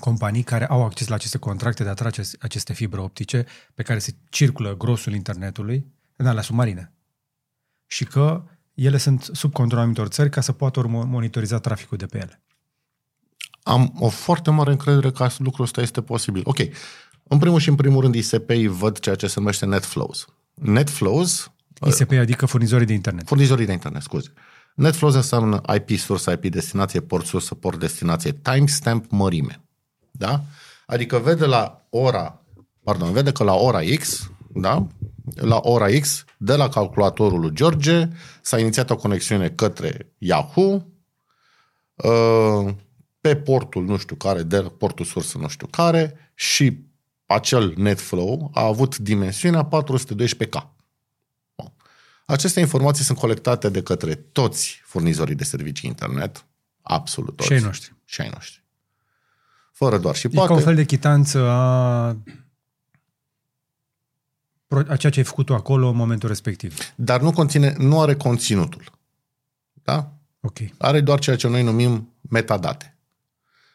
[0.00, 3.98] companii care au acces la aceste contracte de a trage aceste fibre optice pe care
[3.98, 6.92] se circulă grosul internetului în alea submarine.
[7.86, 12.18] Și că ele sunt sub controlul anumitor țări ca să poată monitoriza traficul de pe
[12.18, 12.42] ele.
[13.62, 16.42] Am o foarte mare încredere că lucrul ăsta este posibil.
[16.44, 16.58] Ok.
[17.22, 20.26] În primul și în primul rând ISP văd ceea ce se numește NetFlows.
[20.54, 21.52] NetFlows...
[21.86, 23.26] ISP adică furnizorii de internet.
[23.26, 24.32] Furnizorii de internet, scuze.
[24.74, 29.64] NetFlows înseamnă IP sursă, IP destinație, port sursă, port destinație, timestamp, mărime.
[30.10, 30.42] Da?
[30.86, 32.42] Adică vede la ora,
[32.82, 34.86] pardon, vede că la ora X, da?
[35.34, 38.08] la ora X, de la calculatorul lui George,
[38.42, 40.86] s-a inițiat o conexiune către Yahoo,
[41.94, 42.74] uh,
[43.20, 46.78] pe portul nu știu care, de portul sursă nu știu care, și
[47.26, 50.77] acel NetFlow a avut dimensiunea 412K.
[52.28, 56.44] Aceste informații sunt colectate de către toți furnizorii de servicii internet,
[56.82, 57.48] absolut toți.
[57.48, 57.94] Și ai noștri.
[58.04, 58.64] Și ai noștri.
[59.72, 60.48] Fără doar și e poate.
[60.48, 62.16] ca un fel de chitanță a
[64.68, 66.92] a ceea ce ai făcut tu acolo în momentul respectiv.
[66.94, 68.92] Dar nu conține, nu are conținutul.
[69.72, 70.12] Da?
[70.40, 70.58] Ok.
[70.78, 72.96] Are doar ceea ce noi numim metadate.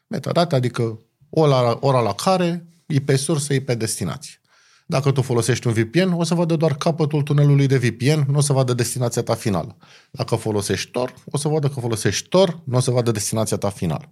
[0.08, 1.00] Metadate, adică
[1.30, 4.42] ora, ora la care, IP sursă, IP destinație.
[4.86, 8.42] Dacă tu folosești un VPN, o să vadă doar capătul tunelului de VPN, nu o
[8.42, 9.78] să vadă destinația ta finală.
[10.12, 13.70] Dacă folosești Tor, o să vadă că folosești Tor, nu o să vadă destinația ta
[13.70, 14.12] finală.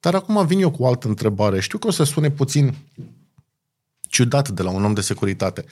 [0.00, 1.60] Dar acum vin eu cu o altă întrebare.
[1.60, 2.74] Știu că o să sune puțin
[4.08, 5.64] ciudat de la un om de securitate.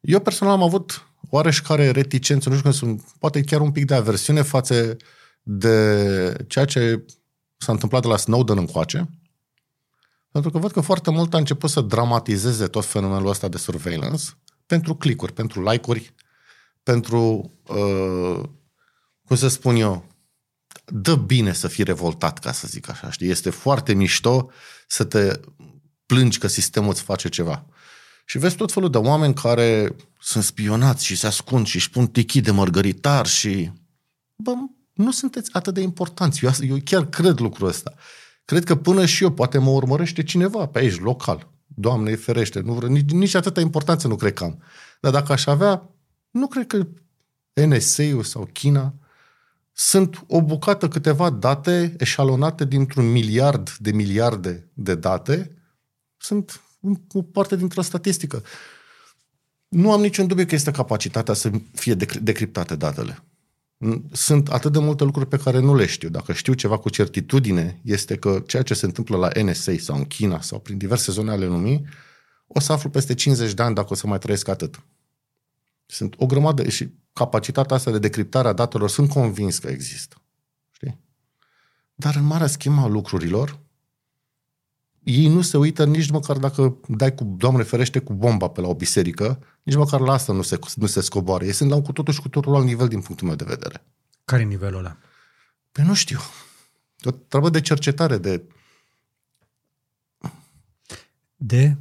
[0.00, 3.94] Eu personal am avut oareșcare reticență, nu știu cum sunt, poate chiar un pic de
[3.94, 4.96] aversiune față
[5.42, 7.04] de ceea ce
[7.56, 9.08] s-a întâmplat de la Snowden încoace,
[10.30, 14.24] pentru că văd că foarte mult a început să dramatizeze tot fenomenul ăsta de surveillance
[14.66, 16.14] pentru clicuri, pentru like-uri,
[16.82, 18.42] pentru, uh,
[19.26, 20.04] cum să spun eu,
[20.84, 23.28] dă bine să fii revoltat, ca să zic așa, știi?
[23.28, 24.50] Este foarte mișto
[24.86, 25.40] să te
[26.06, 27.66] plângi că sistemul îți face ceva.
[28.24, 32.06] Și vezi tot felul de oameni care sunt spionați și se ascund și își pun
[32.06, 33.70] tichii de mărgăritar și...
[34.36, 34.52] Bă,
[34.92, 36.44] nu sunteți atât de importanți.
[36.44, 37.94] Eu, eu chiar cred lucrul ăsta.
[38.48, 41.48] Cred că până și eu poate mă urmărește cineva pe aici, local.
[41.66, 44.62] Doamne, ferește, nu vreau, nici, nici atâta importanță nu cred că am.
[45.00, 45.90] Dar dacă aș avea,
[46.30, 46.86] nu cred că
[47.66, 48.94] NSA-ul sau China
[49.72, 55.56] sunt o bucată câteva date eșalonate dintr-un miliard de miliarde de date,
[56.16, 56.60] sunt
[57.12, 58.42] o parte dintr-o statistică.
[59.68, 63.22] Nu am niciun dubiu că este capacitatea să fie decriptate datele.
[64.12, 66.08] Sunt atât de multe lucruri pe care nu le știu.
[66.08, 70.04] Dacă știu ceva cu certitudine, este că ceea ce se întâmplă la NSA sau în
[70.04, 71.86] China sau prin diverse zone ale lumii,
[72.46, 74.82] o să aflu peste 50 de ani dacă o să mai trăiesc atât.
[75.86, 80.22] Sunt o grămadă și capacitatea asta de decriptare a datelor, sunt convins că există.
[80.70, 80.98] Știi?
[81.94, 83.58] Dar în marea schimă a lucrurilor,
[85.10, 88.68] ei nu se uită nici măcar dacă dai cu, Doamne ferește, cu bomba pe la
[88.68, 91.44] o biserică, nici măcar la asta nu se, nu se scoboară.
[91.44, 93.44] Ei sunt la un cu totul și cu totul alt nivel din punctul meu de
[93.44, 93.84] vedere.
[94.24, 94.96] Care e nivelul ăla?
[95.72, 96.18] Păi nu știu.
[97.02, 98.42] O treabă de cercetare, de...
[101.36, 101.76] De?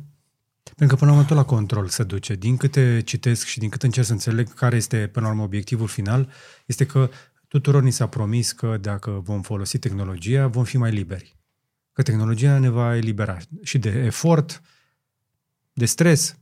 [0.75, 2.35] Pentru că până la urmă tot la control se duce.
[2.35, 5.87] Din câte citesc și din câte încerc să înțeleg care este până la urmă obiectivul
[5.87, 6.29] final,
[6.65, 7.09] este că
[7.47, 11.36] tuturor ni s-a promis că dacă vom folosi tehnologia, vom fi mai liberi.
[11.97, 14.61] Că tehnologia ne va elibera și de efort,
[15.73, 16.37] de stres,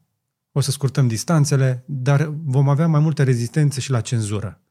[0.51, 4.61] o să scurtăm distanțele, dar vom avea mai multă rezistență și la cenzură.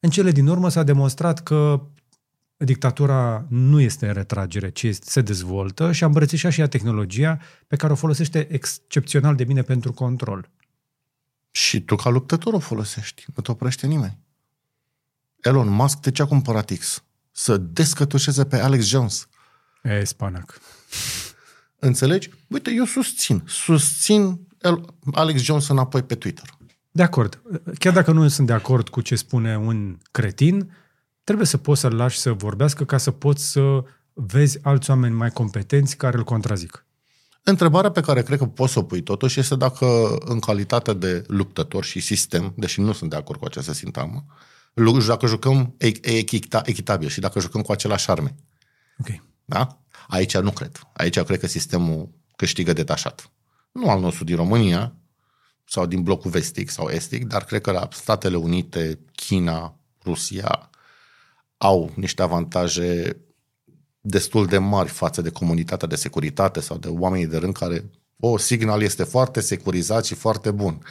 [0.00, 1.86] În cele din urmă s-a demonstrat că
[2.56, 7.76] dictatura nu este în retragere, ci se dezvoltă și a îmbrățișat și ea tehnologia pe
[7.76, 10.50] care o folosește excepțional de bine pentru control.
[11.50, 14.18] Și tu ca luptător o folosești, nu te oprește nimeni.
[15.40, 17.02] Elon Musk de ce a cumpărat X?
[17.40, 19.28] Să descătușeze pe Alex Jones.
[19.82, 20.60] E, spanac.
[21.78, 22.30] Înțelegi?
[22.46, 23.42] Uite, eu susțin.
[23.46, 24.40] Susțin
[25.12, 26.56] Alex Jones înapoi pe Twitter.
[26.90, 27.42] De acord.
[27.78, 30.76] Chiar dacă nu sunt de acord cu ce spune un cretin,
[31.24, 35.30] trebuie să poți să-l lași să vorbească ca să poți să vezi alți oameni mai
[35.30, 36.86] competenți care îl contrazic.
[37.42, 41.24] Întrebarea pe care cred că poți să o pui totuși este dacă în calitate de
[41.26, 44.24] luptător și sistem, deși nu sunt de acord cu această sintagmă,
[45.06, 45.74] dacă jucăm
[46.64, 48.34] echitabil și dacă jucăm cu același arme.
[48.98, 49.22] Ok.
[49.44, 49.78] Da?
[50.08, 50.80] Aici nu cred.
[50.92, 53.30] Aici cred că sistemul câștigă detașat.
[53.72, 54.94] Nu al nostru din România
[55.64, 60.70] sau din blocul vestic sau estic, dar cred că la Statele Unite, China, Rusia
[61.56, 63.16] au niște avantaje
[64.00, 68.28] destul de mari față de comunitatea de securitate sau de oamenii de rând care, o,
[68.28, 70.82] oh, Signal este foarte securizat și foarte bun.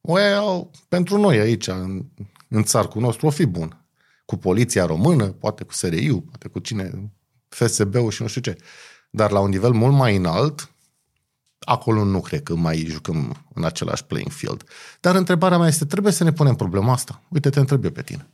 [0.00, 2.04] Well, pentru noi aici, în,
[2.52, 3.84] în țarcul nostru, o fi bun.
[4.24, 7.12] Cu poliția română, poate cu SRI-ul, poate cu cine,
[7.48, 8.56] FSB-ul și nu știu ce.
[9.10, 10.74] Dar la un nivel mult mai înalt,
[11.58, 14.64] acolo nu cred că mai jucăm în același playing field.
[15.00, 17.22] Dar întrebarea mea este, trebuie să ne punem problema asta?
[17.28, 18.26] Uite, te întreb eu pe tine.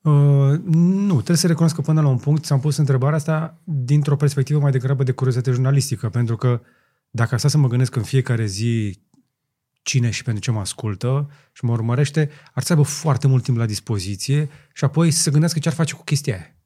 [0.00, 4.16] Uh, nu, trebuie să recunosc că până la un punct ți-am pus întrebarea asta dintr-o
[4.16, 6.60] perspectivă mai degrabă de curiozitate jurnalistică, pentru că
[7.10, 9.00] dacă asta să mă gândesc în fiecare zi
[9.86, 13.56] cine și pentru ce mă ascultă și mă urmărește, ar să aibă foarte mult timp
[13.56, 16.56] la dispoziție și apoi să se gândească ce ar face cu chestia aia.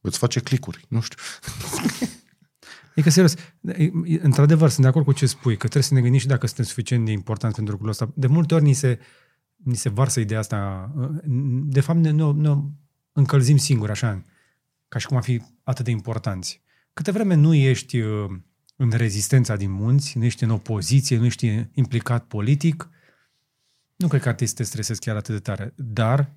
[0.00, 1.18] Îți face clicuri, nu știu.
[2.90, 3.34] Adică, serios,
[4.20, 6.64] într-adevăr, sunt de acord cu ce spui, că trebuie să ne gândim și dacă suntem
[6.64, 8.12] suficient de important pentru lucrul ăsta.
[8.14, 8.98] De multe ori ni se,
[9.56, 10.90] ni se varsă ideea asta.
[11.64, 12.54] De fapt, ne, ne, ne
[13.12, 14.22] încălzim singuri, așa,
[14.88, 16.62] ca și cum ar fi atât de importanți.
[16.92, 18.30] Câte vreme nu ești uh,
[18.80, 22.88] în rezistența din munți, nu ești în opoziție, nu ești implicat politic,
[23.96, 25.72] nu cred că ar trebui să te stresezi chiar atât de tare.
[25.76, 26.32] Dar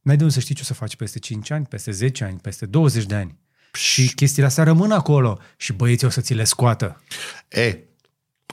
[0.00, 2.38] n-ai de unde să știi ce o să faci peste 5 ani, peste 10 ani,
[2.38, 3.38] peste 20 de ani.
[3.72, 7.02] Și chestiile astea rămân acolo și băieții o să ți le scoată.
[7.48, 7.78] E,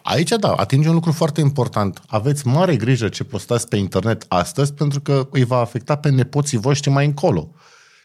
[0.04, 2.02] aici da, atinge un lucru foarte important.
[2.08, 6.58] Aveți mare grijă ce postați pe internet astăzi pentru că îi va afecta pe nepoții
[6.58, 7.54] voștri mai încolo.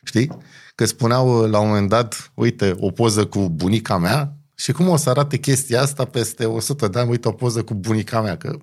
[0.04, 0.30] Știi?
[0.74, 4.96] Că spuneau la un moment dat, uite, o poză cu bunica mea și cum o
[4.96, 8.58] să arate chestia asta peste 100 de ani, uite o poză cu bunica mea, că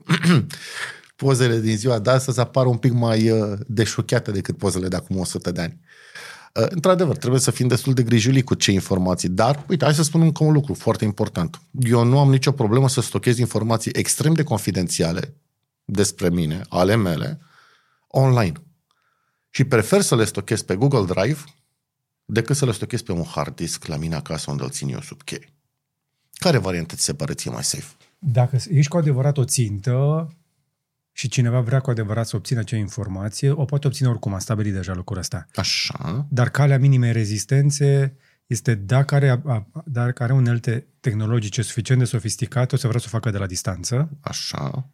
[1.16, 5.18] pozele din ziua de astăzi apar un pic mai uh, deșocheate decât pozele de acum
[5.18, 5.80] 100 de ani.
[6.54, 10.04] Uh, într-adevăr, trebuie să fim destul de grijuli cu ce informații, dar, uite, hai să
[10.04, 11.62] spun încă un lucru foarte important.
[11.80, 15.34] Eu nu am nicio problemă să stochez informații extrem de confidențiale
[15.86, 17.40] despre mine, ale mele,
[18.08, 18.54] online.
[19.50, 21.44] Și prefer să le stochez pe Google Drive
[22.26, 25.02] decât să le stochez pe un hard disk la mine acasă unde îl țin eu
[25.02, 25.54] sub cheie.
[26.40, 27.94] Care variantă ți se pare ție mai safe?
[28.20, 30.28] Dacă ești cu adevărat o țintă,
[31.12, 34.74] și cineva vrea cu adevărat să obțină acea informație, o poate obține oricum, am stabilit
[34.74, 35.46] deja lucrul ăsta.
[35.56, 36.28] Așa.
[36.30, 38.16] Dar calea minimei rezistențe
[38.46, 39.42] este dacă are,
[39.86, 43.46] dacă are unelte tehnologice suficient de sofisticate, o să vrea să o facă de la
[43.46, 44.10] distanță.
[44.20, 44.90] Așa.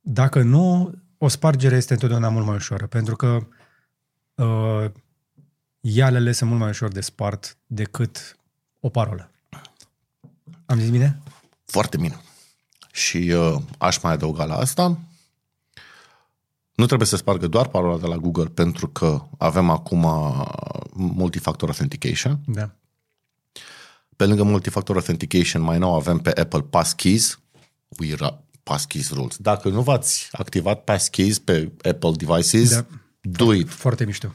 [0.00, 3.46] Dacă nu, o spargere este întotdeauna mult mai ușoară, pentru că
[4.34, 4.90] uh,
[5.80, 8.38] ialele sunt mult mai ușor de spart decât
[8.80, 9.33] o parolă.
[10.66, 11.22] Am zis bine?
[11.64, 12.20] Foarte bine.
[12.92, 14.98] Și uh, aș mai adăuga la asta,
[16.74, 20.46] nu trebuie să spargă doar parola de la Google pentru că avem acum uh,
[20.92, 22.40] multifactor authentication.
[22.46, 22.70] Da.
[24.16, 27.38] Pe lângă multifactor authentication mai nou avem pe Apple Passkeys.
[27.98, 28.16] We
[28.62, 29.36] Passkeys rules.
[29.36, 32.86] Dacă nu v-ați activat Passkeys pe Apple devices, da.
[33.20, 33.68] do it.
[33.68, 34.34] Foarte mișto.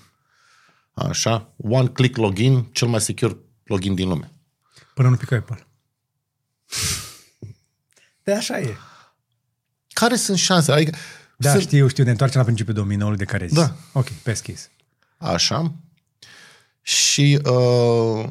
[0.94, 1.54] Așa.
[1.58, 4.32] One click login, cel mai secure login din lume.
[4.94, 5.68] Până nu pică Apple.
[8.24, 8.76] De așa e.
[9.94, 10.76] Care sunt șansele?
[10.76, 10.98] Adică
[11.38, 13.58] Da, Sunt- știu, știu, ne întoarcem la principiul dominoului de care ai zis.
[13.58, 13.76] Da.
[13.94, 14.70] Ok, pe schis.
[15.18, 15.74] Așa.
[16.82, 18.30] Și uh,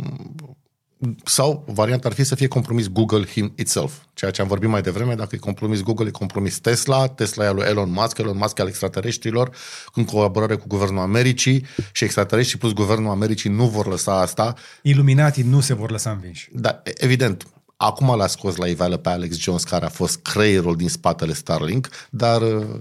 [1.25, 4.83] sau varianta ar fi să fie compromis Google him itself, ceea ce am vorbit mai
[4.83, 8.37] devreme, dacă e compromis Google, e compromis Tesla, Tesla e al lui Elon Musk, Elon
[8.37, 9.57] Musk e al extraterestrilor,
[9.95, 15.43] în colaborare cu Guvernul Americii și extraterestrii plus Guvernul Americii nu vor lăsa asta, Iluminatii
[15.43, 16.49] nu se vor lăsa învinși.
[16.53, 17.47] dar evident,
[17.81, 21.89] acum l-a scos la iveală pe Alex Jones, care a fost creierul din spatele Starlink,
[22.11, 22.81] dar uh,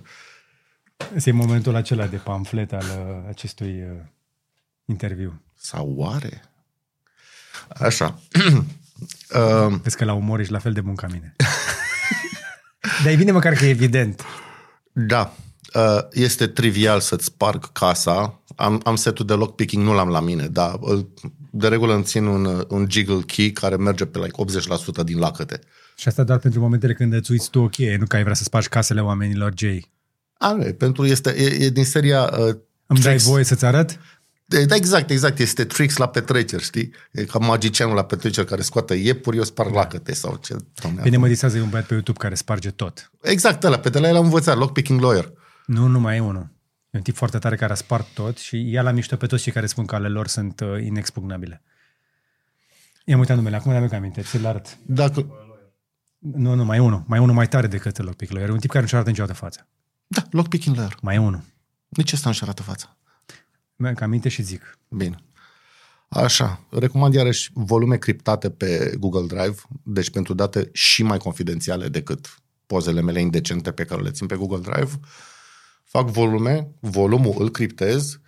[1.15, 3.99] Este momentul acela de pamflet al uh, acestui uh,
[4.85, 5.41] interviu.
[5.55, 6.41] sau oare?
[7.79, 8.19] Așa.
[9.35, 11.35] uh, Vezi că la umor ești la fel de bun ca mine.
[13.03, 14.21] Dar e bine măcar că e evident.
[14.91, 15.33] Da,
[15.73, 18.41] uh, este trivial să-ți sparg casa.
[18.55, 21.13] Am, am setul de lockpicking, nu l-am la mine, dar îl-
[21.51, 24.61] de regulă îmi țin un, un jiggle key care merge pe like
[25.01, 25.59] 80% din lacăte.
[25.95, 28.35] Și asta doar pentru momentele când îți uiți tu o cheie, nu că ai vrea
[28.35, 29.91] să spargi casele oamenilor, Jay.
[30.37, 32.55] A, nu, e, pentru este, e, e din seria uh,
[32.87, 33.23] Îmi dai tricks.
[33.23, 33.99] voie să-ți arăt?
[34.47, 35.39] E, Da, exact, exact.
[35.39, 36.91] Este tricks la petreceri, știi?
[37.11, 40.55] E ca magicianul la petreceri care scoate iepuri, eu sparg lacăte sau ce.
[40.81, 43.11] Doamne, Bine, mă disează, e un băiat pe YouTube care sparge tot.
[43.21, 45.31] Exact, ăla, pe de la el am învățat, lockpicking lawyer.
[45.65, 46.55] Nu, nu mai e unul.
[46.97, 49.43] E un tip foarte tare care a spart tot și ia la mișto pe toți
[49.43, 51.63] cei care spun că ale lor sunt uh, inexpugnabile.
[53.05, 54.77] I-am uitat numele, acum mi-am aminte, ți-l arăt.
[54.85, 55.27] Dacă,
[56.17, 57.03] Nu, nu, mai e unul.
[57.07, 58.49] Mai e unul mai tare decât Lockpick Lawyer.
[58.49, 59.67] E un tip care nu-și arată niciodată fața.
[60.07, 60.97] da, lockpicking lawyer.
[61.01, 61.43] Mai e unul.
[61.87, 62.97] Nici ăsta nu-și arată fața.
[63.75, 64.79] Mi-am aminte și zic.
[64.89, 65.17] Bine.
[66.09, 72.41] Așa, recomand iarăși volume criptate pe Google Drive, deci pentru date și mai confidențiale decât
[72.65, 74.99] pozele mele indecente pe care le țin pe Google Drive.
[75.87, 78.19] Fac volume, volumul îl criptez,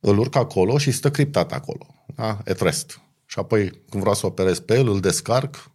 [0.00, 2.28] îl urc acolo și stă criptat acolo, da?
[2.28, 3.00] at rest.
[3.26, 5.70] Și apoi, când vreau să operez pe el, îl descarc,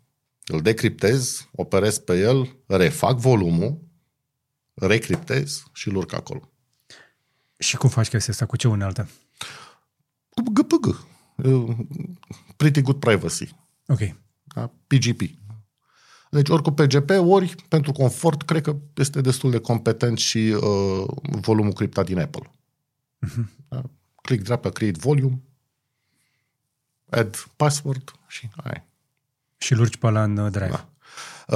[0.46, 3.82] îl decriptez, operez pe el, refac volumul,
[4.74, 6.50] recriptez și îl urc acolo.
[7.58, 8.46] Și cum faci chestia asta?
[8.46, 9.10] Cu ce unealtă?
[10.30, 11.06] Cu GPG.
[11.36, 11.78] Uh,
[12.56, 13.56] Pretty good privacy.
[13.88, 14.00] Ok.
[14.44, 14.72] Da?
[14.88, 15.22] PGP.
[16.36, 21.06] Deci ori cu PGP, ori pentru confort, cred că este destul de competent și uh,
[21.22, 22.52] volumul criptat din Apple.
[23.68, 23.82] Da?
[24.22, 25.42] Click dreapta, create volume,
[27.10, 28.84] add password și ai.
[29.58, 30.70] Și îl urci pe ăla în uh, Drive.
[30.70, 30.90] Da.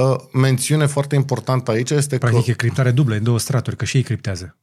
[0.02, 2.50] Uh, mențiune foarte importantă aici este Practic că...
[2.50, 4.56] e criptare dublă, în două straturi, că și ei criptează.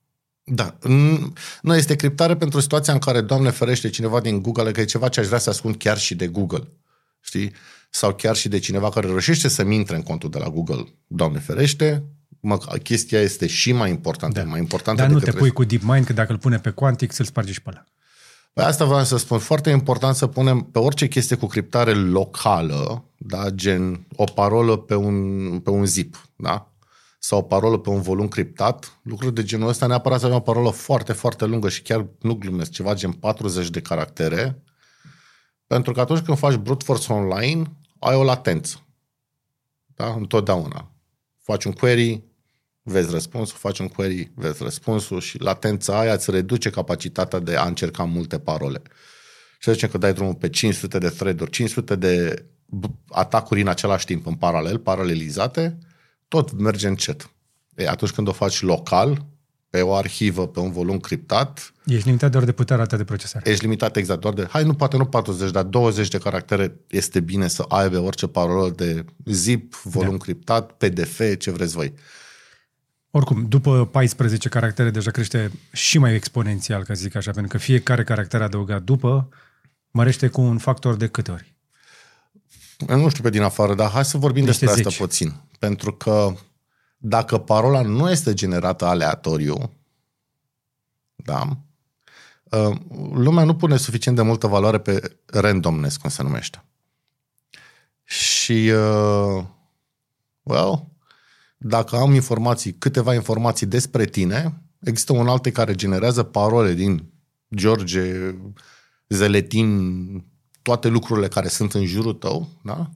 [0.43, 0.78] Da.
[0.78, 4.86] N- Nu, este criptare pentru situația în care, Doamne ferește, cineva din Google, că e
[4.86, 6.68] ceva ce aș vrea să ascund chiar și de Google.
[7.22, 7.53] Știi?
[7.89, 10.83] Sau chiar și de cineva care reușește să-mi intre în contul de la Google.
[11.07, 12.03] Doamne ferește,
[12.39, 14.39] mă, chestia este și mai importantă.
[14.39, 14.45] Da.
[14.45, 17.11] Mai importantă Dar nu te decât pui cu DeepMind, că dacă îl pune pe Quantic,
[17.11, 17.83] să-l spargi și pe ăla.
[18.53, 19.39] Păi asta vreau să spun.
[19.39, 23.49] Foarte important să punem pe orice chestie cu criptare locală, da?
[23.49, 26.71] gen o parolă pe un, pe un zip, da?
[27.19, 30.41] sau o parolă pe un volum criptat, lucruri de genul ăsta, neapărat să avem o
[30.41, 34.63] parolă foarte, foarte lungă și chiar nu glumesc, ceva gen 40 de caractere,
[35.68, 37.63] pentru că atunci când faci brute force online,
[37.99, 38.86] ai o latență.
[39.86, 40.13] Da?
[40.13, 40.91] Întotdeauna.
[41.43, 42.24] Faci un query,
[42.82, 47.65] vezi răspunsul, faci un query, vezi răspunsul și latența aia îți reduce capacitatea de a
[47.65, 48.82] încerca multe parole.
[49.51, 53.68] Și să zicem că dai drumul pe 500 de thread-uri, 500 de b- atacuri în
[53.68, 55.78] același timp, în paralel, paralelizate,
[56.28, 57.30] tot merge încet.
[57.76, 59.26] E, atunci când o faci local,
[59.70, 63.49] pe o arhivă, pe un volum criptat, Ești limitat doar de puterea ta de procesare.
[63.49, 67.19] ești limitat exact doar de, hai, nu poate nu 40, dar 20 de caractere este
[67.19, 70.17] bine să aibă orice parolă de zip, volum da.
[70.17, 71.93] criptat, PDF, ce vreți voi.
[73.11, 77.63] Oricum, după 14 caractere deja crește și mai exponențial, ca să zic așa, pentru că
[77.63, 79.29] fiecare caracter adăugat după
[79.91, 81.55] mărește cu un factor de câte ori.
[82.89, 84.99] Eu nu știu pe din afară, dar hai să vorbim Niște despre asta zeci.
[84.99, 85.33] puțin.
[85.59, 86.33] Pentru că
[86.97, 89.73] dacă parola nu este generată aleatoriu,
[91.15, 91.55] da, uh,
[93.13, 96.63] lumea nu pune suficient de multă valoare pe randomness, cum se numește.
[98.03, 99.43] Și, uh,
[100.43, 100.87] well,
[101.57, 107.03] dacă am informații, câteva informații despre tine, există un alte care generează parole din
[107.55, 108.35] George,
[109.07, 110.25] Zeletin,
[110.61, 112.89] toate lucrurile care sunt în jurul tău, da?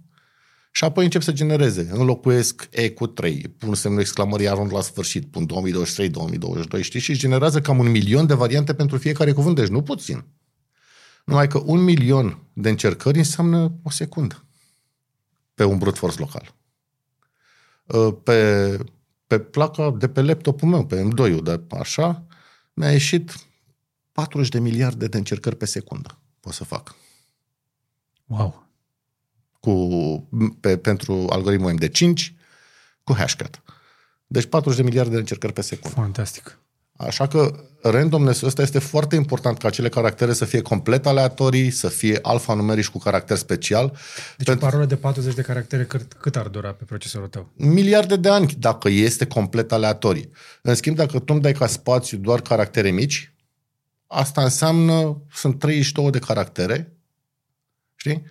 [0.72, 1.90] Și apoi încep să genereze.
[1.92, 5.46] Înlocuiesc E cu 3, pun semnul exclamării arund la sfârșit, pun
[6.78, 7.04] 2023-2022, știți?
[7.06, 10.26] Și generează cam un milion de variante pentru fiecare cuvânt, deci nu puțin.
[11.26, 14.46] Numai că un milion de încercări înseamnă o secundă
[15.54, 16.56] pe un brute force local.
[17.86, 18.78] Uh, Pe,
[19.28, 22.26] pe placa de pe laptopul meu, pe M2-ul, dar așa,
[22.74, 23.36] mi-a ieșit
[24.12, 26.20] 40 de miliarde de încercări pe secundă.
[26.40, 26.96] Pot să fac.
[28.26, 28.71] Wow.
[29.62, 30.28] Cu,
[30.60, 32.34] pe, pentru algoritmul MD5
[33.04, 33.62] cu hashcat.
[34.28, 35.96] Deci 40 de miliarde de încercări pe secundă.
[35.96, 36.60] Fantastic.
[36.98, 41.88] Așa că randomness ăsta este foarte important ca acele caractere să fie complet aleatorii, să
[41.88, 43.88] fie alfanumerici cu caracter special.
[44.38, 44.66] Deci Pentru...
[44.66, 47.52] o parolă de 40 de caractere cât, cât ar dura pe procesorul tău?
[47.56, 50.30] Miliarde de ani dacă este complet aleatorii.
[50.62, 53.34] În schimb, dacă tu îmi dai ca spațiu doar caractere mici,
[54.08, 56.94] asta înseamnă, sunt 32 de caractere,
[57.96, 58.24] știi?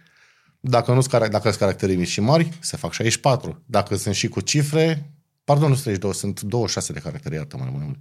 [0.61, 3.63] Dacă nu dacă sunt caractere mici și mari, se fac 64.
[3.67, 5.13] Dacă sunt și cu cifre,
[5.45, 7.99] pardon, nu sunt 32, sunt 26 de caractere, iartă-mă, mai mult.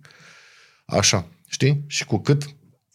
[0.85, 1.83] Așa, știi?
[1.87, 2.43] Și cu cât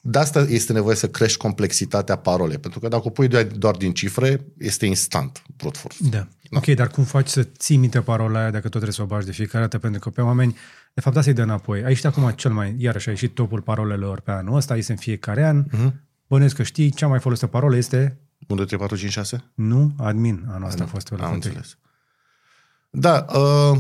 [0.06, 3.92] de asta este nevoie să crești complexitatea parolei, pentru că dacă o pui doar din
[3.92, 5.96] cifre, este instant brute force.
[6.00, 6.26] Da.
[6.50, 6.58] da.
[6.58, 9.26] Ok, dar cum faci să ții minte parola aia dacă tot trebuie să o bagi
[9.26, 9.78] de fiecare dată?
[9.78, 10.56] Pentru că pe oameni,
[10.94, 11.84] de fapt, asta îi dă înapoi.
[11.84, 15.44] Aici acum cel mai, iarăși a ieșit topul parolelor pe anul ăsta, este în fiecare
[15.44, 15.64] an.
[15.64, 15.92] Uh-huh.
[16.26, 18.18] Bănuiesc că știi, cea mai folosită parolă este...
[18.46, 19.44] 1, 2, 3, 4, 5, 6?
[19.54, 20.44] Nu, admin.
[20.48, 21.78] Anul ăsta a fost Am înțeles.
[22.90, 23.78] Da, uh,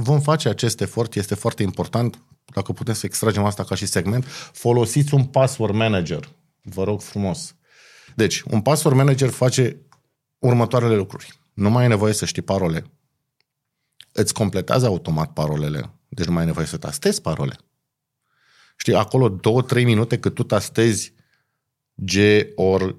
[0.00, 4.24] Vom face acest efort, este foarte important, dacă putem să extragem asta ca și segment,
[4.52, 6.28] folosiți un password manager.
[6.62, 7.54] Vă rog frumos.
[8.14, 9.76] Deci, un password manager face
[10.38, 11.40] următoarele lucruri.
[11.52, 12.90] Nu mai ai nevoie să știi parole.
[14.12, 15.90] Îți completează automat parolele.
[16.08, 17.56] Deci nu mai ai nevoie să tastezi parole.
[18.76, 21.12] Știi, acolo două, trei minute cât tu tastezi
[22.04, 22.16] G
[22.54, 22.96] or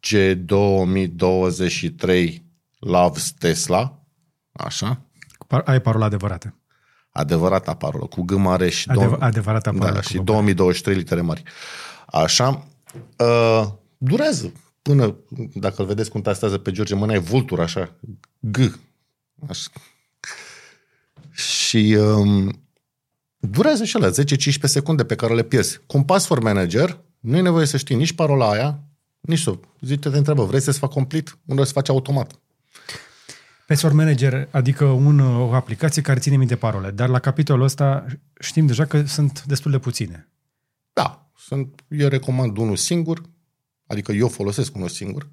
[0.00, 2.44] G 2023
[2.78, 4.02] Loves Tesla,
[4.52, 5.06] așa,
[5.64, 6.56] ai parola adevărată.
[7.10, 8.88] Adevărata parolă, cu G mare și...
[8.88, 9.92] Adev- două, adevărata parolă.
[9.92, 11.42] Da, și 2023 litere mari.
[12.06, 12.66] Așa.
[13.18, 15.16] Uh, durează până,
[15.54, 17.94] dacă îl vedeți cum tastează pe George, mâna e vultur, așa.
[18.38, 18.58] G.
[19.48, 19.70] Așa.
[21.30, 22.62] Și um,
[23.38, 24.12] durează și la 10-15
[24.62, 25.80] secunde pe care le pierzi.
[25.86, 28.82] Cu un password manager, nu e nevoie să știi nici parola aia,
[29.20, 31.38] nici să zice, te întreabă, vrei să-ți fac complet?
[31.44, 32.40] Unde se face automat.
[33.66, 38.06] Password Manager, adică un, o aplicație care ține minte parole, dar la capitolul ăsta
[38.40, 40.28] știm deja că sunt destul de puține.
[40.92, 43.22] Da, sunt, eu recomand unul singur,
[43.86, 45.28] adică eu folosesc unul singur,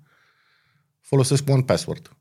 [1.00, 2.18] folosesc One Password.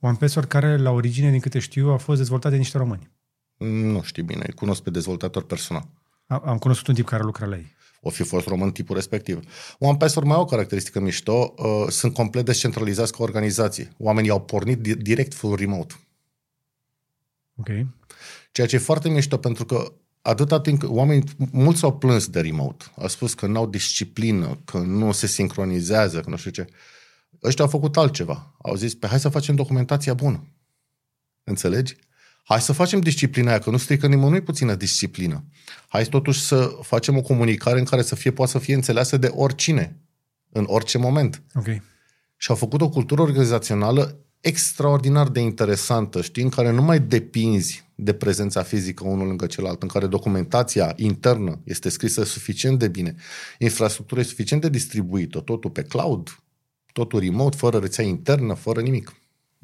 [0.00, 3.10] One Password care, la origine, din câte știu, a fost dezvoltat de niște români.
[3.56, 5.88] Nu știu bine, îi cunosc pe dezvoltator personal.
[6.26, 7.74] Am cunoscut un tip care lucra la ei
[8.06, 9.40] o fi fost român tipul respectiv.
[9.78, 13.92] One Password mai au o caracteristică mișto, uh, sunt complet descentralizați ca organizație.
[13.98, 15.94] Oamenii au pornit di- direct full remote.
[17.56, 17.68] Ok.
[18.52, 19.92] Ceea ce e foarte mișto pentru că
[20.22, 22.84] atâta timp, oamenii, mulți s-au plâns de remote.
[22.96, 26.66] Au spus că nu au disciplină, că nu se sincronizează, că nu știu ce.
[27.42, 28.54] Ăștia au făcut altceva.
[28.62, 30.48] Au zis, pe hai să facem documentația bună.
[31.44, 31.96] Înțelegi?
[32.46, 35.44] Hai să facem disciplina aia, că nu strică nimănui puțină disciplină.
[35.88, 39.26] Hai totuși să facem o comunicare în care să fie, poate să fie înțeleasă de
[39.26, 39.96] oricine,
[40.50, 41.42] în orice moment.
[41.54, 41.66] Ok.
[42.36, 47.84] Și au făcut o cultură organizațională extraordinar de interesantă, știi, în care nu mai depinzi
[47.94, 53.14] de prezența fizică unul lângă celălalt, în care documentația internă este scrisă suficient de bine,
[53.58, 56.38] infrastructura e suficient de distribuită, totul pe cloud,
[56.92, 59.12] totul remote, fără rețea internă, fără nimic.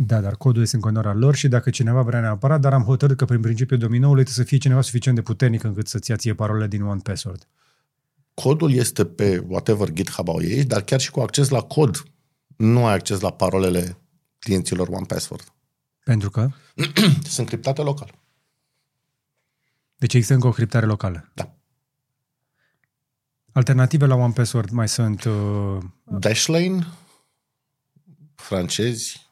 [0.03, 2.83] Da, dar codul este în continuare al lor și dacă cineva vrea neapărat, dar am
[2.83, 6.17] hotărât că prin principiul dominoului trebuie să fie cineva suficient de puternic încât să-ți ia
[6.17, 7.49] ție parolele din One Password.
[8.35, 12.03] Codul este pe whatever GitHub au ei, dar chiar și cu acces la cod
[12.57, 13.99] nu ai acces la parolele
[14.39, 15.53] clienților One Password.
[16.05, 16.49] Pentru că?
[17.23, 18.15] Sunt criptate local.
[19.97, 21.31] Deci există încă o criptare locală.
[21.35, 21.55] Da.
[23.53, 25.25] Alternative la One Password mai sunt...
[25.25, 25.79] Uh...
[26.05, 26.87] Dashlane,
[28.35, 29.30] francezi,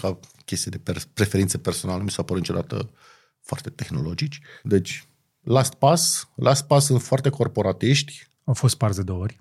[0.00, 2.90] ca chestie de per- preferințe personale, mi s-a părut niciodată
[3.40, 4.40] foarte tehnologici.
[4.62, 5.08] Deci,
[5.40, 8.26] LastPass, LastPass sunt foarte corporatiști.
[8.44, 9.40] Au fost sparți de două ori.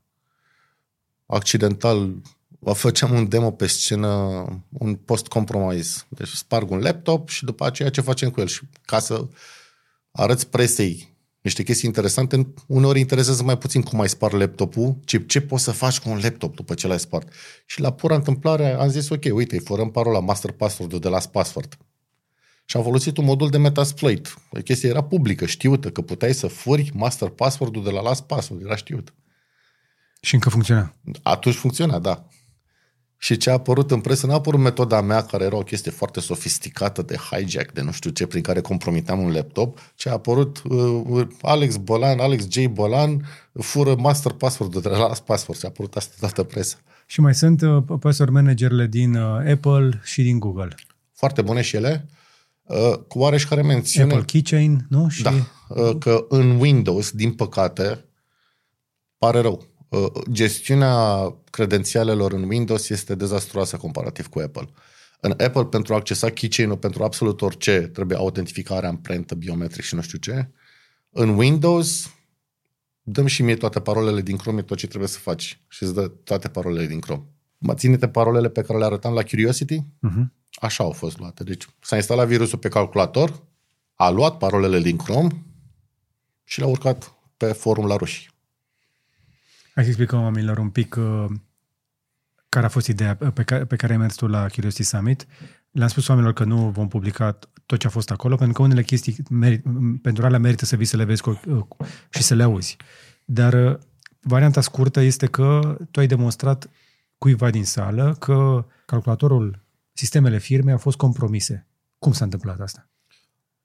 [1.25, 2.21] Accidental,
[2.73, 4.09] făceam un demo pe scenă,
[4.69, 6.03] un post-compromise.
[6.09, 8.47] Deci sparg un laptop și după aceea ce facem cu el?
[8.47, 9.27] Și ca să
[10.11, 11.12] arăți presei
[11.43, 15.71] niște chestii interesante, uneori interesează mai puțin cum ai spart laptopul, ci ce poți să
[15.71, 17.33] faci cu un laptop după ce l-ai spart.
[17.65, 21.31] Și la pura întâmplare am zis, ok, uite, îi fărăm parola master password de last
[21.31, 21.77] password.
[22.65, 24.33] Și am folosit un modul de Metasploit.
[24.63, 28.75] Chestia era publică, știută, că puteai să furi master password de la last password, era
[28.75, 29.13] știut.
[30.21, 30.95] Și încă funcționa.
[31.23, 32.27] Atunci funcționa, da.
[33.23, 36.19] Și ce a apărut în presă, n-a apărut metoda mea, care era o chestie foarte
[36.19, 40.61] sofisticată de hijack, de nu știu ce, prin care compromiteam un laptop, ce a apărut
[40.69, 42.65] uh, Alex Bolan, Alex J.
[42.65, 45.59] Bolan, fură master password de la Last Password.
[45.59, 46.75] Și a apărut asta toată presa.
[47.05, 50.75] Și mai sunt uh, password managerele din uh, Apple și din Google.
[51.13, 52.09] Foarte bune și ele.
[52.63, 54.13] Uh, cu oareșcare mențiune...
[54.13, 55.09] Apple Keychain, nu?
[55.09, 55.21] Și...
[55.21, 55.31] Da,
[55.69, 58.05] uh, că în Windows, din păcate,
[59.17, 59.72] pare rău Uh,
[60.31, 64.69] gestiunea credențialelor în Windows este dezastruoasă comparativ cu Apple.
[65.19, 70.01] În Apple, pentru a accesa keychain-ul pentru absolut orice, trebuie autentificarea amprentă biometric și nu
[70.01, 70.49] știu ce.
[71.09, 72.13] În Windows,
[73.01, 75.61] dăm și mie toate parolele din Chrome, e tot ce trebuie să faci.
[75.67, 77.23] Și îți dă toate parolele din Chrome.
[77.57, 79.79] Mă ține parolele pe care le arătam la Curiosity?
[79.79, 80.25] Uh-huh.
[80.51, 81.43] Așa au fost luate.
[81.43, 83.43] Deci s-a instalat virusul pe calculator,
[83.93, 85.45] a luat parolele din Chrome
[86.43, 88.32] și le-a urcat pe forum la ruși.
[89.73, 91.25] Hai să explicăm oamenilor un pic uh,
[92.49, 95.27] care a fost ideea pe care, pe care ai mers tu la Curiosity Summit.
[95.71, 98.83] Le-am spus oamenilor că nu vom publica tot ce a fost acolo, pentru că unele
[98.83, 99.61] chestii meri,
[100.01, 101.65] pentru alea merită să vii să le vezi cu, uh,
[102.09, 102.77] și să le auzi.
[103.25, 103.79] Dar uh,
[104.21, 106.69] varianta scurtă este că tu ai demonstrat
[107.17, 109.59] cuiva din sală că calculatorul,
[109.93, 111.67] sistemele firme au fost compromise.
[111.99, 112.89] Cum s-a întâmplat asta?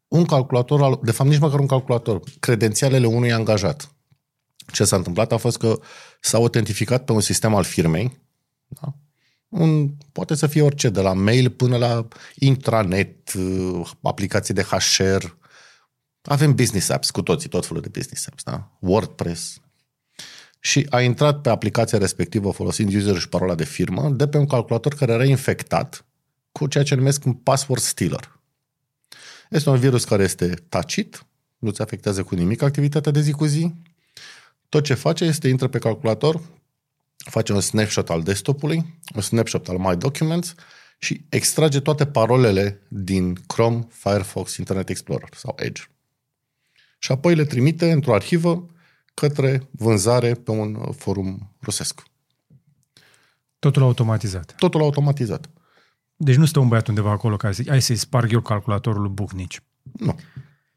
[0.09, 3.93] Un calculator, de fapt nici măcar un calculator, credențialele unui angajat.
[4.73, 5.81] Ce s-a întâmplat a fost că
[6.21, 8.21] s-a autentificat pe un sistem al firmei,
[8.69, 8.95] da?
[9.49, 15.25] un, poate să fie orice, de la mail până la intranet, uh, aplicații de HR.
[16.23, 18.71] Avem business apps cu toții, tot felul de business apps, da?
[18.81, 19.61] WordPress.
[20.61, 24.47] Și a intrat pe aplicația respectivă folosind user și parola de firmă de pe un
[24.47, 26.05] calculator care era infectat
[26.53, 28.41] cu ceea ce numesc un password stealer.
[29.51, 31.27] Este un virus care este tacit,
[31.59, 33.75] nu-ți afectează cu nimic activitatea de zi cu zi.
[34.69, 36.41] Tot ce face este intră pe calculator,
[37.16, 40.55] face un snapshot al desktopului, un snapshot al My Documents
[40.99, 45.83] și extrage toate parolele din Chrome, Firefox, Internet Explorer sau Edge.
[46.99, 48.71] Și apoi le trimite într-o arhivă
[49.14, 52.03] către vânzare pe un forum rusesc.
[53.59, 54.55] Totul automatizat.
[54.59, 55.51] Totul automatizat.
[56.16, 59.11] Deci nu stă un băiat undeva acolo care zice, hai să-i sparg eu calculatorul lui
[59.11, 59.62] Bucnici.
[59.83, 60.19] Nu.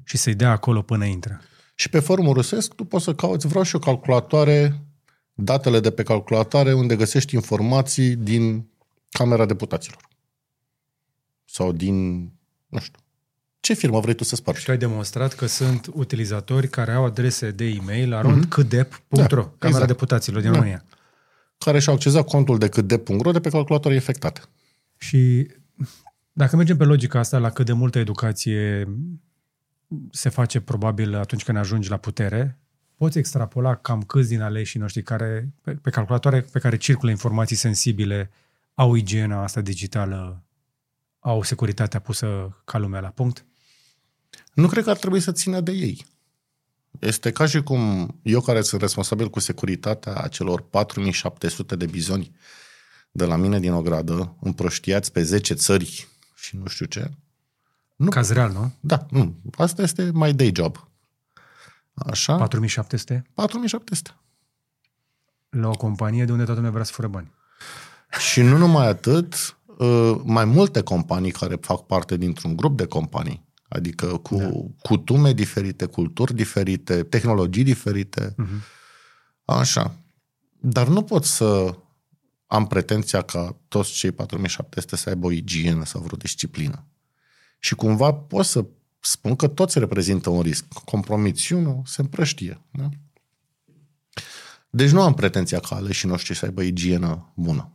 [0.03, 1.41] Și să-i dea acolo până intră.
[1.75, 4.81] Și pe forumul rusesc tu poți să cauți, vreau și o calculatoare
[5.33, 8.69] datele de pe calculatoare unde găsești informații din
[9.09, 10.07] Camera Deputaților.
[11.45, 12.21] Sau din,
[12.67, 12.99] nu știu,
[13.59, 14.59] ce firmă vrei tu să spargi?
[14.59, 19.29] Și tu ai demonstrat că sunt utilizatori care au adrese de e-mail arondcdep.ro, mm-hmm.
[19.29, 19.87] da, Camera exact.
[19.87, 20.57] Deputaților din da.
[20.57, 20.85] România.
[21.57, 24.41] Care și-au accesat contul de câtdep.ro de pe calculatoare infectate.
[24.97, 25.47] Și
[26.31, 28.87] dacă mergem pe logica asta la cât de multă educație
[30.11, 32.59] se face probabil atunci când ajungi la putere,
[32.95, 37.55] poți extrapola cam câți din aleșii noștri care, pe, pe calculatoare pe care circulă informații
[37.55, 38.31] sensibile,
[38.73, 40.43] au igiena asta digitală,
[41.19, 43.45] au securitatea pusă ca lumea la punct?
[44.53, 46.05] Nu cred că ar trebui să țină de ei.
[46.99, 52.35] Este ca și cum eu care sunt responsabil cu securitatea acelor 4700 de bizoni
[53.11, 57.11] de la mine din ogradă, împrăștiați pe 10 țări și nu știu ce.
[58.01, 58.09] Nu.
[58.09, 58.71] Caz real, nu?
[58.79, 59.35] Da, nu.
[59.57, 60.87] Asta este my day job.
[61.93, 62.35] Așa?
[62.35, 63.23] 4700?
[63.33, 64.15] 4700.
[65.49, 67.31] La o companie de unde toată lumea vrea să fură bani.
[68.31, 73.45] Și nu numai atât, uh, mai multe companii care fac parte dintr-un grup de companii,
[73.67, 74.49] adică cu da.
[74.81, 78.35] cutume diferite, culturi diferite, tehnologii diferite.
[78.35, 78.61] Uh-huh.
[79.45, 79.95] Așa.
[80.59, 81.75] Dar nu pot să
[82.47, 86.85] am pretenția ca toți cei 4700 să aibă o igienă sau vreo disciplină.
[87.63, 88.65] Și cumva pot să
[88.99, 90.65] spun că toți reprezintă un risc.
[90.85, 92.61] Compromițiunul se împrăștie.
[92.71, 92.89] Da?
[94.69, 97.71] Deci nu am pretenția ca aleșii noștri să aibă igienă bună.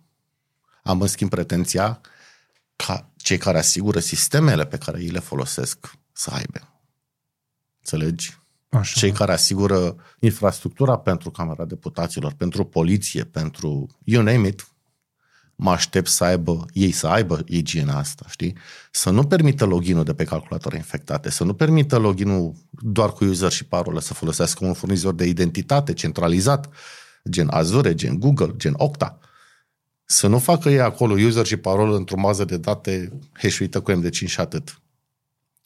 [0.83, 2.01] Am în schimb pretenția
[2.77, 6.81] ca cei care asigură sistemele pe care ei le folosesc să aibă.
[7.79, 8.39] Înțelegi?
[8.69, 9.01] Așa.
[9.01, 14.69] Cei care asigură infrastructura pentru Camera Deputaților, pentru poliție, pentru you name it,
[15.57, 18.57] mă aștept să aibă, ei să aibă igiena asta, știi?
[18.91, 23.51] Să nu permită login de pe calculatoare infectate, să nu permită login doar cu user
[23.51, 26.69] și parolă, să folosească un furnizor de identitate centralizat,
[27.31, 29.19] gen Azure, gen Google, gen Okta.
[30.05, 34.11] Să nu facă ei acolo user și parolă într-o mază de date heșuită cu MD5
[34.11, 34.81] și atât.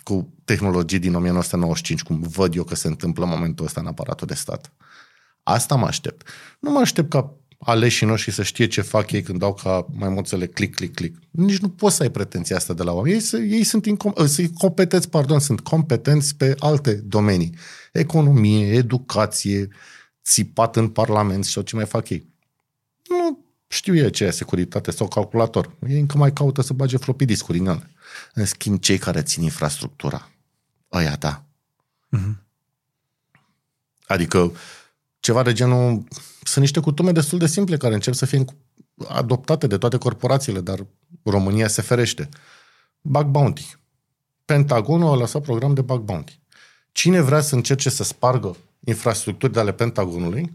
[0.03, 4.27] Cu tehnologii din 1995, cum văd eu că se întâmplă în momentul ăsta în aparatul
[4.27, 4.73] de stat.
[5.43, 6.29] Asta mă aștept.
[6.61, 10.47] Nu mă aștept ca aleșii noștri să știe ce fac ei când dau ca maimuțele
[10.47, 11.23] click, click, click.
[11.31, 13.25] Nici nu poți să ai pretenția asta de la oameni.
[13.33, 17.55] Ei, ei sunt, incom- ă, sunt competenți, pardon, sunt competenți pe alte domenii.
[17.93, 19.69] Economie, educație,
[20.25, 22.29] țipat în parlament sau ce mai fac ei.
[23.09, 25.77] Nu știu eu ce e securitate sau calculator.
[25.89, 27.91] Ei încă mai caută să bage floppy discuri în ele.
[28.35, 30.31] În schimb, cei care țin infrastructura,
[30.93, 31.45] ăia da.
[32.17, 32.49] Uh-huh.
[34.07, 34.53] Adică
[35.21, 36.05] ceva de genul
[36.43, 38.45] sunt niște cutume destul de simple care încep să fie
[39.09, 40.87] adoptate de toate corporațiile, dar
[41.23, 42.29] România se ferește.
[43.01, 43.77] Bug bounty.
[44.45, 46.41] Pentagonul a lăsat program de bug bounty.
[46.93, 50.53] Cine vrea să încerce să spargă infrastructuri de ale Pentagonului,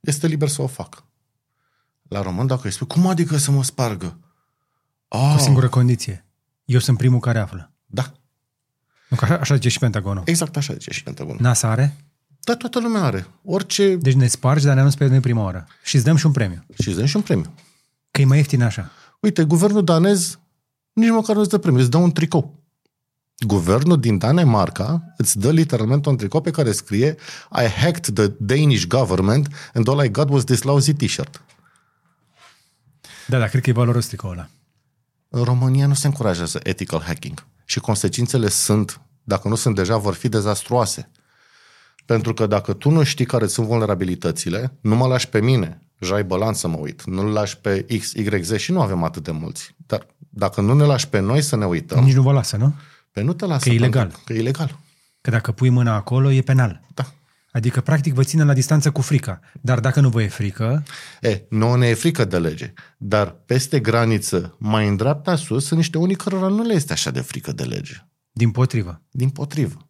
[0.00, 1.04] este liber să o facă.
[2.08, 4.18] La român, dacă îi spui, cum adică să mă spargă?
[5.08, 6.26] Oh, o singură condiție.
[6.64, 7.72] Eu sunt primul care află.
[7.86, 8.12] Da,
[9.08, 10.22] Nu, că așa, așa zice și Pentagonul.
[10.26, 11.40] exact așa zice și Pentagonul.
[11.40, 11.96] NASA are?
[12.44, 13.26] Dar toată lumea are.
[13.44, 13.96] Orice...
[13.96, 15.66] Deci ne spargi, dar ne anunți pe noi prima oară.
[15.82, 16.64] Și îți dăm și un premiu.
[16.82, 17.54] Și îți dăm și un premiu.
[18.10, 18.90] Că e mai ieftin așa.
[19.20, 20.38] Uite, guvernul danez
[20.92, 22.62] nici măcar nu îți dă premiu, îți dă un tricou.
[23.46, 27.16] Guvernul din Danemarca îți dă literalmente un tricou pe care scrie
[27.50, 31.42] I hacked the Danish government and all I got was this lousy t-shirt.
[33.26, 34.48] Da, da, cred că e valoros tricoul ăla.
[35.28, 40.14] În România nu se încurajează ethical hacking și consecințele sunt, dacă nu sunt deja, vor
[40.14, 41.10] fi dezastruoase.
[42.04, 46.24] Pentru că dacă tu nu știi care sunt vulnerabilitățile, nu mă lași pe mine, Jai
[46.24, 49.30] Bălan să mă uit, nu-l lași pe X, Y, Z și nu avem atât de
[49.30, 49.74] mulți.
[49.86, 52.74] Dar dacă nu ne lași pe noi să ne uităm, Nici nu vă lasă, nu?
[53.12, 53.64] pe nu te lasă.
[53.64, 54.02] Că e ilegal.
[54.02, 54.78] pentru Că e ilegal.
[55.20, 56.80] Că dacă pui mâna acolo, e penal.
[56.94, 57.04] Da.
[57.52, 59.40] Adică, practic, vă ține la distanță cu frica.
[59.60, 60.82] Dar dacă nu vă e frică,
[61.20, 65.78] E, nouă ne e frică de lege, dar peste graniță, mai în dreapta sus, sunt
[65.78, 67.94] niște unii cărora nu le este așa de frică de lege.
[68.32, 69.02] din potrivă.
[69.10, 69.88] Din potrivă.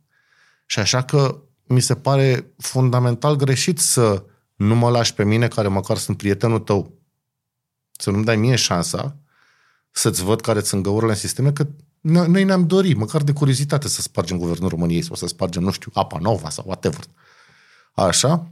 [0.66, 1.42] Și așa că
[1.74, 6.58] mi se pare fundamental greșit să nu mă lași pe mine, care măcar sunt prietenul
[6.58, 6.98] tău,
[7.90, 9.16] să nu-mi dai mie șansa
[9.90, 11.66] să-ți văd care sunt găurile în sisteme, că
[12.00, 15.70] no- noi ne-am dorit, măcar de curiozitate, să spargem Guvernul României sau să spargem, nu
[15.70, 17.04] știu, apa nova sau whatever.
[17.94, 18.50] Așa,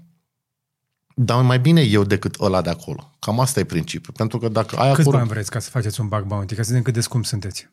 [1.14, 3.10] dar mai bine eu decât ăla de acolo.
[3.18, 4.14] Cam asta e principiul.
[4.16, 5.16] Pentru că dacă ai Câți acolo...
[5.16, 6.54] bani vreți ca să faceți un bug bounty?
[6.54, 7.70] Ca să vedem cât de scump sunteți.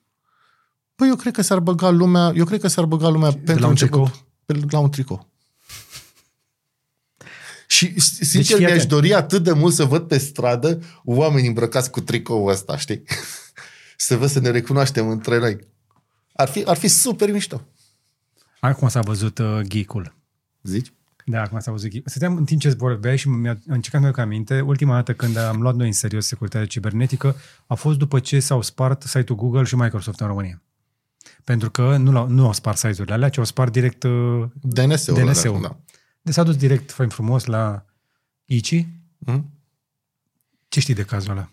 [0.96, 3.66] Păi eu cred că s-ar băga lumea, eu cred că s-ar băga lumea pentru la
[3.66, 4.28] un început, tricou?
[4.46, 5.29] Pe, la un tricou.
[7.72, 8.90] Și sincer Deci, fii mi-aș atent.
[8.90, 13.04] dori atât de mult să văd pe stradă oameni îmbrăcați cu tricoul ăsta, știi?
[13.98, 15.58] să văd să ne recunoaștem între noi.
[16.34, 17.62] Ar fi, ar fi super mișto.
[18.60, 20.16] Acum s-a văzut uh, geek-ul.
[20.64, 20.94] Zici?
[21.26, 24.62] Da, acum s-a văzut geek Stăteam în timp ce vorbeai și mi-a încercat să-mi aminte,
[24.62, 27.36] ultima dată când am luat noi în serios securitatea cibernetică,
[27.68, 30.62] a fost după ce s-au spart site-ul Google și Microsoft în România.
[31.44, 35.14] Pentru că nu, l-au, nu au spart site-urile alea, ci au spart direct uh, DNS-ul.
[35.14, 35.56] DNS-ul.
[35.56, 35.80] ăla, Da.
[36.22, 37.86] Deci s-a dus direct, fain frumos, la
[38.46, 38.88] ICI.
[39.18, 39.50] Mhm.
[40.68, 41.50] Ce știi de cazul ăla?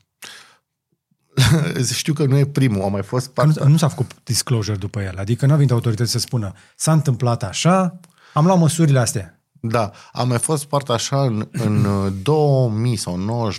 [1.93, 3.69] Știu că nu e primul, a mai fost Că nu, partea.
[3.69, 5.19] nu s-a făcut disclosure după el.
[5.19, 8.01] Adică n-a venit autorități să spună s-a întâmplat așa,
[8.33, 9.41] am luat măsurile astea.
[9.61, 13.51] Da, a mai fost partea așa în, în uh, 2000 sau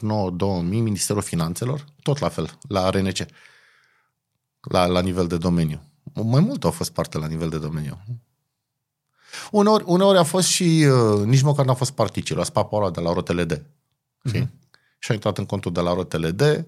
[0.63, 3.17] 99-2000, Ministerul Finanțelor, tot la fel, la RNC,
[4.61, 5.81] la, la nivel de domeniu.
[6.13, 7.97] Mai mult au fost parte la nivel de domeniu.
[9.51, 13.13] Uneori, uneori a fost și, uh, nici măcar n-a fost particile, a spart de la
[13.13, 13.65] ROTLD.
[14.25, 14.49] Știi?
[14.99, 16.65] Și a intrat în contul de la ROTLD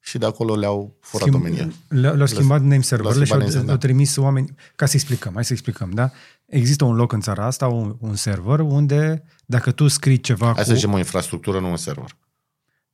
[0.00, 1.72] și de acolo le-au furat Schimb- domenia.
[1.88, 3.72] Le-au, le-au schimbat name serverele și schimbat au, name, da.
[3.72, 6.10] au trimis oameni, ca să explicăm, hai să explicăm, da?
[6.46, 10.54] Există un loc în țara asta, un, un server, unde dacă tu scrii ceva Hai
[10.54, 10.68] cu...
[10.68, 12.16] să zicem o infrastructură, nu un server.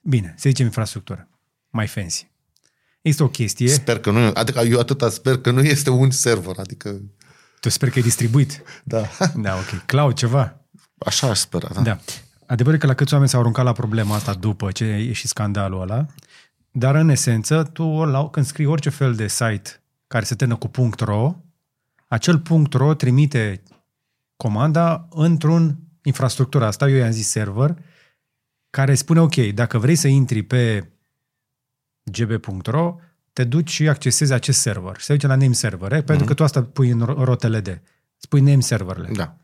[0.01, 1.29] Bine, să zicem infrastructură,
[1.71, 2.31] mai fancy.
[3.01, 6.55] Există o chestie, Sper că nu, adică eu atâta sper că nu este un server,
[6.59, 7.01] adică,
[7.61, 8.63] tu sper că e distribuit.
[8.85, 9.03] da,
[9.35, 9.85] Da, ok.
[9.87, 10.61] Cloud, ceva.
[10.99, 11.81] așa aș spera, da.
[11.81, 11.99] Da.
[12.47, 15.27] Adevărul e că la câți oameni s-au aruncat la problema asta după ce e și
[15.27, 16.07] scandalul ăla,
[16.71, 20.71] dar în esență, tu la, când scrii orice fel de site care se termină cu
[20.99, 21.37] .ro,
[22.09, 22.43] acel
[22.73, 23.63] .ro trimite
[24.37, 27.77] comanda într-un infrastructură asta, eu i-am zis server,
[28.71, 30.91] care spune, ok, dacă vrei să intri pe
[32.03, 32.97] gb.ro,
[33.37, 34.97] te duci și accesezi acest server.
[35.01, 36.03] Se duce la name server, eh?
[36.03, 37.81] pentru că tu asta pui în ro- ROTLD.
[38.17, 39.09] Spui name serverle.
[39.13, 39.37] Da.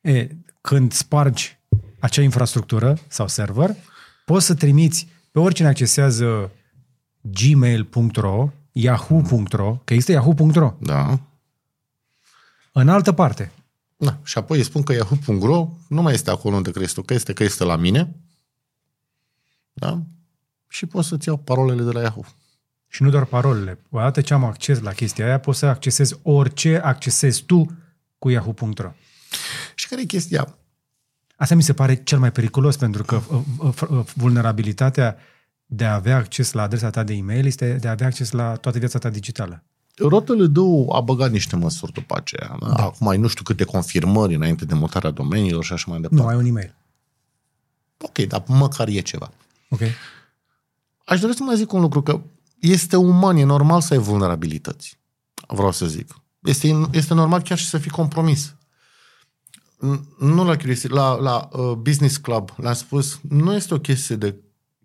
[0.00, 0.28] E,
[0.60, 1.58] când spargi
[1.98, 3.76] acea infrastructură sau server,
[4.24, 6.50] poți să trimiți pe oricine accesează
[7.20, 11.20] gmail.ro, yahoo.ro, că există yahoo.ro, Da.
[12.72, 13.52] în altă parte.
[13.96, 14.18] Da.
[14.22, 17.32] Și apoi îi spun că yahoo.ro nu mai este acolo unde crezi tu, că este,
[17.32, 18.14] că este la mine.
[19.72, 20.02] Da?
[20.68, 22.24] Și poți să-ți iau parolele de la Yahoo.
[22.92, 23.78] Și nu doar parolele.
[23.90, 27.66] Odată ce am acces la chestia aia, poți să accesezi orice accesezi tu
[28.18, 28.92] cu yahoo.ro.
[29.74, 30.54] Și care e chestia?
[31.36, 35.16] Asta mi se pare cel mai periculos, pentru că uh, uh, uh, vulnerabilitatea
[35.66, 38.54] de a avea acces la adresa ta de e-mail este de a avea acces la
[38.54, 39.62] toată viața ta digitală.
[39.96, 42.56] Rotele 2 a băgat niște măsuri după aceea.
[42.60, 42.68] Da?
[42.68, 42.84] Da.
[42.84, 46.24] Acum ai nu știu câte confirmări înainte de mutarea domeniilor și așa mai departe.
[46.24, 46.74] Nu, ai un e-mail.
[47.98, 49.30] Ok, dar măcar e ceva.
[49.68, 49.80] Ok?
[51.04, 52.20] Aș dori să mai zic un lucru, că
[52.62, 54.98] este uman, e normal să ai vulnerabilități.
[55.48, 56.14] Vreau să zic.
[56.42, 58.54] Este, este normal chiar și să fii compromis.
[59.76, 64.16] N- Nu la Chris, la, la uh, Business Club le-am spus, nu este o chestie
[64.16, 64.34] de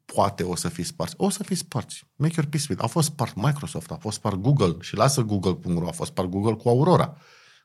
[0.06, 1.14] poate o să fii sparți.
[1.18, 2.04] O să fii sparți.
[2.16, 2.84] Make your peace with.
[2.84, 6.54] A fost spart Microsoft, a fost spart Google și lasă Google.ro, a fost spart Google
[6.54, 7.18] cu Aurora.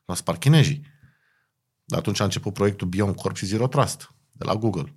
[0.05, 0.85] L-au spart chinezii.
[1.85, 4.95] Dar atunci a început proiectul Beyond Corp și Zero Trust de la Google.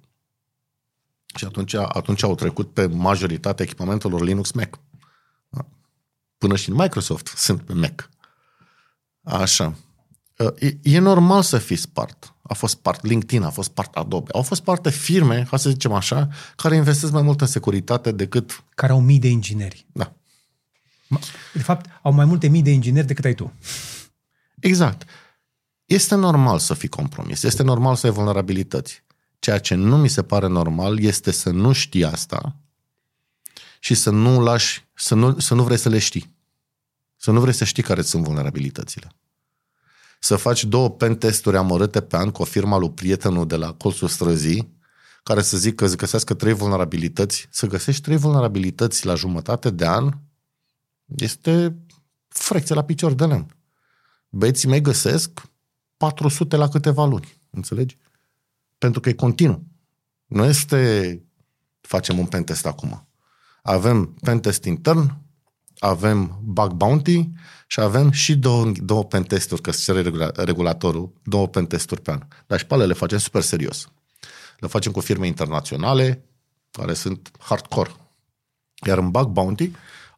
[1.37, 4.79] Și atunci, atunci au trecut pe majoritatea echipamentelor Linux Mac.
[6.39, 6.47] Da.
[6.47, 8.11] Până și în Microsoft sunt pe Mac.
[9.23, 9.75] Așa.
[10.59, 12.35] E, e normal să fii spart.
[12.43, 14.31] A fost part LinkedIn, a fost part Adobe.
[14.33, 18.65] Au fost parte firme, ca să zicem așa, care investesc mai mult în securitate decât...
[18.75, 19.87] Care au mii de ingineri.
[19.93, 20.13] Da.
[21.53, 23.53] De fapt, au mai multe mii de ingineri decât ai tu.
[24.61, 25.09] Exact.
[25.85, 29.05] Este normal să fii compromis, este normal să ai vulnerabilități.
[29.39, 32.57] Ceea ce nu mi se pare normal este să nu știi asta
[33.81, 36.35] și să nu lași, să nu, să nu vrei să le știi.
[37.17, 39.13] Să nu vrei să știi care sunt vulnerabilitățile.
[40.21, 44.09] Să faci două pentesturi amărâte pe an cu o firma lui prietenul de la colțul
[44.09, 44.75] străzii,
[45.23, 50.13] care să zic că găsească trei vulnerabilități, să găsești trei vulnerabilități la jumătate de an,
[51.05, 51.77] este
[52.29, 53.57] frecție la picior de lemn.
[54.29, 55.31] Băieții mei găsesc
[55.97, 57.41] 400 la câteva luni.
[57.51, 57.99] Înțelegi?
[58.79, 59.65] Pentru că e continuu.
[60.27, 61.21] Nu este
[61.81, 63.09] facem un pentest acum.
[63.69, 65.17] Avem pentest intern,
[65.79, 67.29] avem bug bounty
[67.67, 72.23] și avem și două, două pentesturi, că se cere regulatorul, două pentesturi pe an.
[72.47, 73.89] Dar și pe ale le facem super serios.
[74.59, 76.25] Le facem cu firme internaționale
[76.71, 77.91] care sunt hardcore.
[78.87, 79.71] Iar în bug bounty,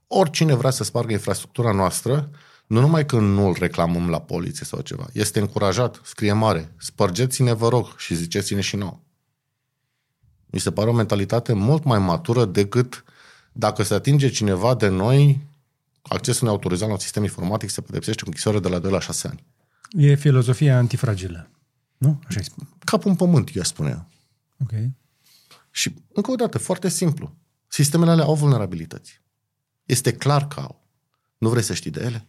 [0.07, 2.31] oricine vrea să spargă infrastructura noastră,
[2.67, 7.53] nu numai că nu îl reclamăm la poliție sau ceva, este încurajat, scrie mare, spărgeți-ne
[7.53, 9.01] vă rog și ziceți-ne și nouă.
[10.47, 13.05] Mi se pare o mentalitate mult mai matură decât
[13.53, 15.47] dacă se atinge cineva de noi,
[16.03, 19.29] accesul neautorizat la un sistem informatic se pedepsește cu închisoare de la 2 la 6
[19.29, 19.45] ani.
[19.91, 21.51] E filozofia antifragilă,
[21.97, 22.21] nu?
[22.27, 22.69] Așa spune.
[22.85, 24.07] Capul în pământ, eu spune.
[24.63, 24.73] Ok.
[25.71, 27.35] Și, încă o dată, foarte simplu.
[27.69, 29.21] Sistemele alea au vulnerabilități.
[29.85, 30.87] Este clar că au.
[31.39, 32.27] Nu vrei să știi de ele?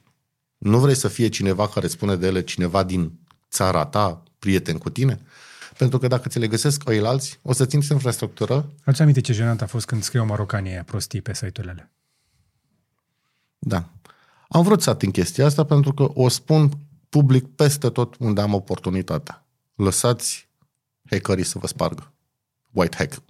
[0.58, 4.90] Nu vrei să fie cineva care spune de ele, cineva din țara ta, prieten cu
[4.90, 5.22] tine?
[5.80, 8.70] Pentru că dacă ți le găsesc ei alți, o să țin infrastructură.
[8.86, 11.92] Ați aminte ce jenant a fost când scriu marocanii aia prostii pe site-urile alea?
[13.60, 13.90] Da.
[14.50, 16.72] Am vrut să ating chestia asta pentru că o spun
[17.10, 19.46] public peste tot unde am oportunitatea.
[19.76, 20.50] Lăsați
[21.10, 22.14] hackerii să vă spargă.
[22.72, 23.22] White hack.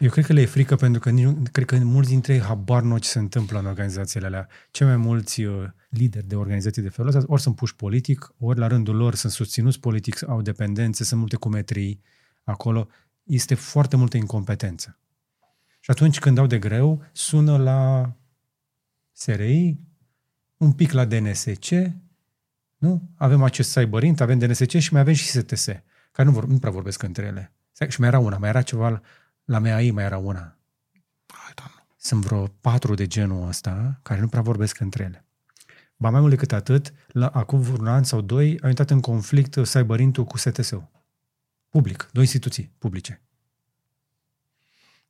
[0.00, 2.82] Eu cred că le e frică pentru că nici, cred că mulți dintre ei habar
[2.82, 4.48] nu ce se întâmplă în organizațiile alea.
[4.70, 8.58] Cei mai mulți uh, lideri de organizații de felul ăsta ori sunt puși politic, ori
[8.58, 12.02] la rândul lor sunt susținuți politic, au dependențe, sunt multe cumetrii
[12.44, 12.88] acolo.
[13.22, 14.98] Este foarte multă incompetență.
[15.80, 18.12] Și atunci când dau de greu, sună la
[19.12, 19.78] SRI,
[20.56, 21.70] un pic la DNSC,
[22.76, 23.10] nu?
[23.14, 25.64] Avem acest CyberInt, avem DNSC și mai avem și STS,
[26.12, 27.52] care nu, vor, nu prea vorbesc între ele.
[27.88, 29.00] Și mai era una, mai era ceva
[29.50, 30.56] la MEAI mai era una.
[31.26, 31.52] Hai,
[31.96, 35.24] Sunt vreo patru de genul ăsta care nu prea vorbesc între ele.
[35.96, 39.62] Ba mai mult decât atât, la, acum un an sau doi au intrat în conflict
[39.62, 40.88] cyber cu STS-ul.
[41.68, 43.22] Public, două instituții publice.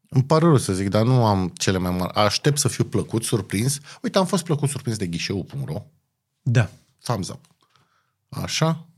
[0.09, 2.13] Îmi pare rău să zic, dar nu am cele mai mari.
[2.15, 3.81] Aștept să fiu plăcut, surprins.
[4.03, 5.83] Uite, am fost plăcut surprins de ghișeu.ro.
[6.43, 6.71] Da.
[7.03, 7.45] Thumbs up.
[8.29, 8.90] Așa.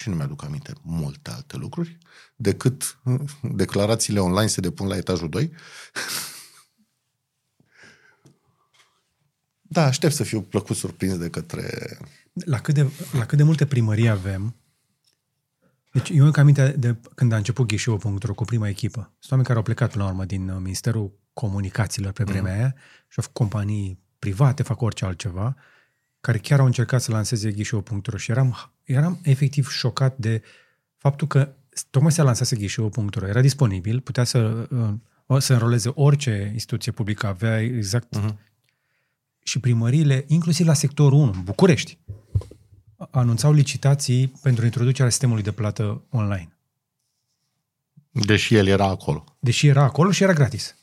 [0.00, 1.98] Și nu mi-aduc aminte multe alte lucruri
[2.36, 2.98] decât
[3.42, 5.52] declarațiile online se depun la etajul 2.
[9.62, 11.98] da, aștept să fiu plăcut surprins de către...
[12.32, 14.54] La cât de, la cât de multe primării avem,
[15.92, 19.00] deci eu încă aminte de când a început ghișeu.ro cu prima echipă.
[19.00, 22.58] Sunt oameni care au plecat la urmă din uh, Ministerul Comunicațiilor pe vremea mm.
[22.58, 22.74] aia
[23.08, 25.56] și au făcut companii private, fac orice altceva,
[26.20, 30.42] care chiar au încercat să lanseze ghișeu.ro și eram, eram efectiv șocat de
[30.96, 31.52] faptul că
[31.90, 34.68] tocmai se lansase ghișeu.ro, era disponibil, putea să,
[35.26, 38.18] uh, să înroleze orice instituție publică, avea exact...
[38.18, 38.34] Uh-huh.
[39.42, 41.98] Și primăriile, inclusiv la sectorul 1, București,
[43.10, 46.52] anunțau licitații pentru introducerea sistemului de plată online.
[48.10, 49.24] Deși el era acolo.
[49.38, 50.76] Deși era acolo și era gratis.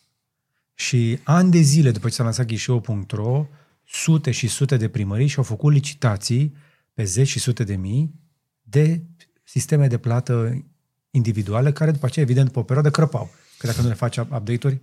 [0.74, 3.48] Și ani de zile după ce s-a lansat ghișeu.ro,
[3.84, 6.56] sute și sute de primării și-au făcut licitații
[6.98, 8.14] pe zeci și sute de mii
[8.62, 9.04] de
[9.44, 10.66] sisteme de plată
[11.10, 13.30] individuale, care după aceea, evident, pe o perioadă crăpau.
[13.58, 14.80] Că dacă nu le faci update-uri...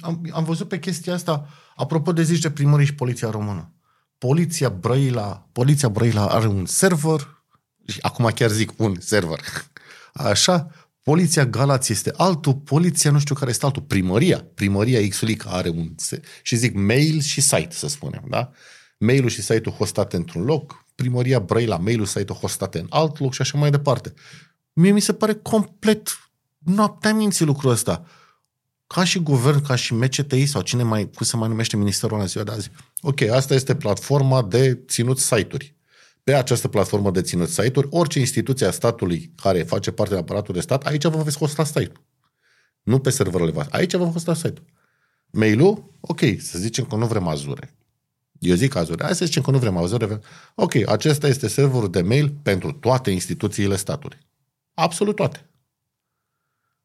[0.00, 3.72] Am, am văzut pe chestia asta, apropo de zici de primării și Poliția Română.
[4.18, 7.42] Poliția Brăila, Poliția Brăila are un server,
[7.86, 9.40] și acum chiar zic un server,
[10.12, 10.70] așa,
[11.02, 15.94] Poliția Galați este altul, poliția nu știu care este altul, primăria, primăria Xulica are un,
[16.42, 18.50] și zic mail și site, să spunem, da?
[18.98, 23.40] Mailul și site-ul hostate într-un loc, primăria Brăila, mail-ul, site-ul hostate în alt loc și
[23.40, 24.12] așa mai departe.
[24.72, 28.04] Mie mi se pare complet noaptea minții lucrul ăsta.
[28.86, 32.26] Ca și guvern, ca și MCTI sau cine mai, cum se mai numește ministerul în
[32.26, 32.70] ziua de azi.
[33.00, 35.74] Ok, asta este platforma de ținut site-uri.
[36.24, 40.54] Pe această platformă de ținut site-uri, orice instituție a statului care face parte din aparatul
[40.54, 42.04] de stat, aici vă veți hosta site-ul.
[42.82, 43.76] Nu pe serverele voastre.
[43.76, 44.64] Aici vă hosta site-ul.
[45.30, 47.74] Mail-ul, ok, să zicem că nu vrem azure.
[48.38, 49.02] Eu zic cazuri.
[49.02, 50.18] Hai să zicem că nu vrem auzări.
[50.54, 54.18] Ok, acesta este serverul de mail pentru toate instituțiile statului.
[54.74, 55.50] Absolut toate.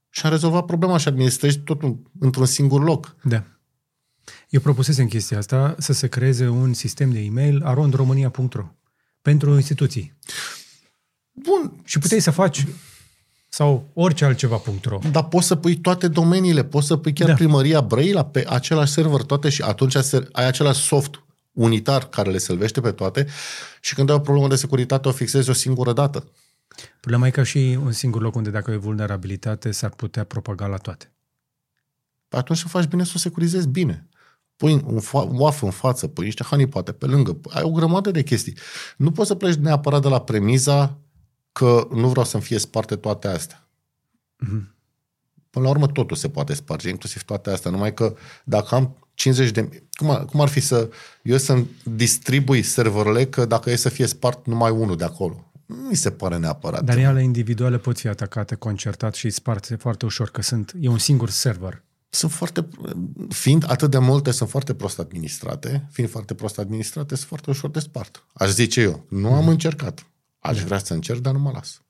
[0.10, 3.16] Și am rezolvat problema și administrezi totul într-un singur loc.
[3.24, 3.44] Da.
[4.50, 8.66] Eu propusesem chestia asta să se creeze un sistem de e-mail arondromânia.ro
[9.22, 10.18] pentru instituții.
[11.32, 11.82] Bun.
[11.84, 12.66] Și puteai să faci
[13.50, 15.00] sau orice altceva.ro.
[15.12, 17.34] Dar poți să pui toate domeniile, poți să pui chiar da.
[17.34, 19.96] primăria Brăila pe același server toate și atunci
[20.32, 23.28] ai același soft unitar care le sălvește pe toate
[23.82, 26.32] și când ai o problemă de securitate o fixezi o singură dată.
[27.00, 30.78] Problema e ca și un singur loc unde dacă e vulnerabilitate s-ar putea propaga la
[30.78, 31.12] toate.
[32.28, 34.10] Păi atunci să faci bine să o securizezi bine.
[34.56, 38.12] Pui un, fa- un waf în față, pui niște honeypote pe lângă, ai o grămadă
[38.12, 38.58] de chestii.
[38.98, 40.98] Nu poți să pleci neapărat de la premiza
[41.52, 43.68] că nu vreau să-mi fie sparte toate astea.
[44.46, 44.80] Mm-hmm.
[45.50, 49.52] Până la urmă totul se poate sparge, inclusiv toate astea, numai că dacă am 50
[49.52, 49.84] de...
[49.94, 50.90] Cum ar, cum ar fi să
[51.22, 55.52] eu să distribui serverele că dacă e să fie spart numai unul de acolo?
[55.66, 56.84] Nu mi se pare neapărat.
[56.84, 60.98] Dar ele individuale pot fi atacate concertat și sparte foarte ușor, că sunt, e un
[60.98, 61.84] singur server.
[62.10, 62.68] Sunt foarte,
[63.30, 67.70] fiind atât de multe, sunt foarte prost administrate, fiind foarte prost administrate, sunt foarte ușor
[67.70, 68.26] de spart.
[68.34, 69.06] Aș zice eu.
[69.10, 69.50] Nu am mm.
[69.50, 70.06] încercat.
[70.40, 70.66] Aș da.
[70.66, 71.82] vrea să încerc, dar nu mă las.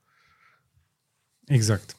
[1.45, 1.95] Exact.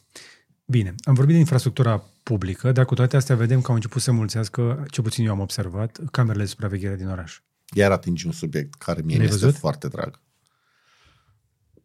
[0.64, 4.12] Bine, am vorbit de infrastructura publică, dar cu toate astea vedem că au început să
[4.12, 7.40] mulțească, ce puțin eu am observat, camerele de supraveghere din oraș.
[7.74, 9.54] Iar atingi un subiect care mie este văzut?
[9.54, 10.20] foarte drag.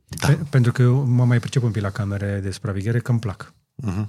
[0.08, 0.28] Da.
[0.28, 3.20] Pe, pentru că eu mă mai pricep un pic la camere de supraveghere că îmi
[3.20, 3.54] plac.
[3.84, 4.08] Uh-huh.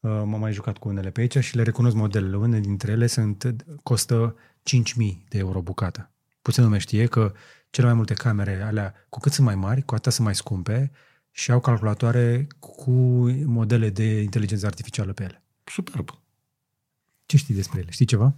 [0.00, 2.36] M-am mai jucat cu unele pe aici și le recunosc modelele.
[2.36, 6.10] Unele dintre ele sunt, costă 5.000 de euro bucată.
[6.42, 7.32] Puțin lume știe că
[7.70, 10.90] cele mai multe camere alea, cu cât sunt mai mari, cu atât sunt mai scumpe
[11.30, 12.90] și au calculatoare cu
[13.44, 15.42] modele de inteligență artificială pe ele.
[15.64, 16.20] Superb.
[17.26, 17.90] Ce știi despre ele?
[17.90, 18.36] Știi ceva?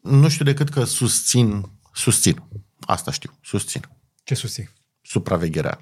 [0.00, 2.42] Nu știu decât că susțin, susțin.
[2.80, 3.88] Asta știu, susțin.
[4.22, 4.70] Ce susțin?
[5.02, 5.80] Supravegherea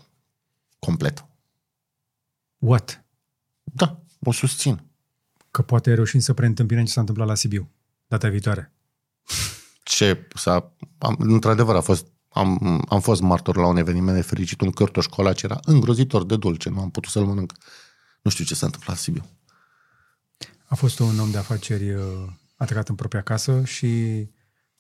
[0.79, 1.29] completă.
[2.59, 3.05] What?
[3.63, 4.83] Da, o susțin.
[5.51, 7.71] Că poate reușim să preîntâmpinăm ce s-a întâmplat la Sibiu
[8.07, 8.73] data viitoare.
[9.83, 10.73] Ce s-a...
[10.99, 15.07] Am, într-adevăr, a fost am, am fost martor la un eveniment de fericit, un cărtoș
[15.07, 17.53] colac era îngrozitor de dulce, nu am putut să-l mănânc.
[18.23, 19.25] Nu știu ce s-a întâmplat la Sibiu.
[20.65, 22.03] A fost un om de afaceri uh,
[22.57, 23.91] atacat în propria casă și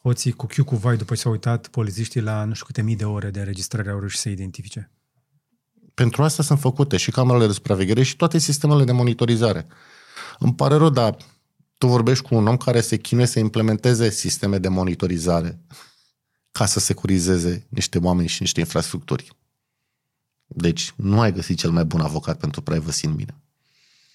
[0.02, 2.96] hoții cu chiu cu vai, după ce s-au uitat polițiștii la nu știu câte mii
[2.96, 4.90] de ore de înregistrare au reușit să identifice.
[5.94, 9.66] Pentru asta sunt făcute și camerele de supraveghere și toate sistemele de monitorizare.
[10.38, 11.16] Îmi pare rău, dar
[11.78, 15.60] tu vorbești cu un om care se chinuie să implementeze sisteme de monitorizare
[16.52, 19.36] ca să securizeze niște oameni și niște infrastructuri.
[20.46, 23.36] Deci nu ai găsit cel mai bun avocat pentru privacy în mine.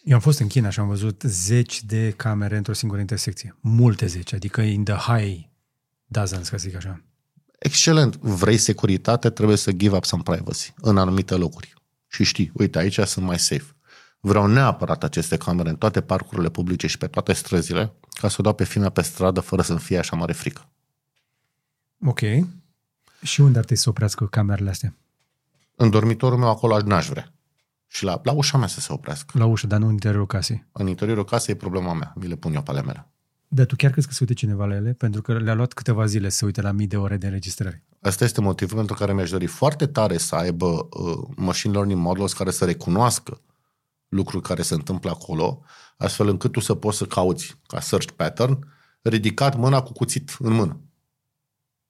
[0.03, 3.55] Eu am fost în China și am văzut zeci de camere într-o singură intersecție.
[3.59, 5.39] Multe zeci, adică in the high
[6.05, 7.01] dozens, ca să zic așa.
[7.59, 8.15] Excelent.
[8.15, 11.73] Vrei securitate, trebuie să give up some privacy în anumite locuri.
[12.07, 13.75] Și știi, uite, aici sunt mai safe.
[14.19, 18.43] Vreau neapărat aceste camere în toate parcurile publice și pe toate străzile, ca să o
[18.43, 20.69] dau pe fina pe stradă fără să-mi fie așa mare frică.
[22.05, 22.19] Ok.
[23.21, 24.95] Și unde ar trebui să oprească camerele astea?
[25.75, 27.33] În dormitorul meu acolo n-aș vrea.
[27.87, 29.37] Și la, la ușa mea să se oprească.
[29.37, 30.65] La ușă, dar nu în interiorul casei.
[30.71, 32.13] În interiorul casei e problema mea.
[32.15, 33.07] Mi le pun eu pe ale mele.
[33.47, 34.93] Dar tu chiar crezi că se uite cineva la ele?
[34.93, 37.83] Pentru că le-a luat câteva zile să uite la mii de ore de înregistrare.
[38.01, 42.33] Asta este motivul pentru care mi-aș dori foarte tare să aibă uh, machine learning models
[42.33, 43.41] care să recunoască
[44.07, 45.61] lucruri care se întâmplă acolo,
[45.97, 48.67] astfel încât tu să poți să cauți ca search pattern,
[49.01, 50.79] ridicat mâna cu cuțit în mână.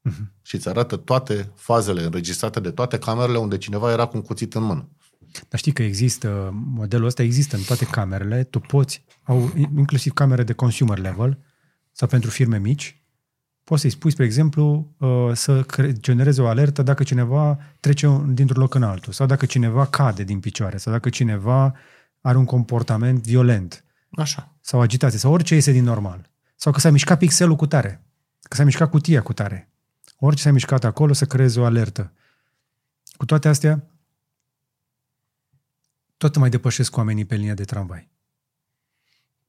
[0.07, 0.41] Uh-huh.
[0.41, 4.53] Și îți arată toate fazele înregistrate de toate camerele unde cineva era cu un cuțit
[4.53, 4.89] în mână.
[5.49, 10.43] Dar știi că există, modelul ăsta există în toate camerele, tu poți, au inclusiv camere
[10.43, 11.39] de consumer level
[11.91, 13.01] sau pentru firme mici,
[13.63, 18.73] poți să-i spui, spre exemplu, uh, să genereze o alertă dacă cineva trece dintr-un loc
[18.73, 21.73] în altul sau dacă cineva cade din picioare sau dacă cineva
[22.21, 23.83] are un comportament violent.
[24.11, 24.55] Așa.
[24.61, 26.29] Sau agitație sau orice iese din normal.
[26.55, 28.05] Sau că s-a mișcat pixelul cu tare.
[28.41, 29.71] Că s-a mișcat cutia cu tare.
[30.19, 32.13] Orice s-a mișcat acolo să creeze o alertă.
[33.17, 33.87] Cu toate astea,
[36.17, 38.09] tot mai depășesc oamenii pe linia de tramvai.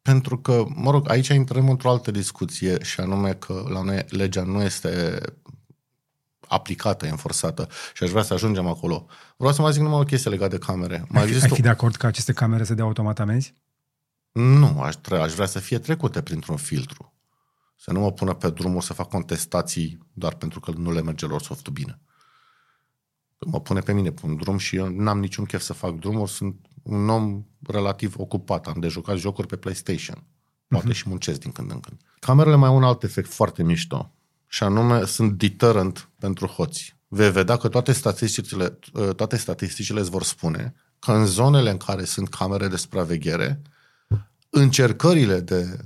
[0.02, 4.42] Pentru că, mă rog, aici intrăm într-o altă discuție și anume că la noi legea
[4.42, 5.20] nu este
[6.40, 9.06] aplicată, enforțată și aș vrea să ajungem acolo.
[9.36, 11.04] Vreau să mai zic numai o chestie legată de camere.
[11.08, 13.54] Mai ai, fi, ai fi de acord că aceste camere să dea automat amenzi?
[14.32, 17.12] Nu, aș, aș vrea să fie trecute printr-un filtru.
[17.80, 21.26] Să nu mă pună pe drumul să fac contestații doar pentru că nu le merge
[21.26, 22.00] lor softul bine.
[23.38, 26.30] Mă pune pe mine pe un drum și eu n-am niciun chef să fac drumuri,
[26.30, 30.24] sunt un om relativ ocupat, am de jucat jocuri pe PlayStation.
[30.68, 30.94] Poate uh-huh.
[30.94, 32.00] și muncesc din când în când.
[32.20, 34.12] Camerele mai au un alt efect foarte mișto.
[34.46, 36.96] și anume sunt deterrent pentru hoți.
[37.08, 38.78] Vei vedea că toate statisticile,
[39.16, 43.62] toate statisticile îți vor spune că în zonele în care sunt camere de supraveghere,
[44.50, 45.78] încercările de...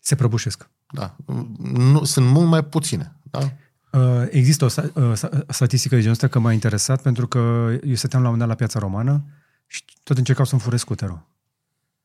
[0.00, 0.70] Se prăbușesc.
[0.96, 1.16] Da,
[1.62, 3.16] nu, sunt mult mai puține.
[3.22, 3.52] Da?
[3.92, 5.12] Uh, există o uh,
[5.48, 7.38] statistică de genul ăsta că m-a interesat pentru că
[7.82, 9.24] eu stăteam la un moment dat la piața romană
[9.66, 11.26] și tot încercau să-mi fure scuterul.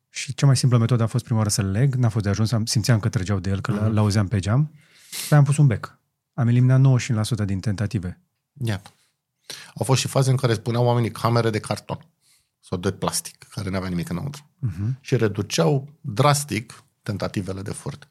[0.09, 2.51] Și cea mai simplă metodă a fost prima oară să-l leg, n-a fost de ajuns,
[2.63, 3.91] simțeam că trăgeau de el, că uh-huh.
[3.91, 4.71] l-auzeam pe geam.
[5.29, 5.97] Pe am pus un bec.
[6.33, 7.01] Am eliminat
[7.43, 8.19] 95% din tentative.
[8.53, 8.89] Iată.
[9.75, 12.05] Au fost și faze în care spuneau oamenii camere de carton
[12.59, 14.49] sau de plastic, care nu avea nimic înăuntru.
[14.67, 14.99] Uh-huh.
[14.99, 18.09] Și reduceau drastic tentativele de furt.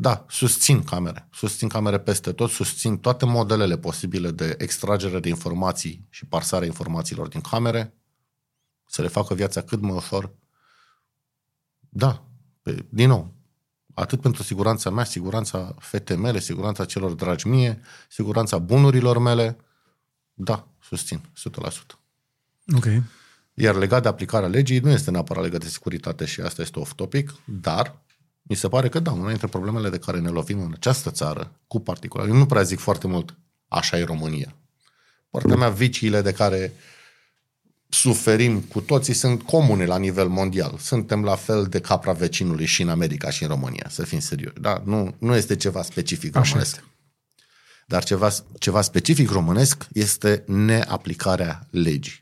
[0.00, 1.28] Da, susțin camere.
[1.32, 7.28] Susțin camere peste tot, susțin toate modelele posibile de extragere de informații și parsarea informațiilor
[7.28, 7.94] din camere,
[8.86, 10.32] să le facă viața cât mai ușor.
[11.88, 12.24] Da,
[12.62, 13.34] pe, din nou,
[13.94, 19.56] atât pentru siguranța mea, siguranța fetei mele, siguranța celor dragi mie, siguranța bunurilor mele,
[20.32, 21.98] da, susțin, 100%.
[22.76, 22.86] Ok.
[23.54, 27.34] Iar legat de aplicarea legii, nu este neapărat legat de securitate și asta este off-topic,
[27.44, 28.00] dar
[28.50, 31.52] mi se pare că da, una dintre problemele de care ne lovim în această țară,
[31.66, 33.36] cu particular, eu nu prea zic foarte mult,
[33.68, 34.54] așa e România.
[35.30, 36.72] Partea mea, viciile de care
[37.88, 40.76] suferim cu toții sunt comune la nivel mondial.
[40.78, 44.60] Suntem la fel de capra vecinului și în America și în România, să fim serioși.
[44.60, 44.82] Da?
[44.84, 46.76] Nu, nu este ceva specific Așa românesc.
[46.76, 46.88] este.
[47.86, 52.20] Dar ceva, ceva specific românesc este neaplicarea legii.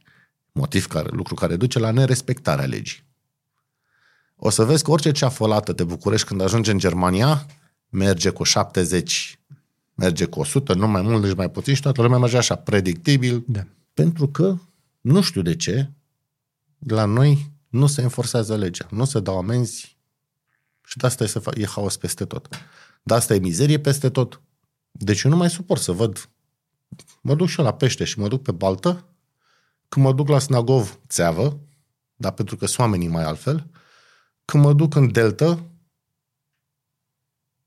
[0.52, 3.07] Motiv care, lucru care duce la nerespectarea legii.
[4.40, 7.46] O să vezi că orice ceafălată de București când ajunge în Germania
[7.88, 9.38] merge cu 70,
[9.94, 13.44] merge cu 100, nu mai mult, nici mai puțin și toată lumea merge așa, predictibil.
[13.46, 13.66] Da.
[13.94, 14.56] Pentru că,
[15.00, 15.90] nu știu de ce,
[16.78, 19.96] la noi nu se enforțează legea, nu se dau amenzi
[20.84, 22.48] și de asta e, e haos peste tot.
[23.02, 24.40] De asta e mizerie peste tot.
[24.90, 26.28] Deci eu nu mai suport să văd,
[27.20, 29.04] mă duc și eu la pește și mă duc pe baltă,
[29.88, 31.58] când mă duc la Snagov, țeavă,
[32.16, 33.66] dar pentru că sunt oamenii mai altfel,
[34.50, 35.64] când mă duc în Delta,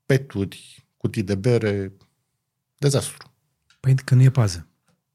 [0.06, 1.92] peturi, cutii de bere,
[2.76, 3.32] dezastru.
[3.80, 4.66] Păi că nu e pază.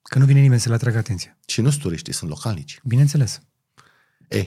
[0.02, 1.38] Că nu vine nimeni să le atragă atenția.
[1.48, 2.80] Și nu sunt turiștii, sunt localnici.
[2.84, 3.42] Bineînțeles.
[4.30, 4.46] E,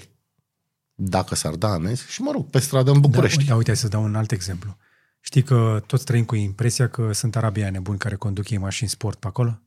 [0.95, 3.45] dacă s-ar da amenzi, și mă rog, pe stradă în București.
[3.45, 4.77] Da, uite, să dau un alt exemplu.
[5.21, 9.19] Știi că toți trăim cu impresia că sunt arabiani buni care conduc ei mașini sport
[9.19, 9.61] pe acolo?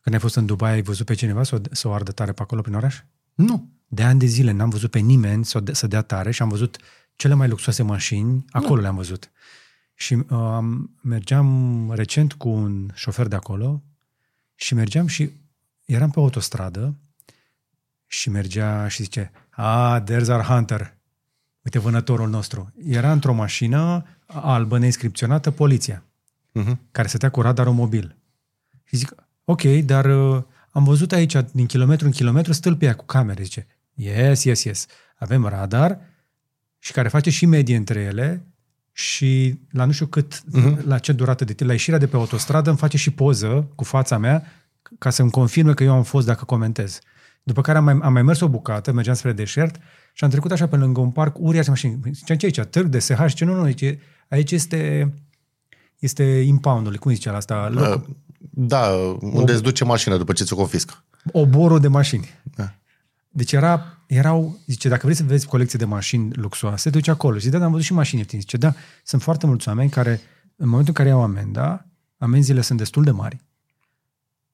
[0.00, 2.32] Când ai fost în Dubai, ai văzut pe cineva să o, să o ardă tare
[2.32, 3.02] pe acolo prin oraș?
[3.34, 3.72] Nu.
[3.94, 6.76] De ani de zile n-am văzut pe nimeni să, să dea tare și am văzut
[7.16, 8.80] cele mai luxoase mașini, acolo nu.
[8.80, 9.30] le-am văzut.
[9.94, 10.58] Și uh,
[11.00, 13.82] mergeam recent cu un șofer de acolo
[14.54, 15.30] și mergeam și
[15.84, 16.94] eram pe autostradă
[18.06, 20.96] și mergea și zice, ah, there's our hunter.
[21.62, 22.72] Uite vânătorul nostru.
[22.86, 26.04] Era într-o mașină albă neinscripționată poliția,
[26.60, 26.76] uh-huh.
[26.90, 28.16] care stătea cu radarul mobil.
[28.84, 29.14] Și zic,
[29.44, 33.42] ok, dar uh, am văzut aici, din kilometru în kilometru, stâlpia cu camere.
[33.42, 34.86] Zice, yes, yes, yes.
[35.16, 35.98] Avem radar
[36.78, 38.46] și care face și medie între ele
[38.92, 40.84] și la nu știu cât, uh-huh.
[40.84, 43.84] la ce durată de timp, la ieșirea de pe autostradă îmi face și poză cu
[43.84, 44.44] fața mea
[44.98, 46.98] ca să-mi confirme că eu am fost dacă comentez.
[47.42, 49.76] După care am mai, am mai mers o bucată, mergeam spre deșert
[50.12, 52.00] și am trecut așa pe lângă un parc uriaș mașini.
[52.12, 52.60] Ziceam, ce aici?
[52.60, 53.26] Târg de SH?
[53.34, 53.98] Ce nu, nu, aici,
[54.28, 55.12] aici este,
[55.98, 57.68] este impound cum zice asta?
[57.68, 58.14] Loc, uh,
[58.50, 58.88] da,
[59.20, 61.04] unde o, îți duce mașina după ce ți-o confiscă.
[61.32, 62.28] Oborul de mașini.
[62.56, 62.74] Da.
[63.36, 67.36] Deci era, erau, zice, dacă vrei să vezi colecție de mașini luxoase, te duci acolo.
[67.36, 68.40] Zice, da, dar am văzut și mașini ieftine.
[68.40, 68.74] Zice, da,
[69.04, 70.20] sunt foarte mulți oameni care,
[70.56, 71.86] în momentul în care iau amenda,
[72.18, 73.40] amenziile sunt destul de mari,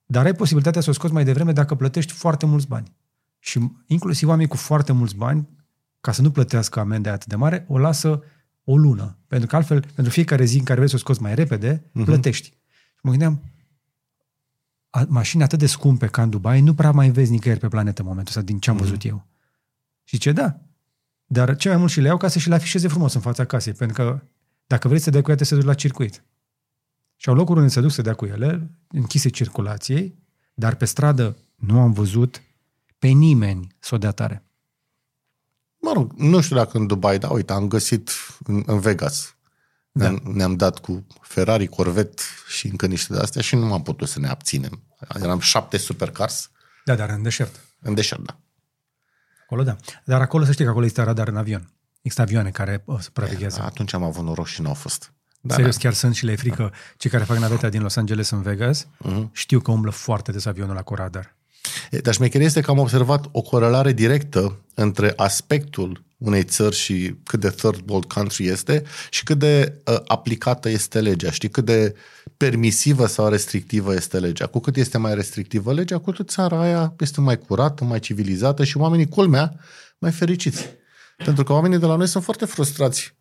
[0.05, 2.95] dar ai posibilitatea să o scoți mai devreme dacă plătești foarte mulți bani.
[3.39, 5.49] Și inclusiv oamenii cu foarte mulți bani,
[5.99, 8.23] ca să nu plătească amenda atât de mare, o lasă
[8.63, 9.17] o lună.
[9.27, 12.05] Pentru că altfel, pentru fiecare zi în care vrei să o scoți mai repede, uh-huh.
[12.05, 12.47] plătești.
[12.47, 13.41] Și mă gândeam,
[15.07, 18.07] mașini atât de scumpe ca în Dubai nu prea mai vezi nicăieri pe planetă în
[18.07, 18.81] momentul ăsta, din ce am mm.
[18.81, 19.27] văzut eu.
[20.03, 20.59] Și ce da.
[21.25, 23.45] Dar ce mai mult și le iau ca să și le afișeze frumos în fața
[23.45, 24.21] casei, pentru că
[24.65, 26.23] dacă vrei să dea cu ea, să duci la circuit.
[27.15, 30.15] Și au locuri unde se duc să dea cu ele, închise circulației,
[30.53, 32.41] dar pe stradă nu am văzut
[32.99, 34.43] pe nimeni să o dea tare.
[35.77, 38.11] Mă rog, nu știu dacă în Dubai, dar uite, am găsit
[38.43, 39.35] în, în Vegas
[39.91, 40.09] da.
[40.09, 44.07] Ne-am, ne-am dat cu Ferrari, Corvette și încă niște de astea și nu am putut
[44.07, 44.83] să ne abținem.
[45.21, 46.51] Eram șapte supercars.
[46.85, 47.59] Da, dar în deșert.
[47.79, 48.39] În deșert, da.
[49.43, 49.75] Acolo da.
[50.05, 51.73] Dar acolo să știi că acolo este radar în avion.
[52.01, 53.61] Există avioane care uh, supraveghează.
[53.61, 55.13] Atunci am avut noroc și nu au fost.
[55.41, 56.61] Da, Serios, chiar sunt și le e frică.
[56.61, 56.69] Da.
[56.97, 59.31] Cei care fac naveta din Los Angeles în Vegas uh-huh.
[59.31, 61.35] știu că umblă foarte des avionul la cu radar.
[62.01, 67.39] Dar șmecheria este că am observat o corelare directă între aspectul unei țări și cât
[67.39, 71.31] de third world country este și cât de uh, aplicată este legea.
[71.31, 71.95] Știi cât de
[72.37, 74.45] permisivă sau restrictivă este legea.
[74.45, 78.63] Cu cât este mai restrictivă legea, cu atât țara aia este mai curată, mai civilizată
[78.63, 79.53] și oamenii, culmea,
[79.97, 80.69] mai fericiți.
[81.25, 83.13] Pentru că oamenii de la noi sunt foarte frustrați.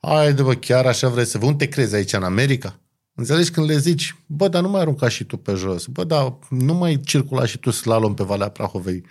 [0.00, 1.46] Haide, bă, chiar așa vrei să vă?
[1.46, 2.80] Unde te crezi aici, în America?
[3.14, 6.38] Înțelegi când le zici, bă, dar nu mai arunca și tu pe jos, bă, dar
[6.50, 9.04] nu mai circula și tu slalom pe Valea Prahovei.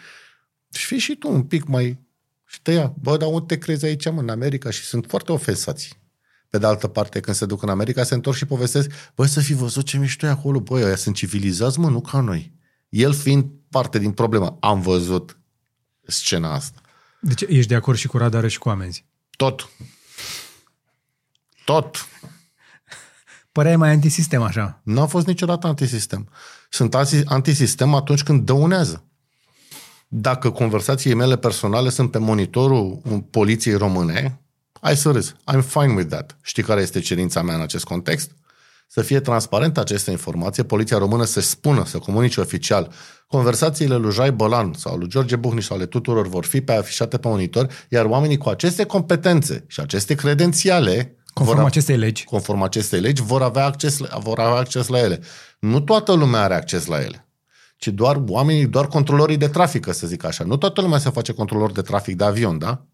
[0.74, 2.06] Și fii și tu un pic mai...
[2.48, 4.70] Și te ia, bă, dar unde te crezi aici, mă, în America?
[4.70, 6.00] Și sunt foarte ofensați.
[6.50, 9.40] Pe de altă parte, când se duc în America, se întorc și povestesc, bă, să
[9.40, 12.54] fi văzut ce mișto e acolo, bă, ăia sunt civilizați, mă, nu ca noi.
[12.90, 15.40] El fiind parte din problemă, am văzut
[16.02, 16.82] scena asta.
[17.20, 19.06] Deci ești de acord și cu radare și cu amenzi?
[19.30, 19.70] Tot.
[21.66, 22.08] Tot.
[23.52, 24.82] Păreai mai antisistem așa.
[24.84, 26.30] Nu a fost niciodată antisistem.
[26.70, 26.96] Sunt
[27.26, 29.07] antisistem atunci când dăunează.
[30.08, 34.42] Dacă conversațiile mele personale sunt pe monitorul poliției române,
[34.82, 35.34] hai să râzi.
[35.34, 36.38] I'm fine with that.
[36.42, 38.32] Știi care este cerința mea în acest context?
[38.90, 42.92] Să fie transparentă aceste informații, poliția română să spună, să comunice oficial.
[43.28, 47.18] Conversațiile lui Jai Bălan sau lui George Buhniș sau ale tuturor vor fi pe afișate
[47.18, 52.24] pe monitor, iar oamenii cu aceste competențe și aceste credențiale Conform vor, acestei legi.
[52.24, 55.20] Conform acestei legi, vor avea, acces, vor avea acces la ele.
[55.60, 57.27] Nu toată lumea are acces la ele,
[57.78, 60.44] ci doar oamenii, doar controlorii de trafic, să zic așa.
[60.44, 62.86] Nu toată lumea se face controlor de trafic de avion, da?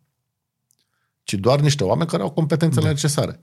[1.24, 2.92] Ci doar niște oameni care au competențele da.
[2.92, 3.40] necesare.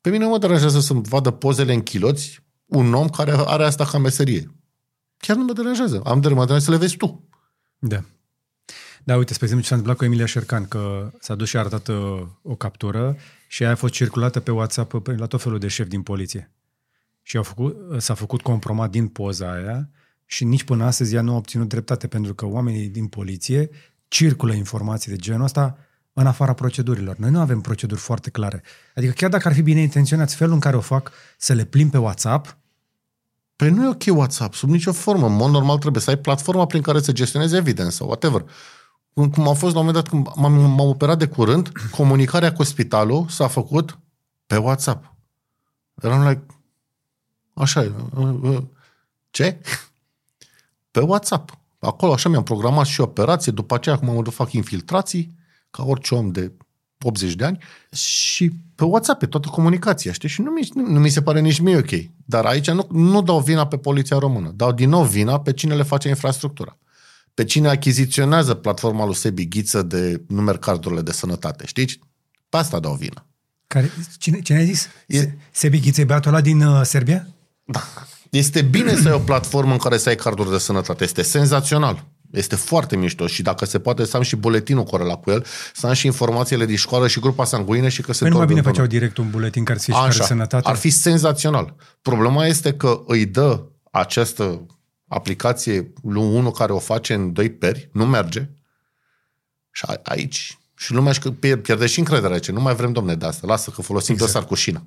[0.00, 3.98] Pe mine mă deranjează să-mi vadă pozele în chiloți un om care are asta ca
[3.98, 4.54] meserie.
[5.16, 6.00] Chiar nu mă deranjează.
[6.04, 7.28] Am de mă să le vezi tu.
[7.78, 8.04] Da.
[9.04, 11.58] Da, uite, spre exemplu, ce s-a întâmplat cu Emilia Șercan, că s-a dus și a
[11.58, 13.16] arătat uh, o captură
[13.48, 16.52] și aia a fost circulată pe WhatsApp la tot felul de șefi din poliție.
[17.22, 19.90] Și au făcut, s-a făcut compromat din poza aia
[20.34, 23.70] și nici până astăzi ea nu a obținut dreptate pentru că oamenii din poliție
[24.08, 25.78] circulă informații de genul ăsta
[26.12, 27.16] în afara procedurilor.
[27.16, 28.62] Noi nu avem proceduri foarte clare.
[28.94, 31.90] Adică chiar dacă ar fi bine intenționați felul în care o fac să le plim
[31.90, 32.56] pe WhatsApp,
[33.56, 35.26] Păi nu e ok WhatsApp, sub nicio formă.
[35.26, 38.44] În mod normal trebuie să ai platforma prin care să gestionezi evidență, whatever
[39.14, 42.62] cum a fost la un moment dat când m-am, m-am operat de curând, comunicarea cu
[42.62, 43.98] spitalul s-a făcut
[44.46, 45.14] pe WhatsApp.
[46.02, 46.46] Eram like,
[47.52, 47.94] așa,
[49.30, 49.60] ce?
[50.94, 51.58] Pe WhatsApp.
[51.78, 55.34] Acolo așa mi-am programat și operație, după aceea cum am să fac infiltrații,
[55.70, 56.52] ca orice om de
[57.00, 57.58] 80 de ani,
[57.92, 60.28] și pe WhatsApp, pe toată comunicația, știi?
[60.28, 61.90] Și nu mi, nu, nu mi se pare nici mie ok.
[62.24, 65.74] Dar aici nu, nu dau vina pe poliția română, dau din nou vina pe cine
[65.74, 66.78] le face infrastructura
[67.34, 72.00] pe cine achiziționează platforma lui Sebi Ghiță de numeri cardurile de sănătate, știi?
[72.48, 73.26] Pe asta dau vină.
[73.66, 74.88] Care, cine, cine a zis?
[75.06, 75.32] E...
[75.50, 77.28] Sebi Ghiță e băiatul ăla din uh, Serbia?
[77.64, 77.82] Da.
[78.36, 81.04] Este bine să ai o platformă în care să ai carduri de sănătate.
[81.04, 82.04] Este senzațional.
[82.30, 85.86] Este foarte mișto și dacă se poate să am și buletinul corelat cu el, să
[85.86, 88.60] am și informațiile din școală și grupa sanguină și că se păi nu mai bine
[88.60, 90.68] făceau direct un buletin care să fie și sănătate?
[90.68, 91.74] Ar fi senzațional.
[92.02, 94.66] Problema este că îi dă această
[95.08, 98.48] aplicație unul care o face în doi peri, nu merge.
[99.70, 101.20] Și aici și lumea își
[101.62, 102.38] pierde și încrederea.
[102.38, 103.46] Ce nu mai vrem, domne, de asta.
[103.46, 104.32] Lasă că folosim exact.
[104.32, 104.86] dosar cu șină.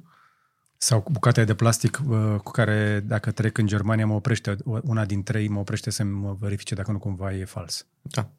[0.77, 5.05] Sau cu bucate de plastic uh, cu care, dacă trec în Germania, mă oprește, una
[5.05, 7.85] din trei mă oprește să mă verifice dacă nu cumva e fals.
[8.01, 8.29] Da.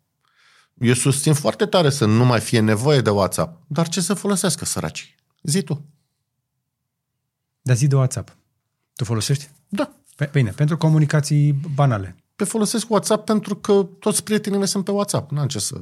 [0.74, 3.62] Eu susțin foarte tare să nu mai fie nevoie de WhatsApp.
[3.66, 5.14] Dar ce să folosească săracii?
[5.42, 5.84] Zi tu.
[7.62, 8.36] Dar zi de WhatsApp.
[8.94, 9.48] Tu folosești?
[9.68, 9.92] Da.
[10.32, 12.16] Bine, pentru comunicații banale.
[12.36, 15.30] Pe folosesc WhatsApp pentru că toți prietenii mei sunt pe WhatsApp.
[15.30, 15.80] N-am ce să...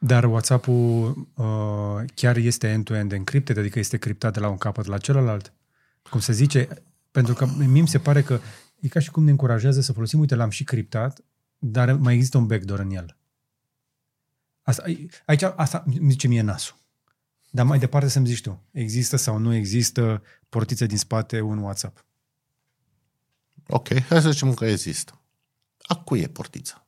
[0.00, 4.98] Dar WhatsApp-ul uh, chiar este end-to-end encrypted, adică este criptat de la un capăt la
[4.98, 5.52] celălalt?
[6.12, 6.68] Cum se zice?
[7.10, 8.40] Pentru că mie mi se pare că
[8.80, 11.20] e ca și cum ne încurajează să folosim, uite, l-am și criptat,
[11.58, 13.16] dar mai există un backdoor în el.
[14.62, 14.82] Asta,
[15.26, 16.76] aici, asta mi zice mie nasul.
[17.50, 22.04] Dar mai departe să-mi zici tu, există sau nu există portiță din spate un WhatsApp?
[23.66, 25.20] Ok, hai să zicem că există.
[25.82, 26.86] A cui e portița?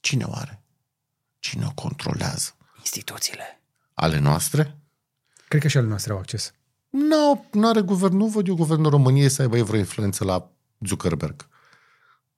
[0.00, 0.62] Cine o are?
[1.38, 2.56] Cine o controlează?
[2.78, 3.60] Instituțiile.
[3.94, 4.78] Ale noastre?
[5.48, 6.54] Cred că și ale noastre au acces.
[6.92, 11.48] Nu, nu are guvern, nu văd eu guvernul României să aibă vreo influență la Zuckerberg.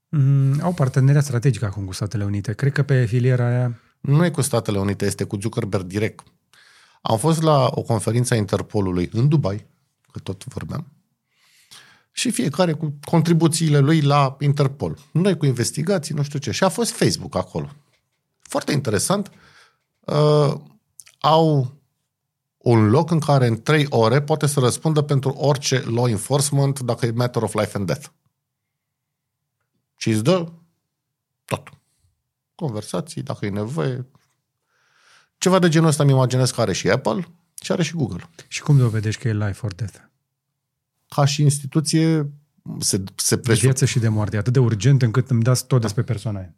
[0.09, 2.53] Mm, au parteneria strategică acum cu Statele Unite.
[2.53, 3.81] Cred că pe filiera aia...
[4.01, 6.27] Nu e cu Statele Unite, este cu Zuckerberg direct.
[7.03, 9.67] Am fost la o conferință a Interpolului în Dubai,
[10.13, 10.87] că tot vorbeam,
[12.13, 14.99] și fiecare cu contribuțiile lui la Interpol.
[15.13, 16.51] Noi cu investigații, nu știu ce.
[16.51, 17.71] Și a fost Facebook acolo.
[18.41, 19.31] Foarte interesant.
[20.01, 20.55] Uh,
[21.19, 21.75] au
[22.65, 27.07] un loc în care în trei ore poate să răspundă pentru orice law enforcement dacă
[27.07, 28.07] e matter of life and death.
[29.97, 30.53] Și îți dă
[31.45, 31.69] tot.
[32.55, 34.07] Conversații, dacă e nevoie.
[35.39, 37.29] Ceva de genul ăsta îmi imaginez că are și Apple
[37.63, 38.31] și are și Google.
[38.49, 39.97] Și cum dovedești că e life or death?
[41.09, 42.33] Ca și instituție
[42.79, 44.37] se, se De presupune viață și de moarte.
[44.37, 46.55] E atât de urgent încât îmi dați tot despre persoana aia.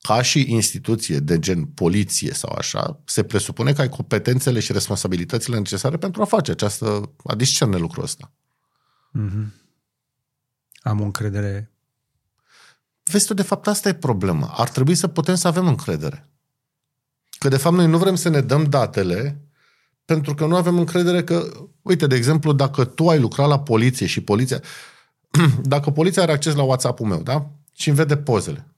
[0.00, 5.56] Ca și instituție de gen poliție sau așa, se presupune că ai competențele și responsabilitățile
[5.56, 8.32] necesare pentru a face această, a discerne lucrul ăsta.
[9.10, 9.54] Mhm.
[10.82, 11.70] Am o încredere.
[13.02, 14.54] Vezi tu, de fapt, asta e problema.
[14.56, 16.28] Ar trebui să putem să avem încredere.
[17.38, 19.40] Că, de fapt, noi nu vrem să ne dăm datele
[20.04, 24.06] pentru că nu avem încredere că, uite, de exemplu, dacă tu ai lucrat la poliție
[24.06, 24.60] și poliția...
[25.62, 27.50] dacă poliția are acces la WhatsApp-ul meu, da?
[27.72, 28.69] Și îmi vede pozele.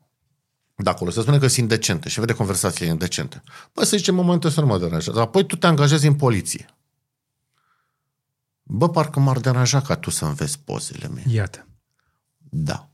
[0.83, 3.43] De acolo, se spune că sunt indecente și vede conversații indecente.
[3.73, 5.21] Bă, să zicem, în momentul ăsta nu mă deranjează.
[5.21, 6.67] Apoi tu te angajezi în poliție.
[8.63, 11.33] Bă, parcă m-ar deranja ca tu să-mi vezi pozele mele.
[11.35, 11.67] Iată.
[12.39, 12.91] Da.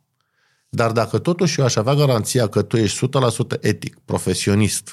[0.69, 3.09] Dar dacă totuși eu aș avea garanția că tu ești
[3.57, 4.93] 100% etic, profesionist,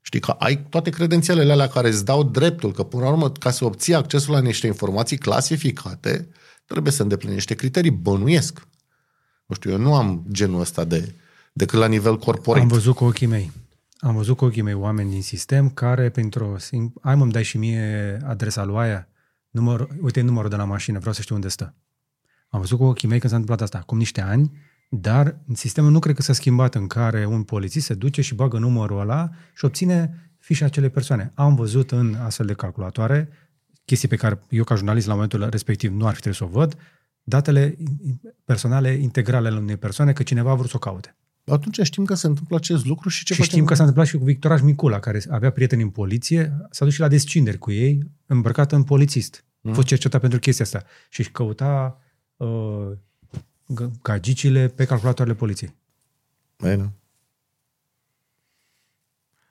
[0.00, 3.50] știi că ai toate credențialele alea care îți dau dreptul, că până la urmă, ca
[3.50, 6.28] să obții accesul la niște informații clasificate,
[6.66, 8.68] trebuie să îndeplinești niște criterii, bănuiesc.
[9.46, 11.14] Nu știu, eu nu am genul ăsta de,
[11.56, 12.62] decât la nivel corporate.
[12.62, 13.50] Am văzut cu ochii mei.
[13.98, 16.92] Am văzut cu ochii mei oameni din sistem care, printr-o sim...
[17.02, 19.08] Hai mă, dai și mie adresa lui aia.
[19.50, 19.88] Număr...
[20.00, 21.74] Uite numărul de la mașină, vreau să știu unde stă.
[22.48, 24.52] Am văzut cu ochii mei când s-a întâmplat asta, acum niște ani,
[24.90, 28.58] dar sistemul nu cred că s-a schimbat în care un polițist se duce și bagă
[28.58, 31.32] numărul ăla și obține fișa acelei persoane.
[31.34, 33.28] Am văzut în astfel de calculatoare
[33.84, 36.58] chestii pe care eu ca jurnalist la momentul respectiv nu ar fi trebuit să o
[36.58, 36.76] văd,
[37.22, 37.76] datele
[38.44, 41.16] personale integrale ale unei persoane că cineva a vrut să o caute.
[41.46, 43.54] Atunci știm că se întâmplă acest lucru și ce Și facem?
[43.54, 46.94] știm că s-a întâmplat și cu Victoraj Micula, care avea prieteni în poliție, s-a dus
[46.94, 49.44] și la descinderi cu ei, îmbrăcat în polițist.
[49.62, 50.82] A fost cercetat pentru chestia asta.
[51.08, 52.00] Și își căuta
[52.36, 52.90] uh,
[53.80, 55.74] g- gagicile pe calculatoarele poliției.
[56.56, 56.76] Bine.
[56.76, 56.92] da.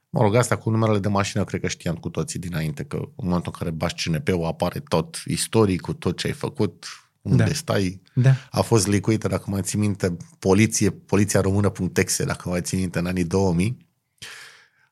[0.10, 3.28] Mă rog, asta cu numerele de mașină, cred că știam cu toții dinainte, că în
[3.28, 6.86] momentul în care bași CNP-ul apare tot istoricul, tot ce ai făcut,
[7.24, 7.54] unde Da.
[7.54, 8.02] stai.
[8.14, 8.36] Da.
[8.52, 13.06] A fost licuită, dacă mai ții minte, poliție, poliția română.exe, dacă mai ții minte, în
[13.06, 13.78] anii 2000.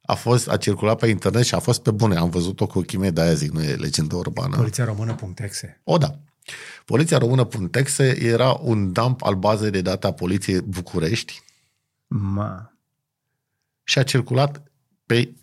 [0.02, 2.16] A fost, a circulat pe internet și a fost pe bune.
[2.16, 4.56] Am văzut-o cu ochii mei, de-aia zic, nu e legendă urbană.
[4.56, 5.82] Poliția română.exe.
[5.84, 6.20] O, da.
[6.86, 11.42] Poliția română.exe era un dump al bazei de date a Poliției București,
[12.08, 12.74] Ma.
[13.84, 14.64] și a circulat
[15.06, 15.34] pe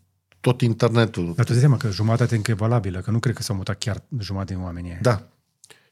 [0.41, 1.25] tot internetul.
[1.25, 3.57] Dar tu îți dai seama că jumătate încă e valabilă, că nu cred că s-au
[3.57, 4.99] mutat chiar jumătate din oamenii aia.
[5.03, 5.29] Da.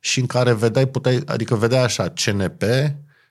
[0.06, 2.62] Și în care vedeai, puteai, adică vedeai așa, CNP,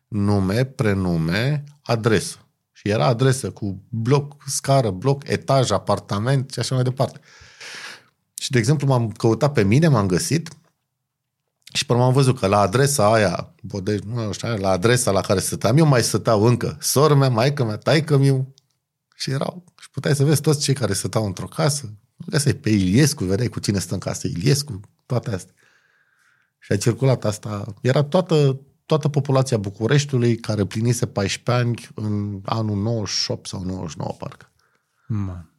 [0.07, 2.38] nume, prenume, adresă.
[2.72, 7.19] Și era adresă cu bloc, scară, bloc, etaj, apartament și așa mai departe.
[8.34, 10.49] Și, de exemplu, m-am căutat pe mine, m-am găsit
[11.73, 15.39] și până am văzut că la adresa aia, Bodej, nu știu, la adresa la care
[15.39, 18.53] stăteam, eu mai stăteau încă sora mea, maică mea, taică miu
[19.15, 19.64] și erau.
[19.81, 21.93] Și puteai să vezi toți cei care stăteau într-o casă.
[22.27, 25.53] Găseai pe Iliescu, vedeai cu cine stă în casă Iliescu, toate astea.
[26.66, 27.74] Și a circulat asta.
[27.82, 34.52] Era toată, toată populația Bucureștiului care plinise 14 ani în anul 98 sau 99, parcă.
[35.08, 35.50] Ma.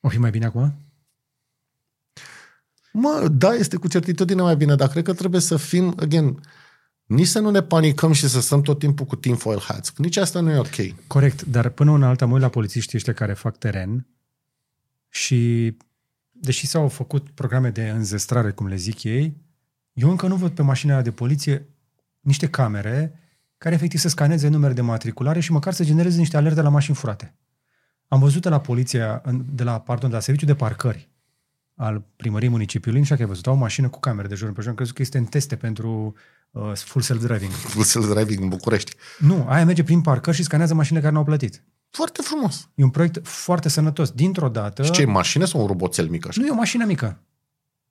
[0.00, 0.74] O fi mai bine acum?
[2.92, 6.40] Mă, da, este cu certitudine mai bine, dar cred că trebuie să fim, again,
[7.04, 9.88] nici să nu ne panicăm și să stăm tot timpul cu tinfoil hats.
[9.88, 11.06] că Nici asta nu e ok.
[11.06, 14.06] Corect, dar până una alta mă uit la polițiștii ăștia care fac teren
[15.08, 15.76] și
[16.40, 19.36] deși s-au făcut programe de înzestrare, cum le zic ei,
[19.92, 21.66] eu încă nu văd pe mașina aia de poliție
[22.20, 23.20] niște camere
[23.58, 26.96] care efectiv să scaneze numere de matriculare și măcar să genereze niște alerte la mașini
[26.96, 27.34] furate.
[28.08, 31.08] Am văzut de la poliția, în- de la, pardon, de la serviciul de parcări
[31.74, 34.46] al primăriei municipiului, nu știu dacă ai văzut, au o mașină cu camere de jur
[34.46, 36.14] împrejur, am crezut că este în teste pentru
[36.50, 37.50] uh, full self-driving.
[37.50, 38.92] Full self-driving în București.
[39.18, 41.62] Nu, aia merge prin parcări și scanează mașinile care nu au plătit.
[41.96, 42.68] Foarte frumos.
[42.74, 44.10] E un proiect foarte sănătos.
[44.10, 44.82] Dintr-o dată...
[44.82, 46.40] Și ce, e mașină sau un roboțel mic așa?
[46.40, 47.20] Nu e o mașină mică.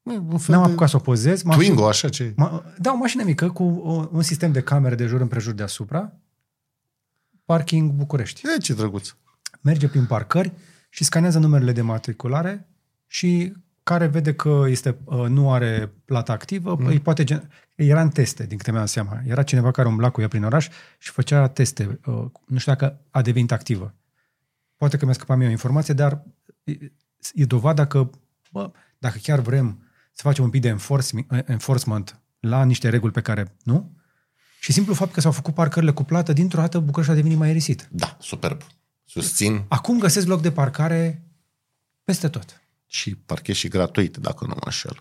[0.04, 1.42] E un fel N-am de apucat să o pozez.
[1.42, 2.34] Twingo, așa ce?
[2.36, 6.14] Ma, da, o mașină mică cu o, un sistem de camere de jur împrejur deasupra.
[7.46, 8.42] Parking București.
[8.56, 9.16] E, ce drăguț.
[9.62, 10.54] Merge prin parcări
[10.90, 12.70] și scanează numerele de matriculare
[13.08, 13.54] și
[13.86, 16.86] care vede că este, uh, nu are plată activă, mm.
[16.86, 17.50] îi poate gen...
[17.76, 19.22] Era în teste, din câte mi-am seama.
[19.26, 20.68] Era cineva care umbla cu ea prin oraș
[20.98, 22.00] și făcea teste.
[22.06, 23.94] Uh, Nu știu dacă a devenit activă.
[24.76, 26.24] Poate că mi-a scăpat mie o informație, dar
[26.64, 26.72] e,
[27.34, 28.10] e dovada că,
[28.52, 33.22] bă, dacă chiar vrem să facem un pic de enforcement, enforcement la niște reguli pe
[33.22, 33.98] care, nu?
[34.60, 37.50] Și simplu fapt că s-au făcut parcările cu plată, dintr-o dată București a devenit mai
[37.50, 37.88] erisit.
[37.92, 38.62] Da, superb.
[39.04, 41.24] Susțin Acum găsesc loc de parcare
[42.04, 42.60] peste tot.
[42.96, 45.00] Și parchez și gratuit, dacă nu mă înșel.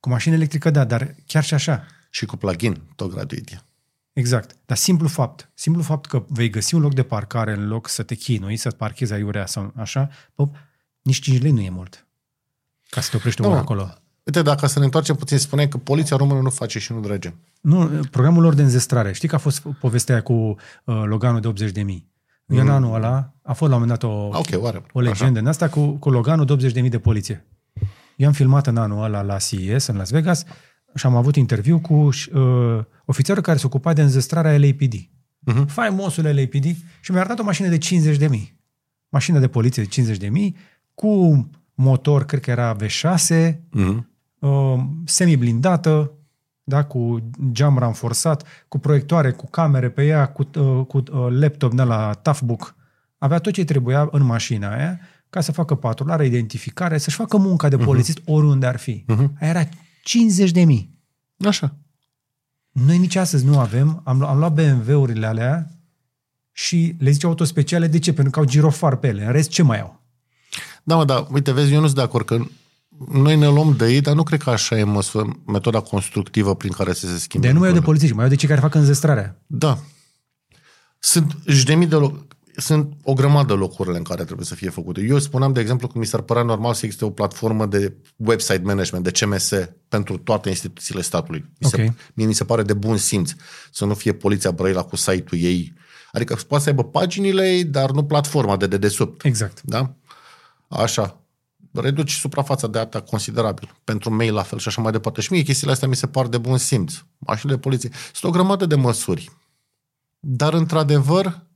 [0.00, 1.86] Cu mașină electrică, da, dar chiar și așa.
[2.10, 3.64] Și cu plugin, tot gratuit e.
[4.12, 4.56] Exact.
[4.66, 8.02] Dar simplu fapt, simplu fapt că vei găsi un loc de parcare în loc să
[8.02, 10.48] te chinui, să parchezi aiurea sau așa, bă,
[11.02, 12.06] nici 5 lei nu e mult.
[12.90, 13.60] Ca să te oprești Da, da, mă.
[13.60, 13.94] acolo.
[14.22, 17.34] Uite, dacă să ne întoarcem puțin, spune că poliția română nu face și nu drege.
[17.60, 19.12] Nu, programul lor de înzestrare.
[19.12, 20.54] Știi că a fost povestea aia cu uh,
[20.84, 22.08] Loganul de 80 de mii.
[22.50, 22.58] Mm.
[22.58, 24.82] În anul ăla a fost la un moment dat o, Ok, oare.
[24.92, 27.46] o legendă în asta cu, cu Loganul de 80 de mii de poliție.
[28.16, 30.44] Eu am filmat în anul ăla la CES, în Las Vegas,
[30.94, 32.12] și am avut interviu cu uh,
[33.04, 34.94] ofițerul care se ocupa de înzestrarea LAPD.
[35.38, 35.66] Mhm.
[35.66, 36.64] Faimosul LAPD
[37.00, 38.58] și mi-a arătat o mașină de 50 de mii.
[39.08, 40.56] Mașină de poliție de 50 de mii
[40.94, 44.08] cu motor, cred că era V6, Mhm.
[44.38, 44.74] uh,
[45.04, 46.12] semi-blindată,
[46.70, 51.74] da, cu geam ranforsat, cu proiectoare, cu camere pe ea, cu, uh, cu uh, laptop
[51.74, 52.74] de la Toughbook.
[53.18, 57.68] Avea tot ce trebuia în mașina aia ca să facă patrulare, identificare, să-și facă munca
[57.68, 58.24] de polițist uh-huh.
[58.24, 59.04] oriunde ar fi.
[59.04, 59.40] Uh-huh.
[59.40, 59.68] Aia era
[60.02, 60.98] 50 de mii.
[61.46, 61.74] Așa.
[62.70, 64.00] Noi nici astăzi nu avem.
[64.04, 65.70] Am, lu- am luat BMW-urile alea
[66.52, 67.86] și le zice autospeciale.
[67.86, 68.12] De ce?
[68.12, 69.24] Pentru că au girofar pe ele.
[69.24, 70.00] În rest, ce mai au?
[70.82, 72.38] Da, mă, dar uite, vezi, eu nu sunt de acord că
[73.08, 76.72] noi ne luăm de ei, dar nu cred că așa e măsură, metoda constructivă prin
[76.72, 77.46] care să se schimbe.
[77.46, 77.84] De nu mai au de lucrurile.
[77.84, 79.42] polițiști, mai au de cei care fac înzestrarea.
[79.46, 79.78] Da.
[80.98, 84.54] Sunt și de mii de loc, sunt o grămadă de locurile în care trebuie să
[84.54, 85.00] fie făcute.
[85.00, 88.62] Eu spuneam, de exemplu, că mi s-ar părea normal să existe o platformă de website
[88.64, 89.50] management, de CMS,
[89.88, 91.44] pentru toate instituțiile statului.
[91.58, 91.94] Mi se, Ok.
[92.14, 93.32] mie mi se pare de bun simț
[93.72, 95.72] să nu fie poliția Brăila cu site-ul ei.
[96.12, 99.24] Adică poate să aibă paginile ei, dar nu platforma de dedesubt.
[99.24, 99.62] Exact.
[99.62, 99.94] Da?
[100.68, 101.19] Așa.
[101.72, 103.74] Reduci suprafața de data considerabil.
[103.84, 105.20] Pentru mail la fel și așa mai departe.
[105.20, 106.94] Și mie chestiile astea mi se par de bun simț.
[107.18, 107.90] Mașinile de poliție.
[108.12, 109.30] Sunt o grămadă de măsuri.
[110.18, 111.46] Dar, într-adevăr,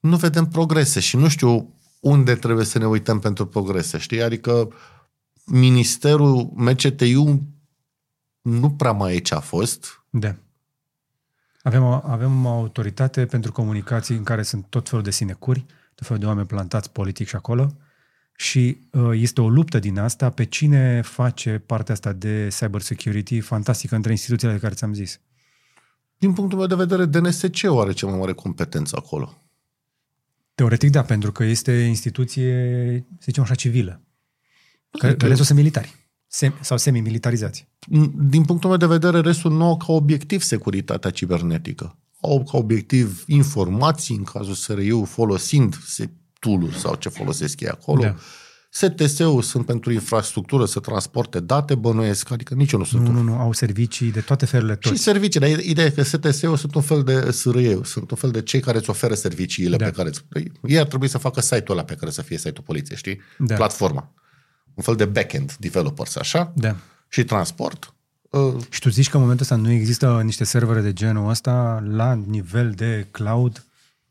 [0.00, 3.98] nu vedem progrese și nu știu unde trebuie să ne uităm pentru progrese.
[3.98, 4.22] Știi?
[4.22, 4.72] Adică
[5.44, 7.42] Ministerul MCTU
[8.40, 10.04] nu prea mai e ce a fost.
[10.10, 10.36] Da.
[11.62, 16.06] Avem o, avem o autoritate pentru comunicații în care sunt tot felul de sinecuri, tot
[16.06, 17.76] felul de oameni plantați politic și acolo
[18.36, 23.40] și uh, este o luptă din asta pe cine face partea asta de cyber security
[23.40, 25.20] fantastică între instituțiile de care ți-am zis.
[26.18, 29.42] Din punctul meu de vedere, DNSC are cea mai mare competență acolo.
[30.54, 32.52] Teoretic da, pentru că este instituție,
[33.10, 34.00] să zicem așa, civilă.
[34.90, 35.94] Că, că- că restul sunt militari
[36.28, 37.68] sem- sau semi-militarizați.
[38.14, 41.98] din punctul meu de vedere, restul nu au ca obiectiv securitatea cibernetică.
[42.20, 46.10] Au ca obiectiv informații, în cazul SRI-ul, folosind se-
[46.46, 48.02] tool-uri sau ce folosesc ei acolo.
[48.02, 48.14] Da.
[48.70, 53.14] STS-ul sunt pentru infrastructură, să transporte date, bănuiesc, adică nici eu nu sunt Nu, un
[53.14, 55.02] nu, nu, au servicii de toate felurile Și toți.
[55.02, 58.42] servicii, dar ideea e că STS-ul sunt un fel de SRE, sunt un fel de
[58.42, 59.84] cei care îți oferă serviciile Da.
[59.84, 60.24] pe care îți...
[60.28, 63.20] Păi, Ei ar trebui să facă site-ul ăla pe care să fie site-ul poliției, știi?
[63.38, 63.54] Da.
[63.54, 64.12] Platforma.
[64.74, 66.52] Un fel de back-end developers, așa?
[66.56, 66.76] Da.
[67.08, 67.94] Și transport.
[68.30, 71.84] Uh, Și tu zici că în momentul ăsta nu există niște servere de genul ăsta
[71.90, 73.64] la nivel de cloud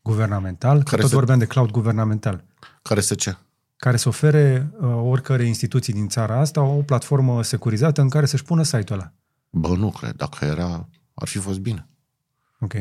[0.06, 0.76] guvernamental?
[0.78, 2.44] Că Care tot să- vorbeam de cloud guvernamental.
[2.82, 3.36] care să ce?
[3.76, 8.42] Care să ofere uh, oricare instituții din țara asta o platformă securizată în care să-și
[8.44, 9.12] pună site-ul ăla.
[9.50, 10.12] Bă, nu cred.
[10.16, 11.88] Dacă era, ar fi fost bine.
[12.60, 12.72] Ok.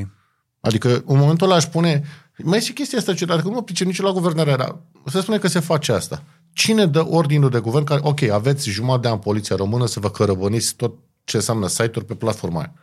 [0.60, 2.03] Adică în momentul ăla aș spune,
[2.43, 4.76] mai e și chestia asta ciudată, că nu mă pricep nici la guvernare, dar
[5.06, 6.23] se spune că se face asta.
[6.53, 10.10] Cine dă ordinul de guvern care, ok, aveți jumătate de an poliția română să vă
[10.11, 10.93] cărăbăniți tot
[11.23, 12.73] ce înseamnă site-uri pe platforma aia.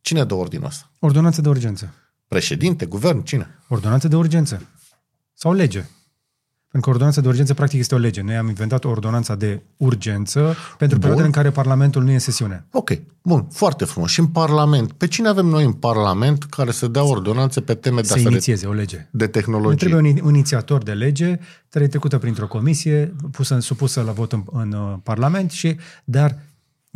[0.00, 0.90] Cine dă ordinul ăsta?
[0.98, 1.94] Ordonanță de urgență.
[2.28, 3.58] Președinte, guvern, cine?
[3.68, 4.62] Ordonanță de urgență.
[5.34, 5.84] Sau lege.
[6.70, 8.20] Pentru că ordonanța de urgență practic este o lege.
[8.20, 12.66] Noi am inventat ordonanța de urgență pentru perioadele în care Parlamentul nu e în sesiune.
[12.70, 12.90] Ok,
[13.22, 14.10] bun, foarte frumos.
[14.10, 18.00] Și în Parlament, pe cine avem noi în Parlament care să dea ordonanțe pe teme
[18.00, 19.08] de, Să astea de, inițieze o lege.
[19.10, 19.76] de Nu tehnologie?
[19.88, 21.38] trebuie un, un inițiator de lege,
[21.68, 26.38] trebuie trecută printr-o comisie, pusă, supusă la vot în, în uh, Parlament, și, dar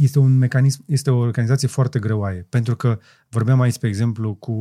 [0.05, 2.47] este un mecanism, este o organizație foarte greoaie.
[2.49, 2.99] Pentru că
[3.29, 4.55] vorbeam aici, pe exemplu, cu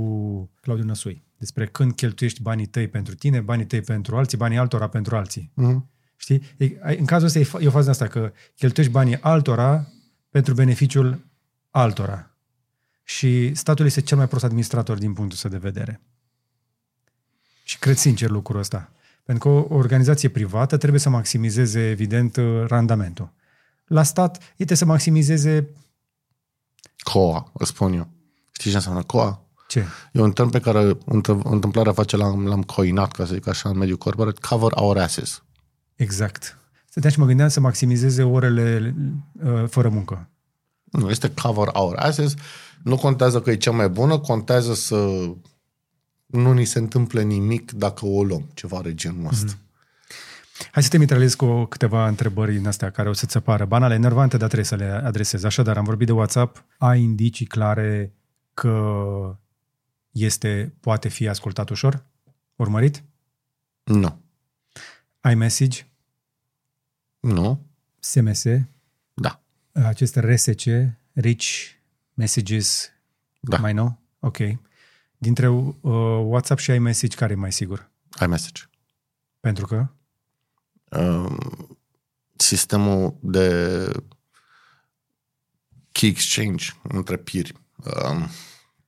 [0.62, 4.88] Claudiu Năsui, despre când cheltuiești banii tăi pentru tine, banii tăi pentru alții, banii altora
[4.88, 5.52] pentru alții.
[5.54, 5.90] Mhm.
[6.16, 6.42] Știi?
[6.58, 9.88] E, ai- în cazul ăsta e, fa- e o fază asta, că cheltuiești banii altora
[10.30, 11.26] pentru beneficiul
[11.70, 12.36] altora.
[13.04, 16.02] Și statul este cel mai prost administrator din punctul său de vedere.
[17.64, 18.92] Și cred sincer lucrul ăsta.
[19.24, 22.38] Pentru că o organizație privată trebuie să maximizeze, evident,
[22.68, 23.32] randamentul.
[23.92, 25.70] La stat, ei trebuie să maximizeze
[27.04, 28.08] COA, îți spun eu.
[28.52, 29.46] Știi ce înseamnă COA?
[29.68, 29.86] ce?
[30.12, 33.70] E un term pe care întâ- întâmplarea face l-am, l-am coinat, ca să zic așa,
[33.70, 35.44] în mediul corporate, cover our asses.
[35.96, 36.58] Exact.
[36.90, 38.96] Stăteam și mă gândeam să maximizeze orele
[39.44, 40.30] uh, fără muncă.
[40.84, 42.34] Nu, este cover our asses.
[42.84, 44.96] Nu contează că e cea mai bună, contează să
[46.26, 49.58] nu ni se întâmple nimic dacă o luăm, ceva de genul ăsta.
[50.72, 53.66] Hai să te mitralez cu câteva întrebări din astea care o să-ți apară.
[53.66, 55.44] Banale, enervante, dar trebuie să le adresez.
[55.44, 56.66] Așadar, am vorbit de WhatsApp.
[56.78, 58.14] Ai indicii clare
[58.54, 59.38] că
[60.12, 62.06] este, poate fi ascultat ușor?
[62.56, 63.04] Urmărit?
[63.84, 64.22] Nu.
[65.32, 65.86] iMessage,
[67.20, 67.66] Nu?
[68.00, 68.44] SMS,
[69.14, 69.42] Da.
[69.72, 70.62] acest RSC,
[71.14, 71.46] Rich
[72.14, 72.90] Messages,
[73.40, 73.58] Da.
[73.58, 74.00] mai nou?
[74.20, 74.38] Ok.
[75.18, 75.72] Dintre uh,
[76.24, 77.90] WhatsApp și iMessage, care e mai sigur?
[78.24, 78.64] iMessage.
[79.40, 79.88] Pentru că?
[80.98, 81.38] Um,
[82.36, 83.88] sistemul de
[85.92, 87.54] key exchange între peeri.
[87.76, 88.30] Um,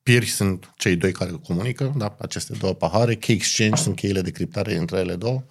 [0.03, 3.15] peeri sunt cei doi care comunică, da, aceste două pahare.
[3.15, 5.43] Key exchange sunt cheile de criptare între ele două.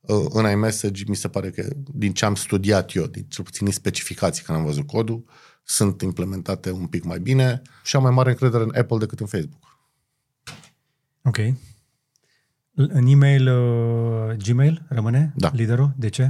[0.00, 3.64] Uh, în iMessage, mi se pare că, din ce am studiat eu, din cel puțin
[3.64, 5.24] din specificații când am văzut codul,
[5.64, 9.26] sunt implementate un pic mai bine și am mai mare încredere în Apple decât în
[9.26, 9.78] Facebook.
[11.22, 11.36] Ok.
[12.78, 15.50] L- În e-mail, uh, Gmail rămâne Da.
[15.54, 15.92] liderul?
[15.96, 16.22] De ce?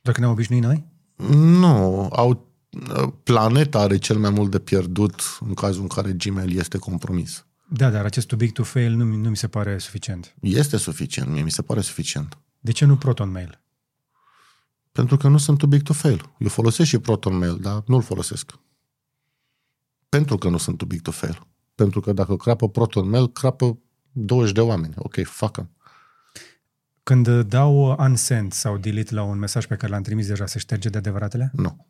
[0.00, 0.84] Doar că ne-am obișnuit noi?
[1.36, 2.52] Nu, au,
[3.22, 7.46] planeta are cel mai mult de pierdut în cazul în care Gmail este compromis.
[7.68, 10.34] Da, dar acest too big to fail nu, mi- nu mi se pare suficient.
[10.40, 12.38] Este suficient, mie mi se pare suficient.
[12.60, 13.60] De ce nu Proton Mail?
[14.92, 16.34] Pentru că nu sunt too big to fail.
[16.38, 18.52] Eu folosesc și Proton Mail, dar nu-l folosesc.
[20.08, 21.46] Pentru că nu sunt too big to fail.
[21.74, 23.78] Pentru că dacă crapă Proton Mail, crapă
[24.18, 24.94] 20 de oameni.
[24.96, 25.70] Ok, facă.
[27.02, 30.58] Când uh, dau unsend sau delete la un mesaj pe care l-am trimis deja, se
[30.58, 31.50] șterge de adevăratele?
[31.52, 31.86] Nu.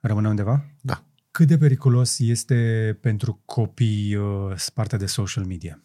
[0.00, 0.64] Rămâne undeva?
[0.80, 1.04] Da.
[1.30, 5.82] Cât de periculos este pentru copii uh, partea de social media?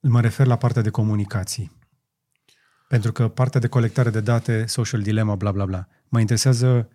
[0.00, 1.78] Mă refer la partea de comunicații.
[2.88, 6.88] Pentru că partea de colectare de date, social dilemma, bla bla bla, mă interesează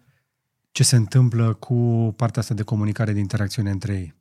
[0.72, 4.16] ce se întâmplă cu partea asta de comunicare, de interacțiune între ei.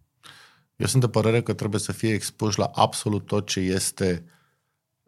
[0.77, 4.25] Eu sunt de părere că trebuie să fie expuși la absolut tot ce este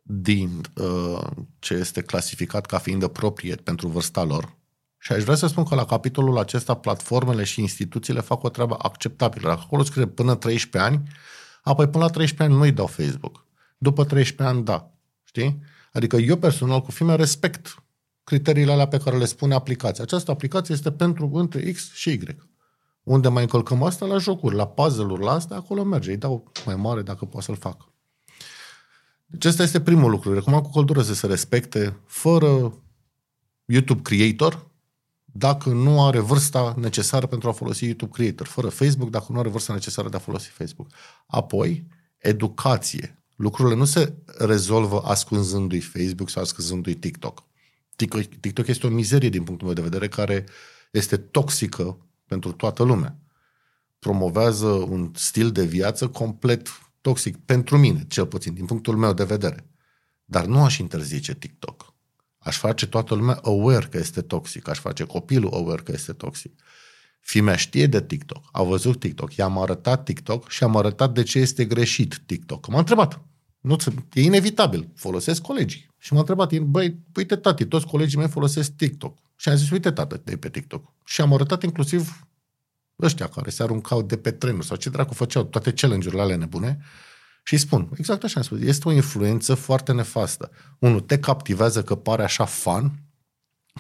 [0.03, 1.27] din uh,
[1.59, 4.57] ce este clasificat ca fiind appropriate pentru vârsta lor.
[4.99, 8.77] Și aș vrea să spun că la capitolul acesta platformele și instituțiile fac o treabă
[8.79, 9.49] acceptabilă.
[9.49, 11.09] Dacă acolo scrie până 13 ani,
[11.63, 13.47] apoi până la 13 ani nu-i dau Facebook.
[13.79, 14.91] După 13 ani, da.
[15.25, 15.63] Știi?
[15.93, 17.75] Adică eu personal cu filme respect
[18.25, 20.05] criteriile alea pe care le spune aplicația.
[20.05, 22.37] Această aplicație este pentru între X și Y.
[23.07, 26.11] Unde mai încălcăm asta la jocuri, la puzzle-uri, la astea, acolo merge.
[26.11, 27.89] Îi dau mai mare dacă poate să-l fac.
[29.27, 30.35] Deci ăsta este primul lucru.
[30.35, 32.79] Recomand cu căldură să se respecte fără
[33.65, 34.71] YouTube Creator
[35.25, 38.47] dacă nu are vârsta necesară pentru a folosi YouTube Creator.
[38.47, 40.87] Fără Facebook dacă nu are vârsta necesară de a folosi Facebook.
[41.27, 41.87] Apoi,
[42.19, 43.23] educație.
[43.37, 47.43] Lucrurile nu se rezolvă ascunzându-i Facebook sau ascunzându-i TikTok.
[47.97, 50.45] TikTok TikTok este o mizerie din punctul meu de vedere care
[50.91, 53.19] este toxică pentru toată lumea.
[53.99, 56.69] Promovează un stil de viață complet
[57.01, 59.67] toxic pentru mine, cel puțin, din punctul meu de vedere.
[60.25, 61.95] Dar nu aș interzice TikTok.
[62.39, 64.69] Aș face toată lumea aware că este toxic.
[64.69, 66.63] Aș face copilul aware că este toxic.
[67.21, 71.39] Fimea știe de TikTok, a văzut TikTok, i-am arătat TikTok și am arătat de ce
[71.39, 72.69] este greșit TikTok.
[72.69, 73.21] M-a întrebat.
[73.61, 73.77] Nu,
[74.13, 74.91] e inevitabil.
[74.95, 75.89] Folosesc colegii.
[75.99, 79.19] Și m-a întrebat, băi, uite tati, toți colegii mei folosesc TikTok.
[79.37, 80.93] Și am zis, uite tată, de pe TikTok.
[81.05, 82.27] Și am arătat inclusiv
[83.03, 86.79] ăștia care se aruncau de pe trenuri sau ce dracu făceau toate challenge-urile alea nebune
[87.45, 90.51] și îi spun, exact așa am spus, este o influență foarte nefastă.
[90.79, 92.93] Unul, te captivează că pare așa fan,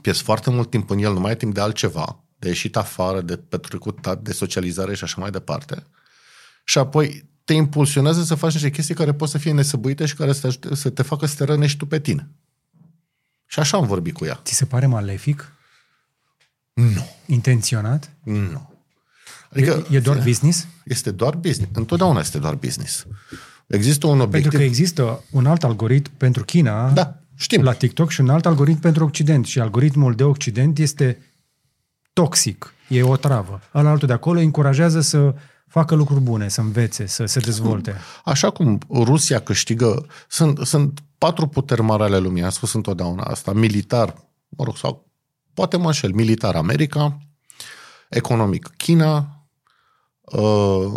[0.00, 3.20] pierzi foarte mult timp în el, nu mai ai timp de altceva, de ieșit afară,
[3.20, 5.86] de petrecut, de socializare și așa mai departe.
[6.64, 10.32] Și apoi te impulsionează să faci niște chestii care pot să fie nesăbuite și care
[10.32, 12.30] să te, ajute, să te facă să te rănești tu pe tine.
[13.46, 14.40] Și așa am vorbit cu ea.
[14.44, 15.52] Ți se pare malefic?
[16.72, 17.08] Nu.
[17.26, 18.10] Intenționat?
[18.22, 18.74] Nu.
[19.50, 20.66] Adică, e, e doar business?
[20.84, 21.70] Este doar business.
[21.74, 23.06] Întotdeauna este doar business.
[23.66, 24.40] Există un obiectiv...
[24.40, 27.62] Pentru că există un alt algoritm pentru China da, știm.
[27.62, 29.46] la TikTok și un alt algoritm pentru Occident.
[29.46, 31.18] Și algoritmul de Occident este
[32.12, 33.60] toxic, e o travă.
[33.70, 35.34] Al altul de acolo încurajează să
[35.66, 37.94] facă lucruri bune, să învețe, să se dezvolte.
[38.24, 43.52] Așa cum Rusia câștigă, sunt, sunt patru puteri mari ale lumii, am spus întotdeauna asta,
[43.52, 44.14] militar,
[44.48, 45.10] mă rog, sau
[45.54, 47.18] poate mă înșel, militar America,
[48.08, 49.46] economic China,
[50.20, 50.92] uh,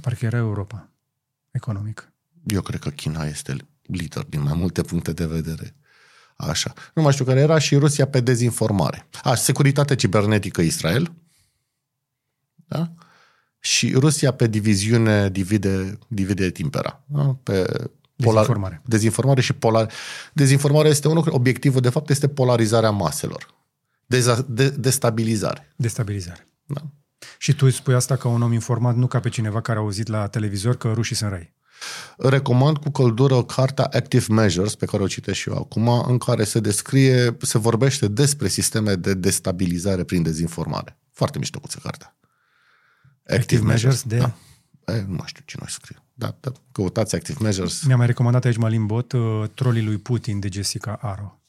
[0.00, 0.88] Parcă era Europa,
[1.50, 2.12] economic.
[2.46, 5.74] Eu cred că China este lider din mai multe puncte de vedere.
[6.36, 6.72] Așa.
[6.94, 9.08] Nu mai știu care era și Rusia pe dezinformare.
[9.22, 11.12] A, securitate cibernetică Israel.
[12.66, 12.92] Da?
[13.58, 17.04] Și Rusia pe diviziune divide, divide timpera.
[17.06, 17.36] Da?
[17.42, 18.82] Pe dezinformare.
[18.84, 19.92] Dezinformare și polar.
[20.32, 23.54] Dezinformarea este unul, obiectivul de fapt este polarizarea maselor.
[24.06, 25.72] Deza, de, destabilizare.
[25.76, 26.46] Destabilizare.
[26.64, 26.80] Da.
[27.38, 30.06] Și tu spui asta ca un om informat, nu ca pe cineva care a auzit
[30.06, 31.54] la televizor că rușii sunt răi.
[32.16, 36.44] Recomand cu căldură cartea Active Measures, pe care o citesc și eu acum, în care
[36.44, 40.98] se descrie, se vorbește despre sisteme de destabilizare prin dezinformare.
[41.12, 42.16] Foarte mișto cu cartea.
[43.18, 44.16] Active, Active Measures de...
[44.16, 44.36] Da.
[44.92, 46.05] E, nu mai știu cine o scrie.
[46.18, 47.82] Da, da, căutați Active Measures.
[47.82, 51.40] Mi-a mai recomandat aici Malin Bot uh, trolii lui Putin de Jessica Aro.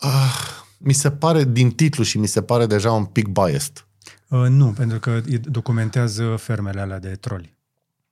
[0.00, 3.86] Ah, mi se pare din titlu și mi se pare deja un pic biased.
[4.28, 7.56] Uh, nu, pentru că documentează fermele alea de troli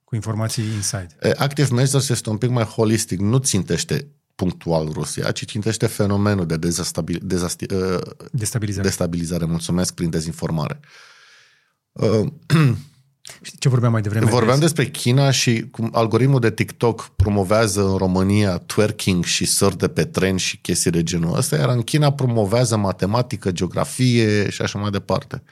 [0.03, 1.15] cu informații inside.
[1.37, 6.57] Active Measures este un pic mai holistic, nu țintește punctual Rusia, ci țintește fenomenul de
[6.57, 7.99] dezastabil, dezasti, uh,
[8.31, 8.87] destabilizare.
[8.87, 10.79] destabilizare, mulțumesc, prin dezinformare.
[11.91, 12.27] Uh,
[13.41, 14.29] Știi ce vorbeam mai devreme?
[14.29, 19.87] Vorbeam despre China și cum algoritmul de TikTok promovează în România twerking și sări de
[19.87, 24.79] pe tren și chestii de genul ăsta, iar în China promovează matematică, geografie și așa
[24.79, 25.43] mai departe.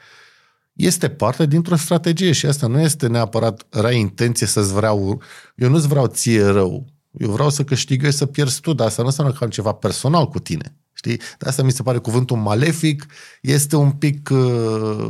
[0.72, 5.22] Este parte dintr-o strategie și asta nu este neapărat rea intenție să-ți vreau...
[5.54, 6.86] Eu nu-ți vreau ție rău.
[7.18, 9.72] Eu vreau să câștig eu să pierzi tu, dar asta nu înseamnă că am ceva
[9.72, 10.76] personal cu tine.
[10.92, 11.16] Știi?
[11.16, 13.06] De asta mi se pare cuvântul malefic
[13.40, 15.08] este un pic, uh,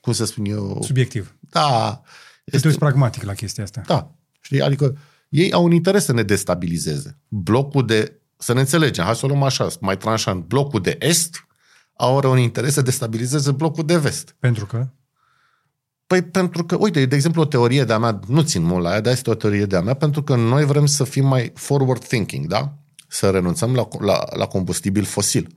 [0.00, 0.82] cum să spun eu...
[0.82, 1.34] Subiectiv.
[1.50, 2.00] Da.
[2.44, 3.82] Este este pragmatic la chestia asta.
[3.86, 4.14] Da.
[4.40, 4.62] Știi?
[4.62, 4.96] Adică
[5.28, 7.18] ei au un interes să ne destabilizeze.
[7.28, 11.44] Blocul de, să ne înțelegem, hai să o luăm așa, mai tranșant, blocul de est
[12.00, 14.34] au un interes să destabilizeze blocul de vest.
[14.38, 14.88] Pentru că?
[16.06, 19.00] Păi pentru că, uite, de exemplu, o teorie de-a mea, nu țin mult la ea,
[19.00, 22.46] dar este o teorie de-a mea, pentru că noi vrem să fim mai forward thinking,
[22.46, 22.78] da?
[23.08, 25.56] Să renunțăm la, la, la combustibil fosil.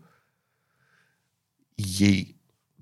[1.97, 2.32] Ei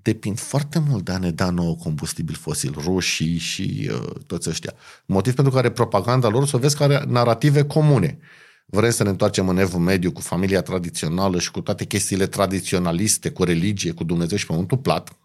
[0.02, 4.72] depind foarte mult de a ne da nouă combustibil fosil, rușii și uh, toți ăștia.
[5.06, 8.18] Motiv pentru care propaganda lor să vezi că are narrative comune.
[8.66, 13.30] Vrem să ne întoarcem în evul mediu cu familia tradițională și cu toate chestiile tradiționaliste,
[13.30, 15.16] cu religie, cu Dumnezeu și pământul plat.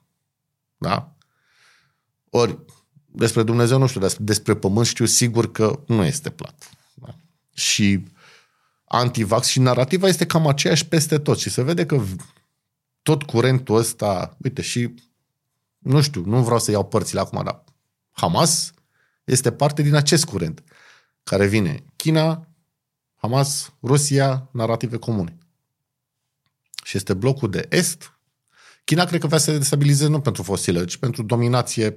[0.78, 1.16] Da?
[2.30, 2.60] Ori,
[3.06, 6.70] despre Dumnezeu nu știu, dar despre pământ știu sigur că nu este plat.
[6.94, 7.16] Da?
[7.54, 8.04] Și
[8.86, 12.02] antivax și narrativa este cam aceeași peste tot și se vede că
[13.08, 14.94] tot curentul ăsta, uite, și
[15.78, 17.64] nu știu, nu vreau să iau părțile acum, dar
[18.12, 18.74] Hamas
[19.24, 20.64] este parte din acest curent
[21.24, 22.48] care vine China,
[23.16, 25.38] Hamas, Rusia, narrative comune.
[26.84, 28.14] Și este blocul de est.
[28.84, 31.96] China cred că vrea să se destabilizeze nu pentru fosile, ci pentru dominație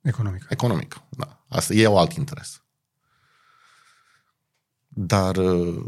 [0.00, 0.46] economică.
[0.48, 1.06] economică.
[1.10, 1.44] Da.
[1.48, 2.62] Asta e o alt interes.
[4.88, 5.84] Dar uh,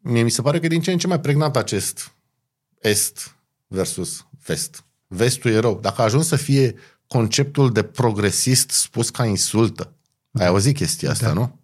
[0.00, 2.12] mie mi se pare că din ce în ce mai pregnant acest
[2.80, 3.34] est
[3.70, 4.84] versus vest.
[5.06, 5.78] Vestul e rău.
[5.80, 6.74] Dacă a ajuns să fie
[7.06, 9.94] conceptul de progresist spus ca insultă,
[10.32, 11.32] ai auzit chestia asta, da.
[11.32, 11.58] nu?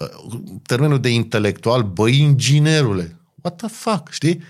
[0.00, 4.42] Uh, termenul de intelectual, băi, inginerule, what the fuck, știi?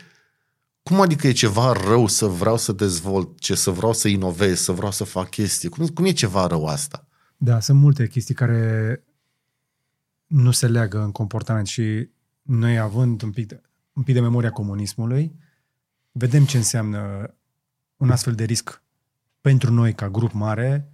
[0.83, 4.73] Cum adică e ceva rău să vreau să dezvolt, ce, să vreau să inovez, să
[4.73, 5.69] vreau să fac chestii?
[5.69, 7.07] Cum, cum e ceva rău asta?
[7.37, 9.03] Da, sunt multe chestii care
[10.27, 12.09] nu se leagă în comportament și
[12.43, 13.61] noi având un pic de,
[13.93, 15.35] un pic de memoria comunismului,
[16.13, 17.35] vedem ce înseamnă
[17.97, 18.83] un astfel de risc
[19.41, 20.93] pentru noi ca grup mare,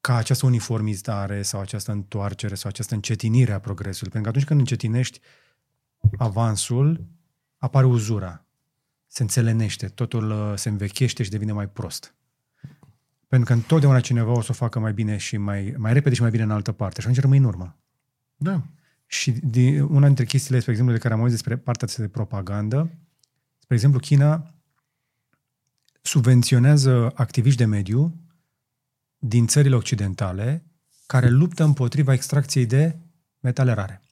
[0.00, 4.12] ca această uniformizare sau această întoarcere sau această încetinire a progresului.
[4.12, 5.20] Pentru că atunci când încetinești
[6.18, 7.04] avansul,
[7.56, 8.44] apare uzura,
[9.06, 12.14] se înțelenește, totul uh, se învechește și devine mai prost.
[13.28, 16.20] Pentru că întotdeauna cineva o să o facă mai bine și mai, mai repede și
[16.20, 17.76] mai bine în altă parte și atunci rămâi în urmă.
[18.36, 18.62] Da.
[19.06, 22.90] Și de, una dintre chestiile, spre exemplu, de care am auzit despre partea de propagandă,
[23.68, 24.54] spre exemplu, China
[26.02, 28.20] subvenționează activiști de mediu
[29.18, 30.64] din țările occidentale
[31.06, 32.98] care luptă împotriva extracției de
[33.40, 34.02] metale rare.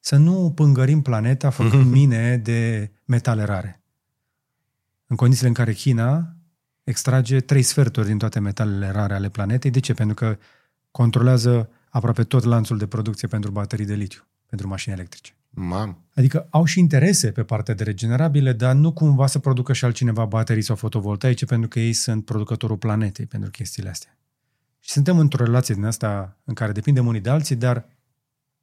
[0.00, 3.82] Să nu pângărim planeta făcând mine de metale rare.
[5.06, 6.36] În condițiile în care China
[6.84, 9.70] extrage trei sferturi din toate metalele rare ale planetei.
[9.70, 9.94] De ce?
[9.94, 10.38] Pentru că
[10.90, 15.32] controlează aproape tot lanțul de producție pentru baterii de litiu, pentru mașini electrice.
[15.54, 16.04] Mam.
[16.14, 20.24] Adică au și interese pe partea de regenerabile, dar nu cumva să producă și altcineva
[20.24, 24.16] baterii sau fotovoltaice, pentru că ei sunt producătorul planetei pentru chestiile astea.
[24.80, 27.88] Și suntem într-o relație din asta în care depindem unii de alții, dar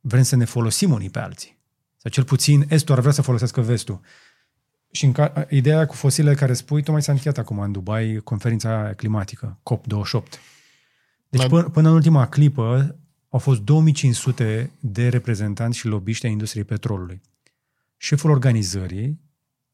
[0.02, 1.57] vrem să ne folosim unii pe alții.
[1.98, 3.99] Sau cel puțin estul ar vrea să folosească vestul.
[4.91, 8.94] Și în ca, ideea cu fosilele care spui, tocmai s-a încheiat acum în Dubai conferința
[8.95, 10.24] climatică, COP28.
[11.30, 12.95] Deci până, până în ultima clipă
[13.30, 17.22] au fost 2500 de reprezentanți și lobiști ai industriei petrolului.
[17.98, 19.20] Șeful organizării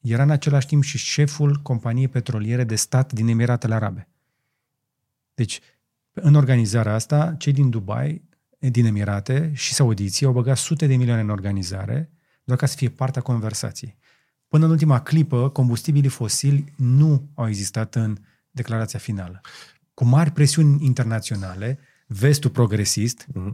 [0.01, 4.07] era în același timp și șeful companiei petroliere de stat din Emiratele Arabe.
[5.33, 5.59] Deci,
[6.13, 8.21] în organizarea asta, cei din Dubai,
[8.59, 12.09] din Emirate și Saudiții au băgat sute de milioane în organizare,
[12.43, 13.97] doar ca să fie partea conversației.
[14.47, 18.17] Până în ultima clipă, combustibilii fosili nu au existat în
[18.51, 19.41] declarația finală.
[19.93, 23.53] Cu mari presiuni internaționale, vestul progresist, mm-hmm.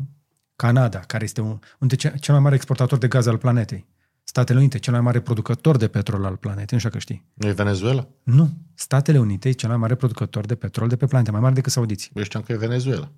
[0.55, 3.85] Canada, care este un, unde cel mai mare exportator de gaz al planetei,
[4.23, 7.25] Statele Unite, cel mai mare producător de petrol al planetei, nu știu că știi.
[7.33, 8.07] Nu e Venezuela?
[8.23, 8.57] Nu.
[8.73, 11.71] Statele Unite e cel mai mare producător de petrol de pe planetă, mai mare decât
[11.71, 12.11] saudiții.
[12.13, 13.11] Eu știam că e Venezuela.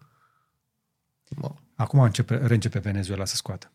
[1.29, 1.51] Bă.
[1.75, 3.71] Acum începe, reîncepe Venezuela să scoată.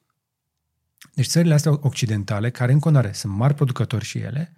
[1.15, 4.57] Deci țările astea occidentale, care în continuare sunt mari producători și ele,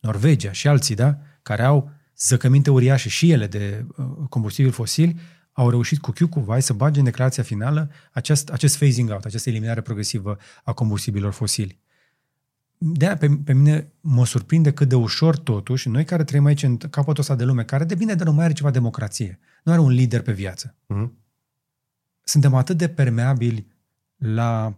[0.00, 5.20] Norvegia și alții, da, care au zăcăminte uriașe și ele de uh, combustibili fosili,
[5.58, 9.24] au reușit cu Q cu Vai să bage în declarația finală acest, acest phasing out,
[9.24, 11.78] această eliminare progresivă a combustibilor fosili.
[12.78, 16.76] de pe, pe mine mă surprinde cât de ușor totuși, noi care trăim aici în
[16.76, 19.80] capătul ăsta de lume, care de bine de nu mai are ceva democrație, nu are
[19.80, 21.12] un lider pe viață, Mhm.
[22.24, 23.66] suntem atât de permeabili
[24.16, 24.74] la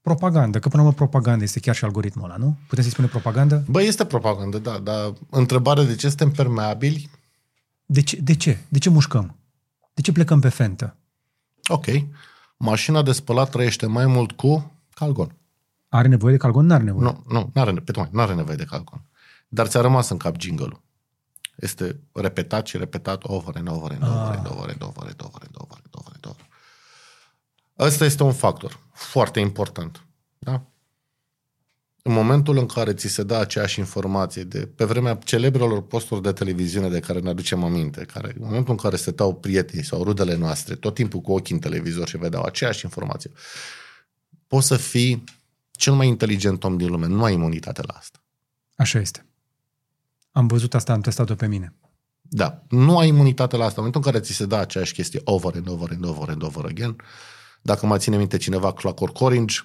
[0.00, 2.56] propagandă, că până la urmă propaganda este chiar și algoritmul ăla, nu?
[2.68, 3.64] Putem să-i spune propagandă?
[3.68, 7.10] Bă, este propagandă, da, dar întrebarea de ce suntem permeabili,
[7.86, 8.16] De ce?
[8.20, 8.58] De ce?
[8.68, 9.36] De ce mușcăm?
[9.94, 10.96] De ce plecăm pe fentă?
[11.68, 11.84] ok,
[12.56, 15.36] mașina de spălat trăiește mai mult cu calgon.
[15.88, 16.66] Are nevoie de calgon?
[16.66, 17.04] N-are nevoie.
[17.04, 19.02] Nu, nu, n-are, pe tocmai, n-are nevoie de calgon.
[19.48, 20.80] Dar ți-a rămas în cap jingle
[21.56, 25.42] Este repetat și repetat over and over and over and over and over and over
[25.42, 26.46] and over and over and over.
[27.78, 30.04] Ăsta este un factor foarte important.
[30.38, 30.62] Da?
[32.02, 36.32] În momentul în care ți se dă aceeași informație de pe vremea celebrelor posturi de
[36.32, 40.36] televiziune de care ne aducem aminte, care în momentul în care stăteau prietenii sau rudele
[40.36, 43.30] noastre, tot timpul cu ochii în televizor și vedeau aceeași informație,
[44.46, 45.24] poți să fii
[45.70, 47.06] cel mai inteligent om din lume.
[47.06, 48.22] Nu ai imunitate la asta.
[48.74, 49.26] Așa este.
[50.32, 51.74] Am văzut asta, am testat-o pe mine.
[52.20, 53.80] Da, nu ai imunitate la asta.
[53.80, 56.42] În momentul în care ți se dă aceeași chestie over and over and over and
[56.42, 56.96] over again,
[57.62, 59.56] dacă mai ține minte cineva Clockwork Orange,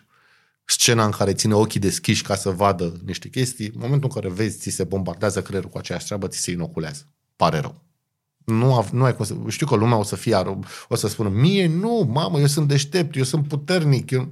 [0.70, 4.34] scena în care ține ochii deschiși ca să vadă niște chestii, în momentul în care
[4.34, 7.02] vezi, ți se bombardează creierul cu aceeași treabă, ți se inoculează.
[7.36, 7.82] Pare rău.
[8.46, 11.08] Nu, av- nu ai cum să, știu că lumea o să fie, aro- o să
[11.08, 14.30] spună, mie nu, mamă, eu sunt deștept, eu sunt puternic, eu...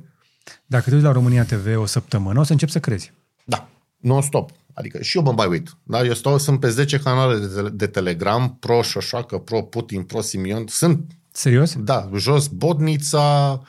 [0.65, 3.13] Dacă te uiți la România TV o săptămână, o să încep să crezi.
[3.43, 4.51] Da, non-stop.
[4.73, 5.77] Adică și eu mă bai uit.
[5.83, 6.03] Da?
[6.03, 10.21] Eu stau, sunt pe 10 canale de, tele- de Telegram, pro Șoșoacă, pro Putin, pro
[10.21, 10.63] Simion.
[10.67, 11.75] Sunt, Serios?
[11.77, 13.67] da, jos Bodnița, uh,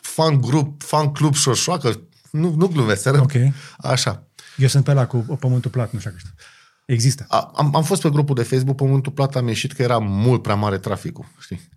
[0.00, 2.00] fan grup, fan club Șoșoacă.
[2.30, 3.22] Nu, nu glumesc, serios.
[3.22, 3.34] Ok.
[3.76, 4.22] Așa.
[4.56, 6.44] Eu sunt pe la cu pământul plat, nu știu dacă știu.
[6.88, 7.24] Există.
[7.28, 10.42] A, am, am fost pe grupul de Facebook, Pământul Plat, am ieșit că era mult
[10.42, 11.68] prea mare traficul, știi?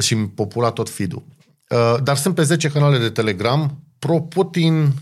[0.00, 1.24] Și îmi popula tot feed-ul.
[1.68, 4.92] Uh, dar sunt pe 10 canale de Telegram, pro-Putin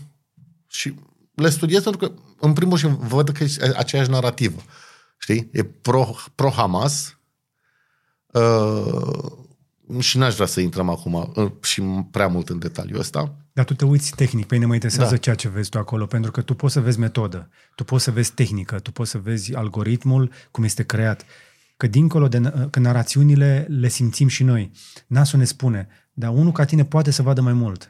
[0.67, 0.95] și
[1.33, 4.61] le studiez pentru că, în primul și văd că e aceeași narrativă.
[5.17, 5.49] Știi?
[5.51, 7.17] E pro, pro-Hamas
[8.25, 9.31] uh,
[9.99, 11.81] și n-aș vrea să intrăm acum uh, și
[12.11, 13.35] prea mult în detaliul ăsta.
[13.53, 15.17] Dar tu te uiți tehnic, pe mine mă interesează Da.
[15.17, 18.11] ceea ce vezi tu acolo, pentru că tu poți să vezi metodă, tu poți să
[18.11, 21.25] vezi tehnică, tu poți să vezi algoritmul, cum este creat.
[21.77, 24.71] Că dincolo de că narațiunile le simțim și noi.
[25.07, 27.89] Nasul ne spune, dar unul ca tine poate să vadă mai mult.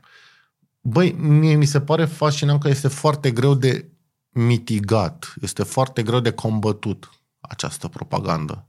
[0.82, 3.90] Băi, mie mi se pare fascinant că este foarte greu de
[4.30, 7.10] mitigat, este foarte greu de combătut
[7.40, 8.68] această propagandă.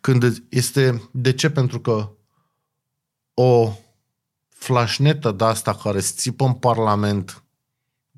[0.00, 1.50] Când îți- este, de ce?
[1.50, 2.10] Pentru că
[3.40, 3.72] o
[4.48, 7.42] flașnetă de asta care îți țipă în Parlament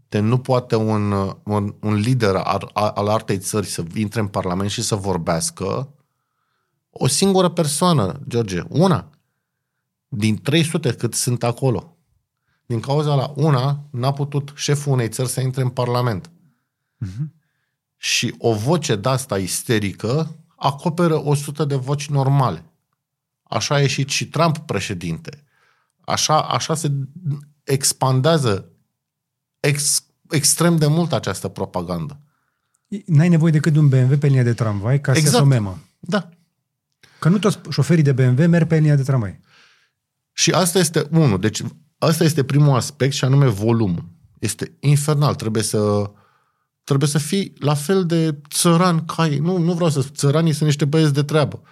[0.08, 4.70] de nu poate un, un, un lider al, al altei țări să intre în Parlament
[4.70, 5.94] și să vorbească,
[6.90, 9.10] o singură persoană, George, una,
[10.08, 11.96] din 300 cât sunt acolo,
[12.66, 16.30] din cauza la una n-a putut șeful unei țări să intre în Parlament.
[17.96, 22.69] Și o voce de asta isterică acoperă 100 de voci normale.
[23.50, 25.44] Așa a ieșit și Trump președinte.
[26.00, 26.90] Așa, așa se
[27.64, 28.70] expandează
[29.60, 32.20] ex, extrem de mult această propagandă.
[33.06, 35.36] N-ai nevoie decât de un BMW pe linia de tramvai ca să Exact.
[35.36, 35.78] iasă o memă.
[35.98, 36.28] Da.
[37.18, 39.40] Că nu toți șoferii de BMW merg pe linia de tramvai.
[40.32, 41.40] Și asta este unul.
[41.40, 41.62] Deci
[41.98, 44.04] asta este primul aspect și anume volumul.
[44.38, 45.34] Este infernal.
[45.34, 46.10] Trebuie să
[46.84, 49.38] trebuie să fii la fel de țăran ca ei.
[49.38, 51.62] Nu, nu vreau să spun, țăranii sunt niște băieți de treabă.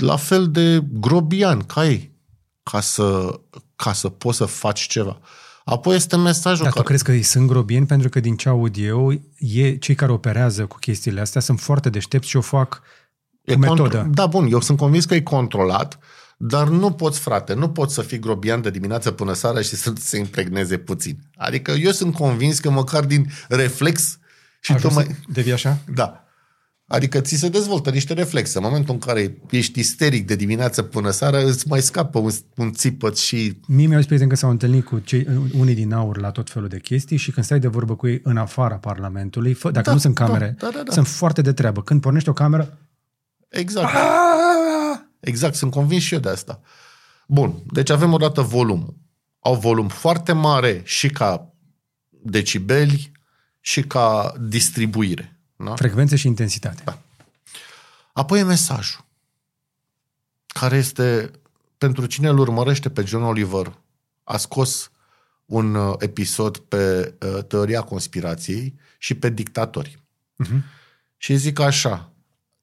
[0.00, 2.10] La fel de grobian ca ei.
[2.62, 3.40] Ca să,
[3.76, 5.20] ca să poți să faci ceva.
[5.64, 6.86] Apoi este mesajul Dar tu care...
[6.88, 7.86] crezi că ei sunt grobieni?
[7.86, 11.90] Pentru că din ce aud eu, e, cei care operează cu chestiile astea sunt foarte
[11.90, 12.82] deștepți și o fac
[13.42, 13.82] E cu metodă.
[13.82, 15.98] Contro- da, bun, eu sunt convins că e controlat,
[16.36, 19.92] dar nu poți, frate, nu poți să fii grobian de dimineață până seara și să
[19.98, 21.18] se impregneze puțin.
[21.36, 24.18] Adică eu sunt convins că măcar din reflex
[24.60, 25.04] și Ajuns tu mai...
[25.04, 25.78] să devii așa?
[25.94, 26.24] Da.
[26.92, 28.58] Adică ți se dezvoltă niște reflexe.
[28.58, 32.72] În momentul în care ești isteric de dimineață până seara, îți mai scapă un, un
[32.72, 33.60] țipăt și...
[33.66, 35.26] Mie mi-au zis prieteni că s-au întâlnit cu cei,
[35.58, 38.20] unii din aur la tot felul de chestii și când stai de vorbă cu ei
[38.22, 40.92] în afara Parlamentului, fă, dacă Da, nu sunt da, camere, da, da, da.
[40.92, 41.82] sunt foarte de treabă.
[41.82, 42.78] Când pornești o cameră,
[43.48, 43.94] Exact.
[45.20, 46.60] Exact, sunt convins și eu de asta.
[47.28, 48.94] Bun, deci avem odată volumul.
[49.40, 51.54] Au volum foarte mare și ca
[52.08, 53.12] decibeli
[53.60, 55.29] și ca distribuire.
[55.64, 55.74] Da?
[55.74, 56.98] frecvențe și intensitate.
[58.12, 59.04] Apoi e mesajul,
[60.46, 61.30] care este
[61.78, 63.78] pentru cine îl urmărește pe John Oliver,
[64.24, 64.90] a scos
[65.44, 70.02] un uh, episod pe uh, teoria conspirației și pe dictatori.
[70.44, 70.62] Uh-huh.
[71.16, 72.12] Și zic așa,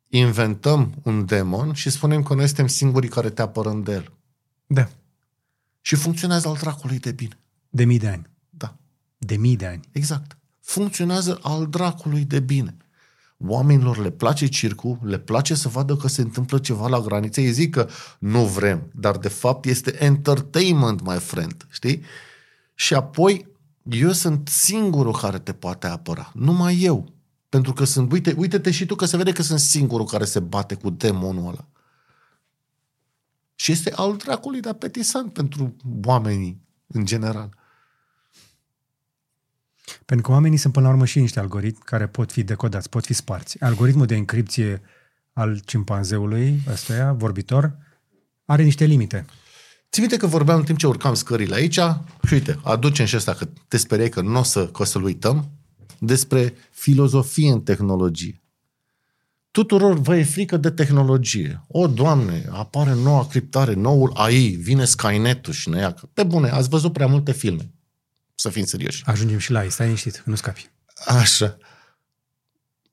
[0.07, 4.11] inventăm un demon și spunem că noi suntem singurii care te apărăm de el.
[4.67, 4.89] Da.
[5.81, 7.37] Și funcționează al dracului de bine.
[7.69, 8.29] De mii de ani.
[8.49, 8.75] Da.
[9.17, 9.81] De mii de ani.
[9.91, 10.37] Exact.
[10.61, 12.75] Funcționează al dracului de bine.
[13.45, 17.41] Oamenilor le place circul, le place să vadă că se întâmplă ceva la graniță.
[17.41, 17.89] Ei zic că
[18.19, 21.67] nu vrem, dar de fapt este entertainment, my friend.
[21.69, 22.01] Știi?
[22.73, 23.47] Și apoi,
[23.83, 26.31] eu sunt singurul care te poate apăra.
[26.33, 27.13] Numai eu.
[27.49, 30.39] Pentru că sunt, uite, uite-te și tu că se vede că sunt singurul care se
[30.39, 31.67] bate cu demonul ăla.
[33.55, 37.49] Și este al dracului de apetisant pentru oamenii în general.
[40.05, 43.05] Pentru că oamenii sunt până la urmă și niște algoritmi care pot fi decodați, pot
[43.05, 43.61] fi sparți.
[43.61, 44.81] Algoritmul de încripție
[45.33, 47.77] al cimpanzeului, ăsta vorbitor,
[48.45, 49.25] are niște limite.
[49.91, 51.79] Ți minte că vorbeam în timp ce urcam scările aici
[52.27, 55.03] și uite, aducem și asta că te speriai că nu o să, că o să-l
[55.03, 55.51] uităm,
[55.99, 58.41] despre filozofie în tehnologie.
[59.51, 61.63] Tuturor vă e frică de tehnologie.
[61.67, 65.95] O, Doamne, apare noua criptare, noul AI, vine Skynet-ul și ne ia.
[66.13, 67.71] Pe bune, ați văzut prea multe filme.
[68.39, 69.03] Să fim serioși.
[69.05, 70.69] Ajungem și la ei, stai liniștit, nu scapi.
[71.05, 71.57] Așa.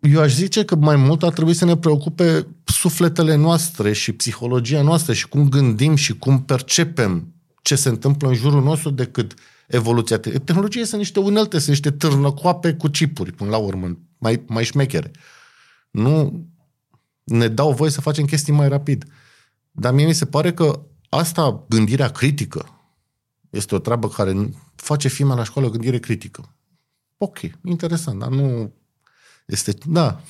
[0.01, 4.83] Eu aș zice că mai mult ar trebui să ne preocupe sufletele noastre și psihologia
[4.83, 9.35] noastră și cum gândim și cum percepem ce se întâmplă în jurul nostru decât
[9.67, 10.19] evoluția.
[10.19, 15.11] Tehnologia sunt niște unelte, sunt niște târnăcoape cu chipuri, până la urmă, mai, mai șmechere.
[15.91, 16.45] Nu
[17.25, 19.05] ne dau voie să facem chestii mai rapid.
[19.71, 22.74] Dar mie mi se pare că asta, gândirea critică,
[23.55, 26.55] este o treabă care face firma la școală gândire critică.
[27.19, 28.73] Ok, interesant, dar nu
[29.47, 29.75] este...
[29.87, 30.21] Da.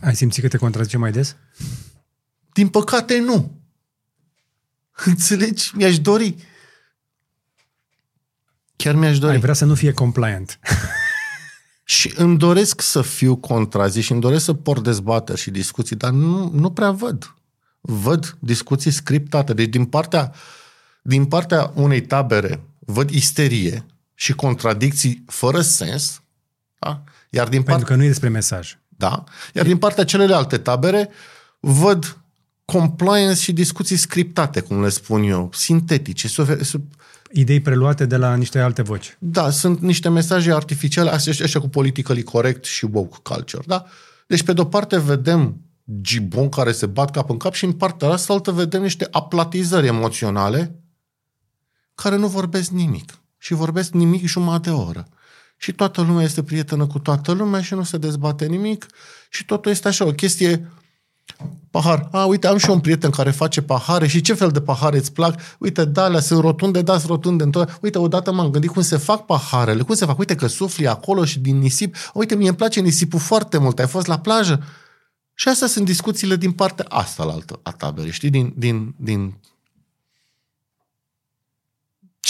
[0.00, 1.36] Ai simțit că te contrazice mai des?
[2.52, 3.60] Din păcate, nu.
[5.04, 5.70] Înțelegi?
[5.74, 6.36] Mi-aș dori.
[8.76, 9.32] Chiar mi-aș dori.
[9.32, 10.58] Ai vrea să nu fie compliant.
[11.84, 16.10] și îmi doresc să fiu contrazis și îmi doresc să port dezbateri și discuții, dar
[16.10, 17.34] nu, nu prea văd.
[17.80, 19.54] Văd discuții scriptate.
[19.54, 20.34] Deci din partea,
[21.02, 26.22] din partea unei tabere văd isterie și contradicții fără sens,
[26.78, 27.02] da?
[27.30, 27.86] Iar din Pentru part...
[27.86, 28.78] că nu e despre mesaj.
[28.88, 29.24] Da.
[29.54, 31.10] Iar din partea celelalte tabere
[31.60, 32.16] văd
[32.64, 36.28] compliance și discuții scriptate, cum le spun eu, sintetice.
[37.32, 39.16] Idei preluate de la niște alte voci.
[39.18, 43.62] Da, sunt niște mesaje artificiale, așa cu politically correct și woke culture.
[43.66, 43.84] Da?
[44.26, 45.56] Deci, pe de-o parte, vedem
[46.00, 49.86] gibon care se bat cap în cap și în partea asta altă vedem niște aplatizări
[49.86, 50.79] emoționale
[52.02, 53.18] care nu vorbesc nimic.
[53.38, 55.08] Și vorbesc nimic jumătate de oră
[55.56, 58.86] și toată lumea este prietenă cu toată lumea și nu se dezbate nimic
[59.30, 60.70] și totul este așa, o chestie
[61.70, 62.08] pahar.
[62.12, 65.12] A, uite, am și un prieten care face pahare și ce fel de pahare îți
[65.12, 65.40] plac?
[65.58, 67.42] Uite, da, alea sunt rotunde, da, sunt rotunde.
[67.42, 67.78] Întotdeauna.
[67.82, 70.18] Uite, odată m-am gândit cum se fac paharele, cum se fac.
[70.18, 71.96] Uite că sufli acolo și din nisip.
[72.14, 73.78] Uite, mie îmi place nisipul foarte mult.
[73.78, 74.62] Ai fost la plajă?
[75.34, 78.30] Și astea sunt discuțiile din partea asta la altă a taberei, știi?
[78.30, 79.38] Din, din, din...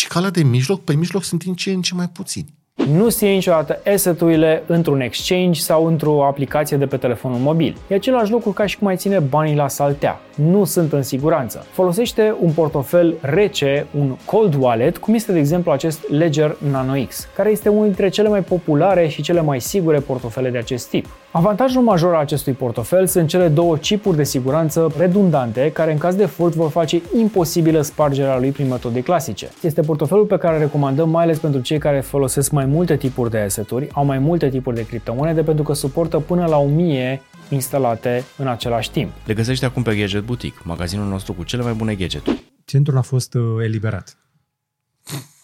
[0.00, 2.54] Și calea de mijloc, pe mijloc sunt din ce în ce mai puțini.
[2.88, 7.76] Nu se iei niciodată asset-urile într-un exchange sau într-o aplicație de pe telefonul mobil.
[7.88, 10.20] E același lucru ca și cum ai ține banii la saltea.
[10.34, 11.66] Nu sunt în siguranță.
[11.72, 17.28] Folosește un portofel rece, un cold wallet, cum este de exemplu acest Ledger Nano X,
[17.36, 21.06] care este unul dintre cele mai populare și cele mai sigure portofele de acest tip.
[21.32, 26.14] Avantajul major al acestui portofel sunt cele două chipuri de siguranță redundante care în caz
[26.14, 29.50] de furt vor face imposibilă spargerea lui prin metode clasice.
[29.62, 33.38] Este portofelul pe care recomandăm mai ales pentru cei care folosesc mai multe tipuri de
[33.38, 38.46] asset-uri, au mai multe tipuri de criptomonede pentru că suportă până la 1000 instalate în
[38.46, 39.10] același timp.
[39.24, 42.52] Le găsești acum pe Gadget Boutique, magazinul nostru cu cele mai bune gadgeturi.
[42.64, 44.18] Centrul a fost uh, eliberat.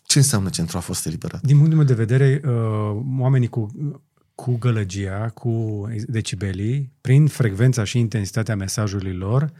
[0.05, 1.41] Ce înseamnă centrul a fost eliberat?
[1.41, 2.51] Din punctul meu de vedere, uh,
[3.21, 3.67] oamenii cu
[4.37, 9.53] cu gălăgia, cu decibelii, prin frecvența și intensitatea mesajului lor,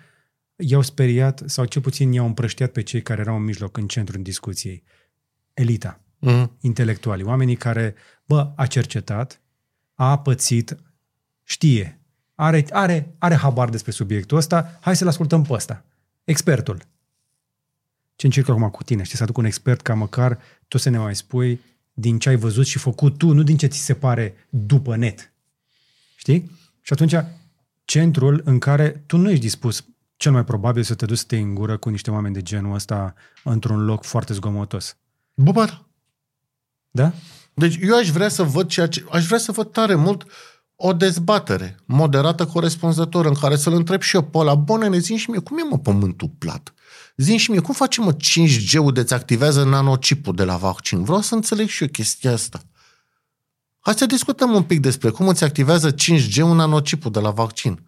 [0.57, 4.17] i-au speriat sau cel puțin i-au împrăștiat pe cei care erau în mijloc, în centru,
[4.17, 4.83] în discuției.
[5.55, 6.57] Elita, mm.
[6.61, 7.95] intelectuali, oamenii care,
[8.25, 9.41] bă, a cercetat,
[9.95, 10.77] a pățit,
[11.43, 12.01] știe,
[12.35, 15.85] are, are, are habar despre subiectul ăsta, hai să-l ascultăm pe ăsta.
[16.25, 16.79] Expertul.
[18.17, 19.03] Ce încerc acum cu tine?
[19.03, 20.39] Știi, să aduc un expert ca măcar
[20.69, 21.61] tu să ne mai spui
[21.99, 25.33] din ce ai văzut și făcut tu, nu din ce ți se pare după net.
[26.17, 26.51] Știi?
[26.81, 27.15] Și atunci,
[27.85, 29.85] centrul în care tu nu ești dispus
[30.17, 33.15] cel mai probabil să te duci să te îngură cu niște oameni de genul ăsta
[33.45, 34.97] într-un loc foarte zgomotos.
[35.35, 35.85] Bubar.
[36.91, 37.13] Da?
[37.55, 39.05] Deci eu aș vrea să văd ceea ce...
[39.11, 40.27] Aș vrea să văd tare mult
[40.77, 45.17] o dezbatere moderată corespunzător în care să-l întreb și eu pe ăla, bă, ne zi
[45.17, 46.75] și mie, cum e mă pământul plat?
[47.17, 51.05] Zi și mie, cum facem mă 5G-ul de activează nanocipul de la vaccin?
[51.05, 52.61] Vreau să înțeleg și eu chestia asta.
[53.81, 57.81] Hai să discutăm un pic despre cum îți activează 5G un nanocipul de la vaccin.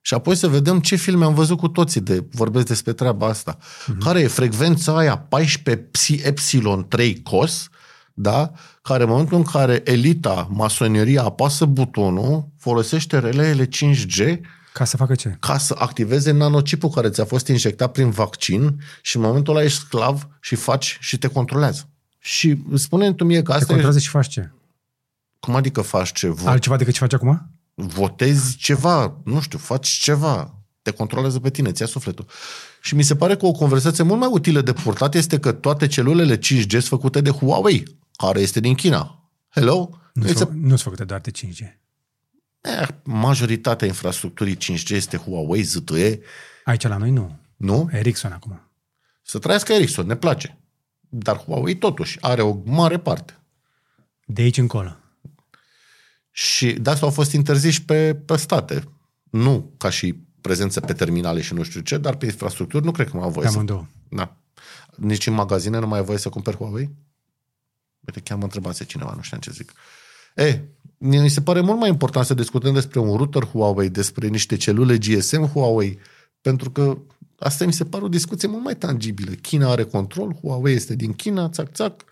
[0.00, 3.58] Și apoi să vedem ce filme am văzut cu toții de vorbesc despre treaba asta.
[3.58, 3.98] Uh-huh.
[3.98, 7.68] Care e frecvența aia 14 psi epsilon 3 cos,
[8.14, 8.52] da?
[8.82, 14.40] care în momentul în care elita, masoneria apasă butonul, folosește releele 5G
[14.72, 15.36] Ca să facă ce?
[15.40, 19.78] ca să activeze nanocipul care ți-a fost injectat prin vaccin și în momentul ăla ești
[19.78, 21.88] sclav și faci și te controlează.
[22.18, 23.66] Și spune tu mie că Te asta e...
[23.66, 24.50] controlează și faci ce?
[25.40, 26.28] Cum adică faci ce?
[26.28, 27.50] Vo- Altceva decât ce faci acum?
[27.74, 32.26] votezi ceva, nu știu, faci ceva, te controlează pe tine, ți-ia sufletul.
[32.82, 35.86] Și mi se pare că o conversație mult mai utilă de purtat este că toate
[35.86, 39.28] celulele 5G sunt făcute de Huawei, care este din China.
[39.48, 39.88] Hello?
[40.12, 41.80] Nu Mi se- sunt nu făcute doar de 5G.
[42.62, 46.20] Eh, majoritatea infrastructurii 5G este Huawei, ZTE,
[46.64, 47.38] Aici la noi nu.
[47.56, 47.88] nu?
[47.92, 48.60] Ericsson acum.
[49.22, 50.58] Să trăiască Ericsson, ne place.
[51.00, 53.36] Dar Huawei totuși are o mare parte.
[54.26, 54.96] De aici încolo.
[56.30, 58.88] Și de asta au fost interziși pe, pe state.
[59.30, 63.08] Nu ca și prezență pe terminale și nu știu ce, dar pe infrastructuri nu cred
[63.10, 63.56] că mai au voie Pe să...
[63.58, 63.86] amândouă.
[64.08, 64.36] Da.
[64.96, 66.90] Nici în magazine nu mai ai voie să cumperi Huawei?
[68.06, 69.72] Uite, chiar mă întrebase cineva, nu știam ce zic.
[70.34, 70.60] E,
[70.98, 74.98] mi se pare mult mai important să discutăm despre un router Huawei, despre niște celule
[74.98, 75.98] GSM Huawei,
[76.40, 76.98] pentru că
[77.38, 79.32] asta mi se pare o discuție mult mai tangibilă.
[79.32, 82.04] China are control, Huawei este din China, țac, țac,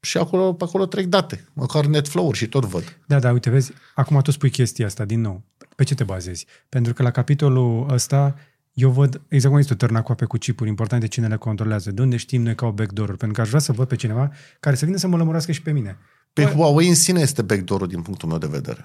[0.00, 2.98] și acolo, pe acolo trec date, măcar netflow-uri și tot văd.
[3.06, 5.42] Da, da, uite, vezi, acum tu spui chestia asta din nou.
[5.76, 6.46] Pe ce te bazezi?
[6.68, 8.36] Pentru că la capitolul ăsta
[8.72, 11.90] eu văd, exact cum este târna cu ape cu chipuri, important de cine le controlează,
[11.90, 14.32] de unde știm noi că au backdoor pentru că aș vrea să văd pe cineva
[14.60, 15.96] care să vină să mă lămurească și pe mine.
[16.32, 18.84] Pe Bă- Huawei în sine este backdoor din punctul meu de vedere.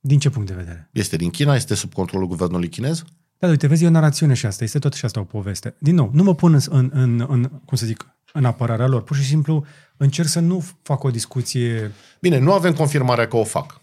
[0.00, 0.88] Din ce punct de vedere?
[0.92, 3.04] Este din China, este sub controlul guvernului chinez.
[3.38, 5.74] Da, uite, vezi, e o narațiune și asta, este tot și asta o poveste.
[5.78, 9.02] Din nou, nu mă pun în, în, în, în cum să zic, în apărarea lor,
[9.02, 9.64] pur și simplu
[9.96, 13.80] încerc să nu fac o discuție, Bine, nu avem confirmarea că o fac.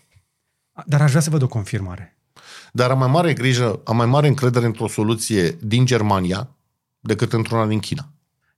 [0.86, 2.19] dar aș vrea să văd o confirmare.
[2.74, 6.56] Dar am mai mare grijă, am mai mare încredere într-o soluție din Germania
[7.00, 8.10] decât într-una din China.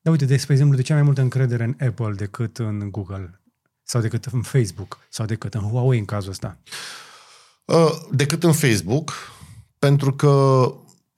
[0.02, 2.92] Da, uite, de, spre exemplu, de ce am mai multă încredere în Apple decât în
[2.92, 3.42] Google?
[3.84, 5.00] Sau decât în Facebook?
[5.10, 6.58] Sau decât în Huawei în cazul ăsta?
[7.66, 9.14] Uh, Decât în Facebook,
[9.80, 10.66] pentru că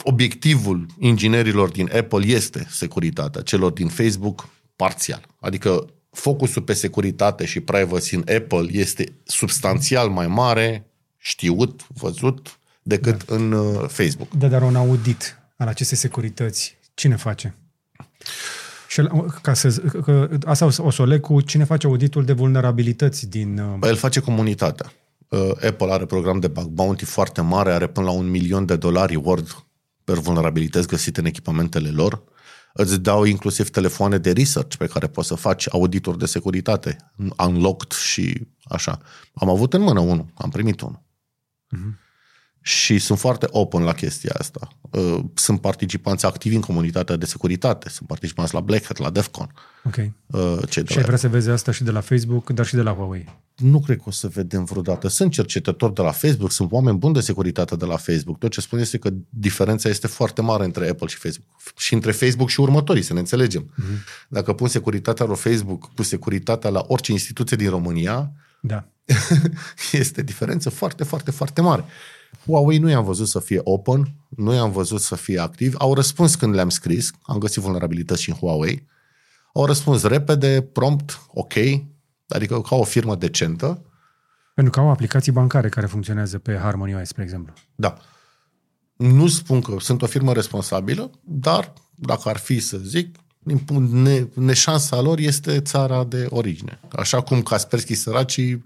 [0.03, 5.26] obiectivul inginerilor din Apple este securitatea, celor din Facebook parțial.
[5.40, 13.26] Adică focusul pe securitate și privacy în Apple este substanțial mai mare, știut, văzut, decât
[13.26, 13.35] da.
[13.35, 14.30] în uh, Facebook.
[14.34, 17.55] Da, dar un audit al acestei securități, cine face?
[18.88, 19.69] Și el- ca să,
[20.03, 23.60] că, asta o să- o să o leg cu cine face auditul de vulnerabilități din...
[23.60, 24.91] uh, Păi El face comunitatea.
[25.27, 28.76] Uh, Apple are program de bug bounty foarte mare, are până la un milion de
[28.76, 29.65] dolari word
[30.03, 32.23] per vulnerabilități găsite în echipamentele lor.
[32.73, 36.97] Îți dau inclusiv telefoane de research pe care poți să faci audituri de securitate,
[37.38, 38.99] unlocked și așa.
[39.34, 41.01] Am avut în mână unul, am primit unul.
[42.65, 44.68] Și sunt foarte open la chestia asta.
[44.91, 49.53] Uh, Sunt participanți activi în comunitatea de securitate, sunt participanți la Black Hat, la DEFCON.
[49.84, 49.95] Ok.
[49.95, 52.65] uh, Cei de Și la ai vrea să vezi asta și de la Facebook, dar
[52.65, 53.26] și de la Huawei.
[53.56, 55.07] nu cred că o să vedem vreodată.
[55.07, 58.38] Sunt cercetători de la Facebook, sunt oameni buni de securitate de la Facebook.
[58.38, 61.48] Tot ce spun este că diferența este foarte mare între Apple și Facebook.
[61.77, 63.73] Și între Facebook și următorii, să ne înțelegem.
[63.73, 64.27] Uh-huh.
[64.27, 68.31] Dacă pun securitatea la Facebook cu securitatea la orice instituție din România,
[68.61, 68.88] Da.
[69.91, 71.84] este diferență foarte, foarte, foarte mare.
[72.45, 75.76] Huawei nu i-am văzut să fie open, nu i-am văzut să fie activ.
[75.77, 78.88] Au răspuns când le-am scris, am găsit vulnerabilități și în Huawei.
[79.53, 81.53] Au răspuns repede, prompt, ok,
[82.27, 83.85] adică ca o firmă decentă.
[84.53, 87.53] Pentru că au aplicații bancare care funcționează pe Harmony OS, spre exemplu.
[87.76, 87.97] Da.
[88.97, 93.91] Nu spun că sunt o firmă responsabilă, dar dacă ar fi să zic, din punct-
[93.91, 96.80] ne, neșansa lor este țara de origine.
[96.91, 98.64] Așa cum Kaspersky săracii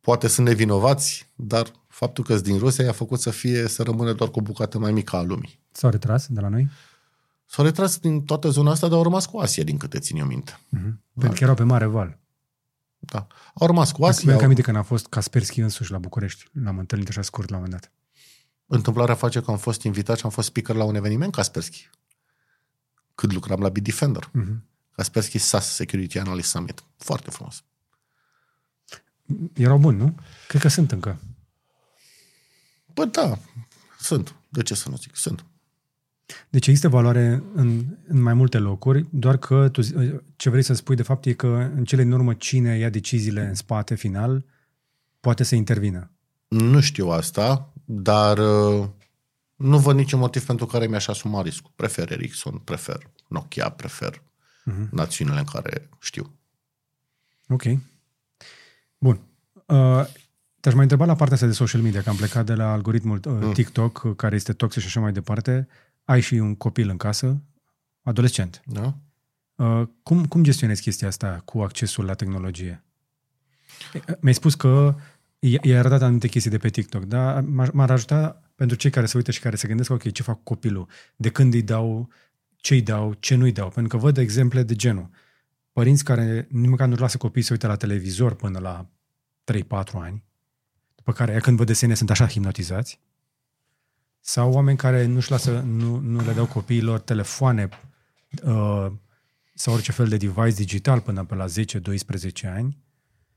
[0.00, 1.70] poate sunt nevinovați, dar
[2.04, 4.78] faptul că sunt din Rusia i-a făcut să fie să rămână doar cu o bucată
[4.78, 5.60] mai mică a lumii.
[5.72, 6.68] S-au retras de la noi?
[7.46, 10.26] S-au retras din toată zona asta, dar au rămas cu Asia, din câte țin eu
[10.26, 10.52] minte.
[10.52, 10.92] Uh-huh.
[11.18, 12.18] Pentru că erau pe mare val.
[12.98, 13.26] Da.
[13.54, 14.22] Au rămas cu Asia.
[14.24, 14.44] Mi-am Au...
[14.44, 16.44] aminte când a fost Kaspersky însuși la București.
[16.62, 17.92] L-am întâlnit așa scurt la un moment dat.
[18.66, 21.90] Întâmplarea face că am fost invitat și am fost speaker la un eveniment Kaspersky.
[23.14, 24.30] Cât lucram la Bitdefender.
[24.30, 24.56] Uh-huh.
[24.90, 26.84] Kaspersky SAS Security Analyst Summit.
[26.96, 27.64] Foarte frumos.
[29.52, 30.14] Erau buni, nu?
[30.48, 31.18] Cred că sunt încă.
[32.94, 33.38] Bă, da,
[33.98, 34.34] sunt.
[34.48, 35.16] De ce să nu zic?
[35.16, 35.44] Sunt.
[36.50, 39.94] Deci există valoare în, în mai multe locuri, doar că tu, zi-
[40.36, 43.46] ce vrei să spui de fapt e că în cele din urmă cine ia deciziile
[43.46, 44.44] în spate final
[45.20, 46.10] poate să intervină.
[46.48, 48.88] Nu știu asta, dar uh,
[49.56, 51.70] nu văd niciun motiv pentru care mi-aș asuma riscul.
[51.76, 54.88] Prefer Ericsson, prefer Nokia, prefer uh-huh.
[54.90, 56.34] națiunile în care știu.
[57.48, 57.62] Ok.
[58.98, 59.20] Bun.
[59.66, 60.06] Uh,
[60.64, 63.20] te-aș mai întreba la partea asta de social media, că am plecat de la algoritmul
[63.24, 63.52] uh, Mm.
[63.52, 65.68] TikTok, uh, care este toxic și așa mai departe.
[66.04, 67.42] Ai și un copil în casă,
[68.02, 68.62] adolescent.
[68.66, 68.94] Da?
[69.54, 72.84] Uh, cum, cum gestionezi chestia asta cu accesul la tehnologie?
[73.94, 74.94] Uh, Mi-ai spus că
[75.38, 79.06] i- i-ai arătat anumite chestii de pe TikTok, dar m-ar, m-ar ajuta pentru cei care
[79.06, 80.88] se uită și care se gândesc, ok, ce fac cu copilul?
[81.16, 82.08] De când îi dau,
[82.56, 83.68] ce îi dau, ce nu îi dau?
[83.68, 85.08] Pentru că văd exemple de genul.
[85.72, 88.86] Părinți care nici măcar nu lasă copiii să uite la televizor până la
[89.44, 90.24] 3-4 ani,
[91.04, 93.00] după care aia când văd desene sunt așa hipnotizați,
[94.20, 97.68] sau oameni care nu-și lasă, nu, nu le dau copiilor telefoane
[98.44, 98.86] uh,
[99.54, 101.50] sau orice fel de device digital până pe la 10-12
[102.44, 102.78] ani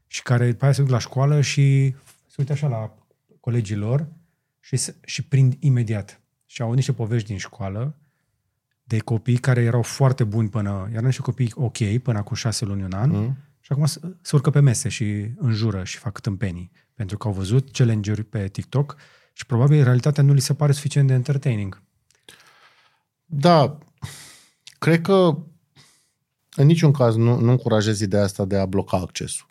[0.07, 1.95] și care după aia se duc la școală și
[2.27, 2.93] se uită așa la
[3.39, 4.07] colegii lor
[4.59, 6.21] și, se- și prind imediat.
[6.45, 7.95] Și au niște povești din școală
[8.83, 12.83] de copii care erau foarte buni până, erau niște copii ok până cu șase luni,
[12.83, 13.37] un an, Mm?
[13.59, 16.71] și acum se se urcă pe mese și înjură și fac tâmpenii.
[16.97, 18.95] Pentru că au văzut challenge-uri pe TikTok
[19.33, 21.81] și probabil realitatea nu li se pare suficient de entertaining.
[23.25, 23.77] Da,
[24.79, 25.37] cred că
[26.55, 29.47] în niciun caz nu, nu încurajez ideea asta de a bloca accesul.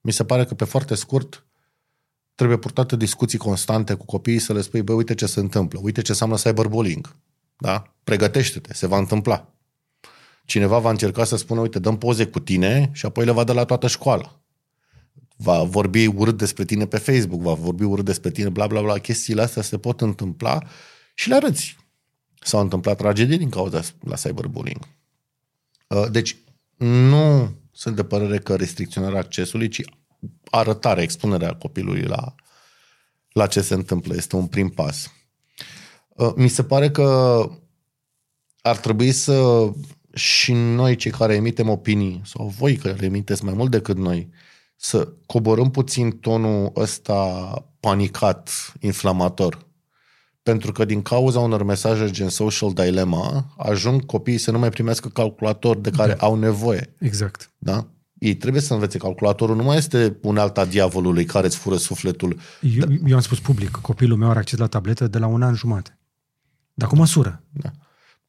[0.00, 1.46] Mi se pare că pe foarte scurt
[2.34, 6.02] trebuie purtate discuții constante cu copiii să le spui, bă, uite ce se întâmplă, uite
[6.02, 7.16] ce înseamnă cyberbullying.
[7.56, 7.94] Da?
[8.04, 9.52] Pregătește-te, se va întâmpla.
[10.44, 13.52] Cineva va încerca să spună, uite, dăm poze cu tine și apoi le va da
[13.52, 14.40] la toată școala.
[15.36, 18.98] Va vorbi urât despre tine pe Facebook, va vorbi urât despre tine, bla, bla, bla.
[18.98, 20.62] Chestiile astea se pot întâmpla
[21.14, 21.76] și le arăți.
[22.40, 24.88] S-au întâmplat tragedii din cauza la cyberbullying.
[25.88, 26.36] Uh, Deci,
[26.76, 29.80] nu sunt de părere că restricționarea accesului, ci
[30.50, 32.34] arătarea, expunerea copilului la,
[33.32, 34.14] la ce se întâmplă.
[34.14, 35.12] Este un prim pas.
[36.08, 37.38] Uh, Mi se pare că
[38.60, 39.68] ar trebui să
[40.14, 44.28] și noi, cei care emitem opinii, sau voi care le emiteți mai mult decât noi,
[44.76, 47.50] să coborâm puțin tonul ăsta
[47.80, 49.66] panicat, inflamator.
[50.42, 55.08] Pentru că din cauza unor mesaje gen social dilemma, ajung copiii să nu mai primească
[55.08, 56.26] calculator de care da.
[56.26, 56.94] au nevoie.
[56.98, 57.50] Exact.
[57.58, 57.86] Da?
[58.18, 62.38] Ei trebuie să învețe calculatorul, nu mai este unealta diavolului care îți fură sufletul.
[62.60, 65.42] Eu, eu am spus public că copilul meu are acces la tabletă de la un
[65.42, 65.98] an jumate.
[66.74, 67.42] Dar cu măsură.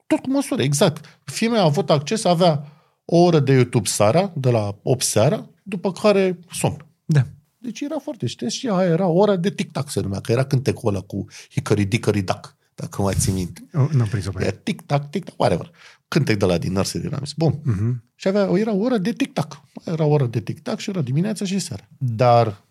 [0.07, 1.19] Tot cu măsură, exact.
[1.23, 2.65] Fiul meu a avut acces, avea
[3.05, 6.85] o oră de YouTube seara, de la 8 seara, după care somn.
[7.05, 7.25] Da.
[7.57, 10.89] Deci era foarte știți și aia era ora de tic-tac se numea, că era cântecul
[10.89, 13.67] ăla cu hicări-dicări-dac, dacă mai ții minte.
[13.73, 14.59] Oh, N-am prins-o pe Era ea.
[14.63, 15.71] tic-tac, tic-tac, whatever.
[16.07, 17.33] Cântec de la din Nursery Rhymes.
[17.33, 17.59] Bun.
[17.63, 18.03] Mhm.
[18.15, 19.61] Și avea, era o oră de tic-tac.
[19.85, 21.87] Era o oră de tic-tac și era dimineața și seara.
[21.97, 22.63] Dar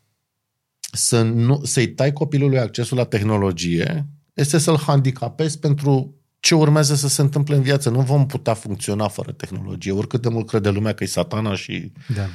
[0.93, 7.09] să nu, să-i tai copilului accesul la tehnologie este să-l handicapezi pentru ce urmează să
[7.09, 7.91] se întâmple în viață.
[7.91, 9.93] Nu vom putea funcționa fără tehnologie.
[9.93, 12.27] Oricât de mult crede lumea că e satana și Da.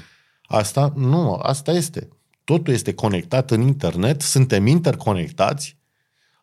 [0.51, 2.07] Asta, nu, asta este.
[2.43, 5.77] Totul este conectat în internet, suntem interconectați,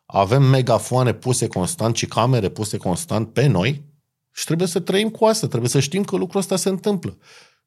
[0.05, 3.83] avem megafoane puse constant și camere puse constant pe noi
[4.31, 7.17] și trebuie să trăim cu asta, trebuie să știm că lucrul ăsta se întâmplă.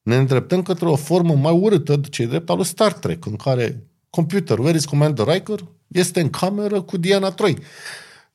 [0.03, 3.37] Ne îndreptăm către o formă mai urâtă de ce drept al lui Star Trek, în
[3.37, 7.59] care computer, where is Commander Riker, este în cameră cu Diana Troi.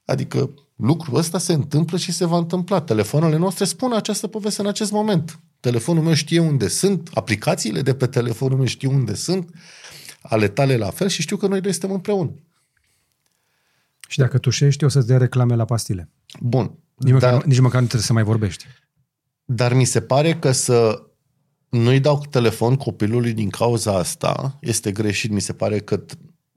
[0.05, 2.81] Adică lucrul ăsta se întâmplă și se va întâmpla.
[2.81, 5.39] Telefoanele noastre spun această poveste în acest moment.
[5.67, 9.49] Telefonul meu știe unde sunt, aplicațiile de pe telefonul meu știu unde sunt,
[10.21, 12.31] ale tale la fel și știu că noi doi suntem împreună.
[14.07, 16.09] Și dacă tușești, o să-ți dea reclame la pastile.
[16.41, 16.71] Bun.
[16.95, 18.65] Nici măcar, Dar, nu- nici măcar nu trebuie să mai vorbești.
[19.45, 21.03] dar mi se pare că să
[21.69, 25.31] nu-i dau telefon copilului din cauza asta este greșit.
[25.31, 26.03] Mi se pare că,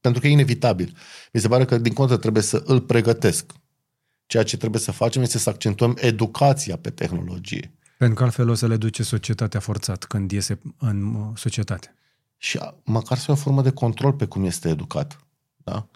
[0.01, 0.97] pentru că e inevitabil,
[1.33, 3.53] mi se pare că din contră trebuie să îl pregătesc.
[4.27, 7.75] Ceea ce trebuie să facem este să accentuăm educația pe tehnologie.
[8.01, 11.95] Pentru că altfel o să le duce societatea forțat când iese în uh, societate.
[12.37, 15.19] și a- măcar să ai o formă de control pe cum este educat.
[15.57, 15.87] Da?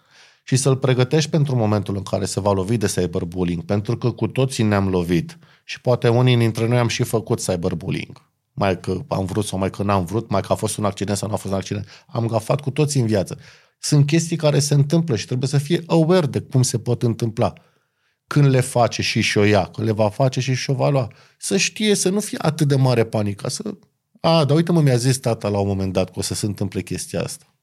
[0.43, 4.27] Și să-l pregătești pentru momentul în care se va lovi de cyberbullying, pentru că cu
[4.27, 8.21] toții ne-am lovit și poate unii dintre noi am și făcut cyberbullying.
[8.53, 11.17] Mai că am vrut sau mai că n-am vrut, mai că a fost un accident
[11.17, 11.87] sau nu a fost un accident.
[12.07, 13.37] Am gafat cu toții în viață.
[13.79, 17.53] Sunt chestii care se întâmplă și trebuie să fie aware de cum se pot întâmpla.
[18.27, 21.11] Când le face și și-o ia, când le va face și și-o va lua.
[21.37, 23.77] Să știe, să nu fie atât de mare panică, să
[24.21, 26.45] a, dar uite mă, mi-a zis tata la un moment dat că o să se
[26.45, 27.55] întâmple chestia asta.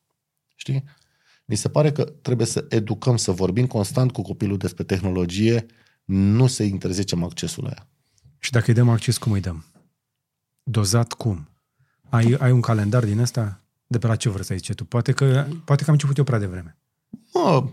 [0.54, 0.84] Știi?
[1.44, 5.66] Mi se pare că trebuie să educăm, să vorbim constant cu copilul despre tehnologie,
[6.04, 7.88] nu să interzicem accesul la ea.
[8.38, 9.64] Și dacă îi dăm acces, cum îi dăm?
[10.62, 11.48] Dozat cum?
[12.08, 13.60] Ai, ai un calendar din ăsta?
[13.86, 14.84] De pe la ce vârstă zice tu?
[14.84, 16.76] Poate că, poate că am început eu prea devreme.
[17.32, 17.68] Mă,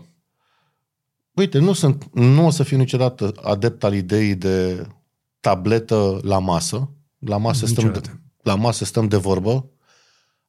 [1.34, 4.86] uite, nu, sunt, nu o să fiu niciodată adept al ideii de
[5.40, 6.90] tabletă la masă.
[7.18, 8.20] La masă, stăm de, Niciodată.
[8.42, 9.70] la masă stăm de vorbă.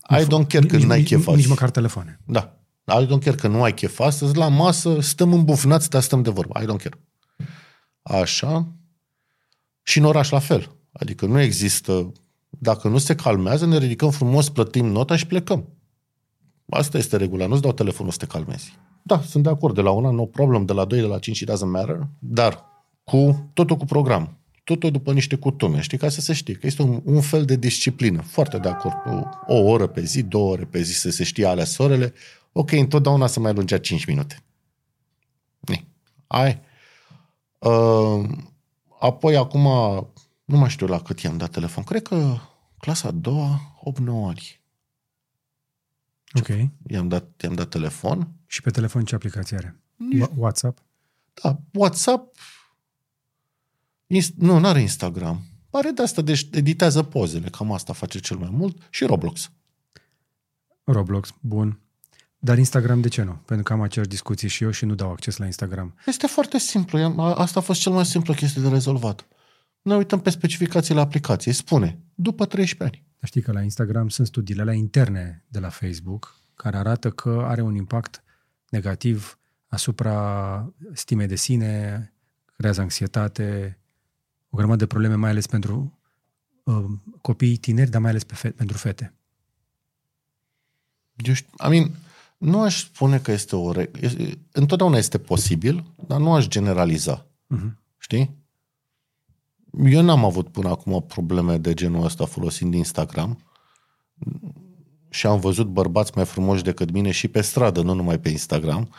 [0.09, 1.47] I don't care că nici, n-ai nici, chef nici azi.
[1.47, 2.19] măcar telefoane.
[2.25, 2.55] Da.
[2.85, 4.35] I don't care că nu ai chef astăzi.
[4.35, 6.59] La masă stăm îmbufnați, dar stăm de vorbă.
[6.61, 7.01] I don't care.
[8.01, 8.75] Așa.
[9.83, 10.75] Și în oraș la fel.
[10.91, 12.11] Adică nu există...
[12.49, 15.67] Dacă nu se calmează, ne ridicăm frumos, plătim nota și plecăm.
[16.73, 17.47] Asta este regula.
[17.47, 18.77] Nu-ți dau telefonul să te calmezi.
[19.01, 19.75] Da, sunt de acord.
[19.75, 20.65] De la una, no problem.
[20.65, 22.07] De la doi, de la cinci, it doesn't matter.
[22.19, 22.65] Dar
[23.03, 24.37] cu totul cu program.
[24.63, 25.81] Totul după niște cutume.
[25.81, 25.97] Știi?
[25.97, 28.21] Ca să se știe că este un, un fel de disciplină.
[28.21, 28.95] Foarte de acord.
[29.47, 32.13] O, o oră pe zi, două ore pe zi să se știe alea sorele.
[32.51, 34.43] Ok, întotdeauna să mai lungea 5 minute.
[35.59, 35.87] Ni.
[36.27, 36.59] Ai.
[37.59, 38.29] Uh,
[38.99, 39.63] apoi, acum,
[40.45, 41.83] nu mai știu la cât i-am dat telefon.
[41.83, 42.37] Cred că
[42.79, 43.61] clasa a doua,
[44.01, 44.60] 8-9 ani.
[46.39, 46.47] Ok.
[46.87, 48.27] I-am dat, i-am dat telefon.
[48.45, 49.79] Și pe telefon ce aplicație are?
[50.21, 50.79] Wa- WhatsApp?
[51.43, 52.35] Da, WhatsApp,
[54.07, 55.41] inst- nu, nu are Instagram.
[55.69, 58.77] Pare de asta, deci editează pozele, cam asta face cel mai mult.
[58.89, 59.51] Și Roblox.
[60.83, 61.79] Roblox, bun.
[62.39, 63.31] Dar Instagram de ce nu?
[63.45, 65.95] Pentru că am aceeași discuții și eu și nu dau acces la Instagram.
[66.05, 66.97] Este foarte simplu.
[66.97, 69.25] I-am- a- Asta a fost cel mai simplu chestie de rezolvat.
[69.81, 71.53] Ne uităm pe specificațiile aplicației.
[71.53, 73.05] Spune, după 13 ani.
[73.19, 77.43] Dar știi că la Instagram sunt studiile alea interne de la Facebook care arată că
[77.47, 78.23] are un impact
[78.69, 82.13] negativ asupra stimei de sine,
[82.55, 83.79] creează anxietate,
[84.49, 85.99] o grămadă de probleme, mai ales pentru
[86.63, 86.85] uh,
[87.21, 89.13] copiii tineri, dar mai ales pe fe- pentru fete.
[91.15, 91.91] Eu știu, I mean,
[92.37, 93.71] nu aș spune că este o...
[93.71, 97.25] Re- este- întotdeauna este posibil, dar nu aș generaliza.
[97.25, 97.71] Uh-huh.
[97.97, 98.40] Știi?
[99.77, 103.37] Eu n-am avut până acum probleme de genul ăsta folosind Instagram
[105.09, 108.89] și am văzut bărbați mai frumoși decât mine și pe stradă, nu numai pe Instagram.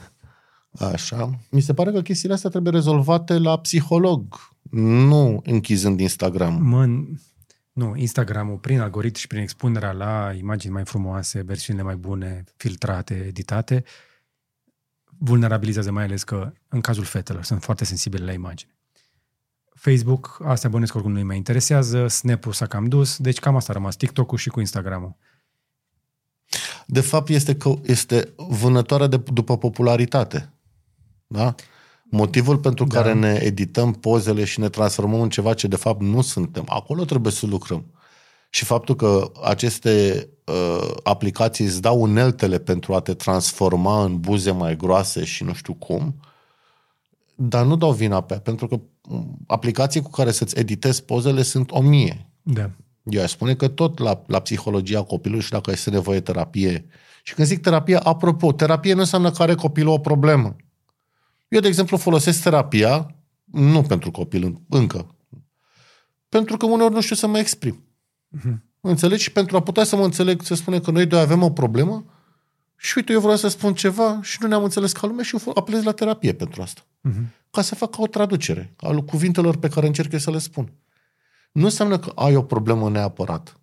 [0.92, 1.38] Așa.
[1.50, 4.36] Mi se pare că chestiile astea trebuie rezolvate la psiholog,
[4.70, 6.62] nu închizând Instagram.
[6.62, 6.86] Mă,
[7.72, 13.14] nu, Instagramul, prin algoritmi și prin expunerea la imagini mai frumoase, versiunile mai bune, filtrate,
[13.14, 13.84] editate,
[15.18, 18.77] vulnerabilizează mai ales că, în cazul fetelor, sunt foarte sensibile la imagine.
[19.78, 23.74] Facebook, astea bănesc oricum nu-i mai interesează, Snap-ul s-a cam dus, deci cam asta a
[23.74, 25.16] rămas TikTok-ul și cu Instagram-ul.
[26.86, 30.52] De fapt, este că este vânătoarea de, după popularitate.
[31.26, 31.54] Da?
[32.04, 32.94] Motivul pentru Da.
[33.00, 36.64] care ne edităm pozele și ne transformăm în ceva ce de fapt nu suntem.
[36.68, 37.92] Acolo trebuie să lucrăm.
[38.50, 44.50] Și faptul că aceste uh, aplicații îți dau uneltele pentru a te transforma în buze
[44.50, 46.20] mai groase și nu știu cum,
[47.34, 48.82] dar nu dau vina pe ea, pentru că m,
[49.46, 52.30] aplicații cu care să-ți editezi pozele sunt o mie.
[52.42, 52.70] Da.
[53.02, 56.86] Eu aș spune că tot la, la psihologia copilului și dacă este nevoie de terapie.
[57.22, 60.56] Și când zic terapie, apropo, terapie nu înseamnă că are copilul o problemă.
[61.48, 63.14] Eu, de exemplu, folosesc terapia,
[63.44, 65.14] nu pentru copil în- încă,
[66.28, 67.84] pentru că uneori nu știu să mă exprim.
[68.28, 68.62] Mhm.
[68.80, 69.22] Înțelegi?
[69.22, 72.04] Și pentru a putea să mă înțeleg, să spune că noi doi avem o problemă
[72.80, 75.52] și uite, eu vreau să spun ceva și nu ne-am înțeles ca lume și eu
[75.54, 77.32] apelez la terapie pentru asta Mhm.
[77.50, 80.72] ca să facă o traducere a lu- cuvintelor pe care încerc eu să le spun.
[81.52, 83.60] Nu înseamnă că ai o problemă neapărat,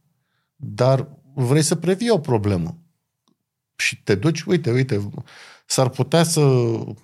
[0.56, 2.78] dar vrei să previi o problemă.
[3.76, 5.10] Și te duci, uite, uite,
[5.66, 6.42] s-ar putea să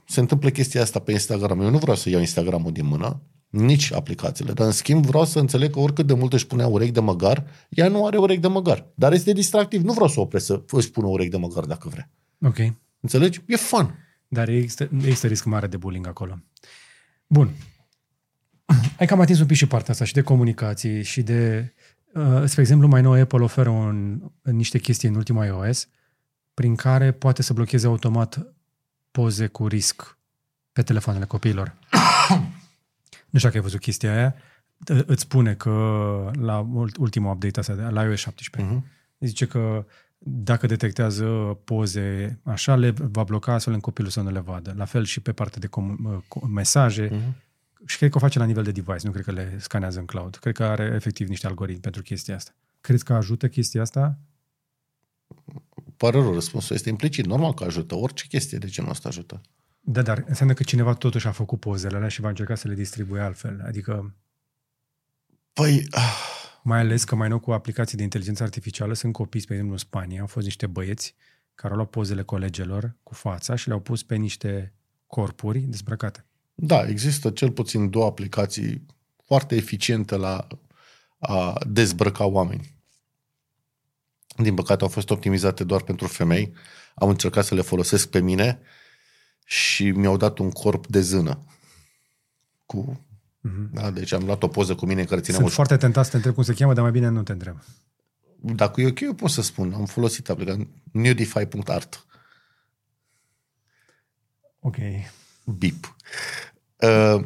[0.07, 1.61] se întâmple chestia asta pe Instagram.
[1.61, 3.21] Eu nu vreau să iau Instagramul din mână,
[3.51, 6.91] nici aplicațiile, dar în schimb vreau să înțeleg că oricât de mult își punea urechi
[6.91, 8.85] de măgar, ea nu are urechi de măgar.
[8.95, 9.81] Dar este distractiv.
[9.81, 12.09] Nu vreau să o opresc să își pună urechi de măgar dacă vrea.
[12.41, 12.57] Ok.
[12.99, 13.41] Înțelegi?
[13.47, 13.95] E fun.
[14.27, 16.39] Dar există, există risc mare de bullying acolo.
[17.27, 17.49] Bun.
[18.97, 21.73] Hai că am atins un pic și partea asta și de comunicații și de...
[22.13, 25.87] Uh, spre exemplu, mai nou Apple oferă un, niște chestii în ultima iOS
[26.53, 28.55] prin care poate să blocheze automat
[29.11, 30.17] poze cu risc
[30.71, 31.77] pe telefoanele copiilor.
[33.31, 34.35] Nu știu dacă ai văzut chestia aia.
[34.89, 35.71] Ă- Îți spune că
[36.39, 38.85] la ult- ultimul update asta, de- la iOS 17, Mhm.
[39.19, 39.85] zice că
[40.17, 41.25] dacă detectează
[41.63, 44.73] poze așa, le va bloca astfel în copilul să nu le vadă.
[44.77, 47.09] La fel și pe partea de com- co- mesaje.
[47.11, 47.35] Mhm.
[47.85, 50.05] Și cred că o face la nivel de device, nu cred că le scanează în
[50.05, 50.35] cloud.
[50.35, 52.51] Cred că are efectiv niște algoritmi pentru chestia asta.
[52.81, 54.17] Crezi că ajută chestia asta?
[55.97, 57.25] Pare rău, răspunsul este implicit.
[57.25, 57.95] Normal că ajută.
[57.95, 59.41] Orice chestie de genul ăsta ajută.
[59.83, 62.73] Da, dar înseamnă că cineva totuși a făcut pozele alea și va încerca să le
[62.73, 63.61] distribuie altfel.
[63.65, 64.15] Adică,
[65.53, 66.13] Păi, ah,
[66.63, 69.87] mai ales că mai nou cu aplicații de inteligență artificială sunt copiți, spre exemplu, în
[69.87, 71.15] Spania, au fost niște băieți
[71.55, 74.73] care au luat pozele colegelor cu fața și le-au pus pe niște
[75.07, 76.25] corpuri dezbrăcate.
[76.53, 78.85] da, există cel puțin două aplicații
[79.25, 80.47] foarte eficiente la
[81.17, 82.75] a dezbrăca oameni.
[84.35, 86.53] din păcate au fost optimizate doar pentru femei.
[86.95, 88.59] Am încercat să le folosesc pe mine
[89.45, 91.39] și mi-au dat un corp de zână.
[92.65, 93.05] Cu,
[93.71, 96.09] da, deci am luat o poză cu mine care țineam Sunt o foarte tentat să
[96.09, 97.57] te întreb cum se cheamă, dar mai bine nu te întreb.
[98.41, 99.73] Dacă e ok, eu pot să spun.
[99.73, 102.05] Am folosit aplicația nudify.art.
[104.59, 104.75] Ok.
[105.57, 105.95] Bip.
[106.75, 107.25] Uh,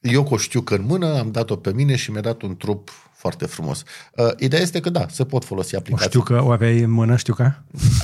[0.00, 2.90] Eu cu o știucă în mână, am dat-o pe mine și mi-a dat un trup
[3.12, 3.82] foarte frumos.
[4.16, 6.08] Uh, Ideea este că da, se pot folosi O aplicații.
[6.08, 7.52] știu că o aveai în mână, știu că.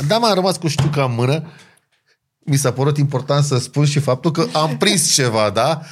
[0.06, 1.47] Da, m-am rămas cu știuca în mână.
[2.49, 5.83] Mi s-a părut important să spun și faptul că am prins ceva, da?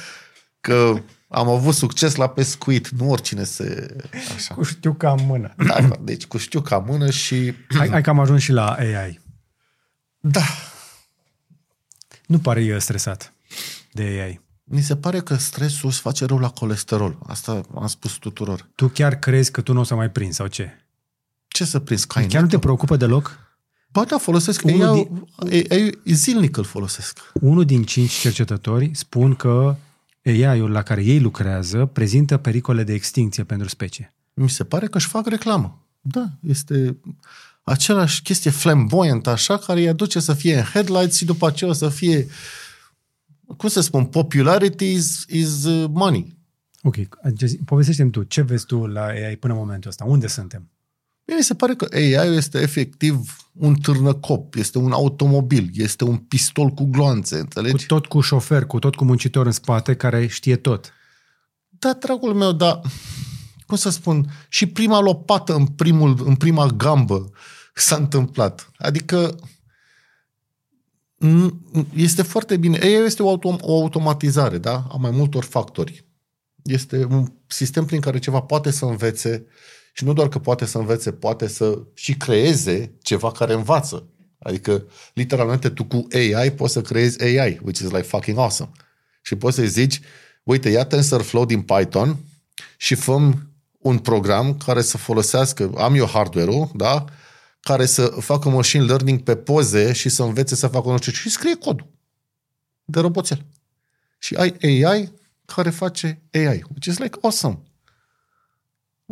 [0.61, 2.89] Că am avut succes la pescuit.
[2.89, 3.95] Nu oricine se...
[4.35, 4.53] Așa.
[4.53, 5.53] Cu știu că am mână.
[5.57, 7.53] Da, da, deci cu știuca în mână și...
[7.77, 9.19] Hai, hai că am ajuns și la AI.
[10.19, 10.43] Da,
[12.25, 13.33] Nu pare uh, stresat
[13.91, 14.41] de AI.
[14.63, 17.17] mi se pare că stresul îți face rău la colesterol.
[17.27, 18.69] Asta am spus tuturor.
[18.75, 20.85] Tu chiar crezi că tu nu o să mai prinzi sau ce?
[21.47, 22.07] Ce să prinzi?
[22.07, 23.39] Cai Chiar nu te preocupă deloc?
[23.97, 24.63] Ba da, folosesc.
[24.63, 25.07] Unul Unul
[25.73, 26.13] din...
[26.13, 27.19] Zilnic îl folosesc.
[27.33, 29.75] Unul din cinci cercetători spun că
[30.25, 34.13] AI-ul la care ei lucrează prezintă pericole de extinție pentru specie.
[34.33, 35.87] Mi se pare că își fac reclamă.
[36.01, 36.97] Da, este
[37.63, 41.73] același chestie flamboyant așa, care îi aduce să fie în headlights și după aceea o
[41.73, 42.27] să fie,
[43.57, 46.37] cum să spun, popularity is, is uh, money.
[46.81, 46.95] Ok,
[47.33, 50.05] deci povestește-mi tu, ce vezi tu la AI până în momentul ăsta?
[50.05, 50.69] Unde suntem?
[51.27, 56.17] Mie mi se pare că AI este efectiv un târnăcop, este un automobil, este un
[56.17, 57.85] pistol cu gloanțe, Cu înțelegi?
[57.85, 60.93] tot cu șofer, cu tot cu muncitor în spate care știe tot.
[61.69, 62.81] Da, dragul meu, dar
[63.65, 67.29] cum să spun, și prima lopată în, primul, în prima gambă
[67.73, 68.71] s-a întâmplat.
[68.77, 69.35] Adică
[71.25, 71.51] n-
[71.95, 72.77] este foarte bine.
[72.81, 74.87] AI este o, autom- o automatizare, da?
[74.91, 76.05] A mai multor factori.
[76.63, 79.45] Este un sistem prin care ceva poate să învețe
[79.97, 84.07] și nu doar că poate să învețe, poate să și creeze ceva care învață.
[84.39, 88.71] Adică, literalmente, tu cu AI poți să creezi AI, which is like fucking awesome.
[89.21, 90.01] Și poți să-i zici,
[90.43, 92.17] uite, ia TensorFlow din Python
[92.77, 97.05] și făm un program care să folosească, am eu hardware-ul, da?
[97.59, 101.17] care să facă machine learning pe poze și să învețe să facă nu știu ce
[101.17, 101.87] și scrie codul
[102.85, 103.45] de roboțel.
[104.17, 105.11] Și ai AI
[105.45, 107.59] care face AI, which is like awesome.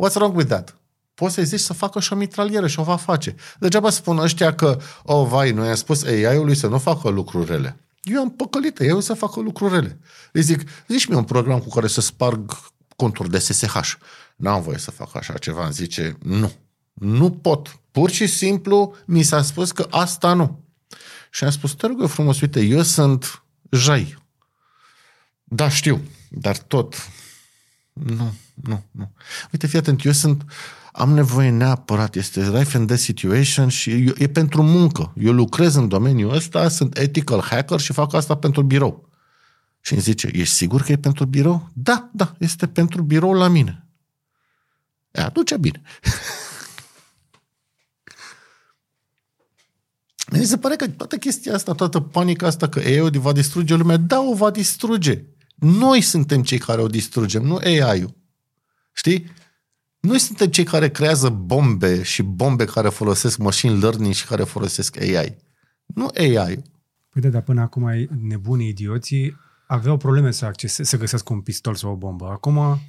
[0.04, 0.76] What's wrong with that?
[1.14, 3.34] Poți să-i zici să facă și o mitralieră și o va face.
[3.58, 7.80] Degeaba spun ăștia că, oh, vai, noi am spus AI-ului să nu facă lucruri rele.
[8.02, 9.98] Eu am păcălit AI-ul să facă lucruri rele.
[10.32, 12.58] Îi zic, zici mi un program cu care să sparg
[12.96, 13.92] conturi de SSH.
[14.36, 15.64] N-am voie să fac așa ceva.
[15.64, 16.52] Îmi zice, nu.
[16.92, 17.78] Nu pot.
[17.90, 20.64] Pur și simplu mi s-a spus că asta nu.
[21.30, 24.16] Și am spus, te rog eu frumos, uite, eu sunt jai.
[25.44, 26.94] Da, știu, dar tot.
[27.92, 29.12] Nu, nu, nu.
[29.52, 30.44] Uite, fii atent, eu sunt,
[30.92, 35.12] am nevoie neapărat, este life and death situation și eu, e pentru muncă.
[35.16, 39.08] Eu lucrez în domeniul ăsta, sunt ethical hacker și fac asta pentru birou.
[39.80, 41.70] Și îmi zice, ești sigur că e pentru birou?
[41.72, 43.86] Da, da, este pentru birou la mine.
[45.10, 45.82] E, atunci e bine.
[50.32, 53.96] Mi se pare că toată chestia asta, toată panica asta că AI-ul va distruge lumea,
[53.96, 55.24] da, o va distruge.
[55.54, 58.16] Noi suntem cei care o distrugem, nu AI-ul.
[58.96, 59.32] Știi?
[60.00, 65.00] Noi suntem cei care creează bombe și bombe care folosesc machine learning și care folosesc
[65.00, 65.36] AI.
[65.86, 66.62] Nu AI-ul.
[67.08, 69.36] Păi da, dar până acum ai nebunii idioții
[69.66, 72.26] aveau probleme să, accese, să găsească un pistol sau o bombă.
[72.26, 72.80] Acum,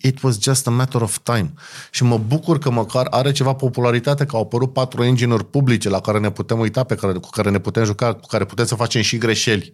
[0.00, 1.52] It was just a matter of time.
[1.90, 6.00] Și mă bucur că măcar are ceva popularitate, că au apărut patru engine publice la
[6.00, 8.74] care ne putem uita, pe care, cu care ne putem juca, cu care putem să
[8.74, 9.72] facem și greșeli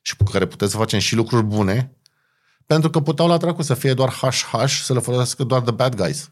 [0.00, 1.96] și cu care putem să facem și lucruri bune,
[2.70, 5.94] pentru că puteau la dracu să fie doar hash-hash, să le folosească doar the bad
[5.94, 6.30] guys.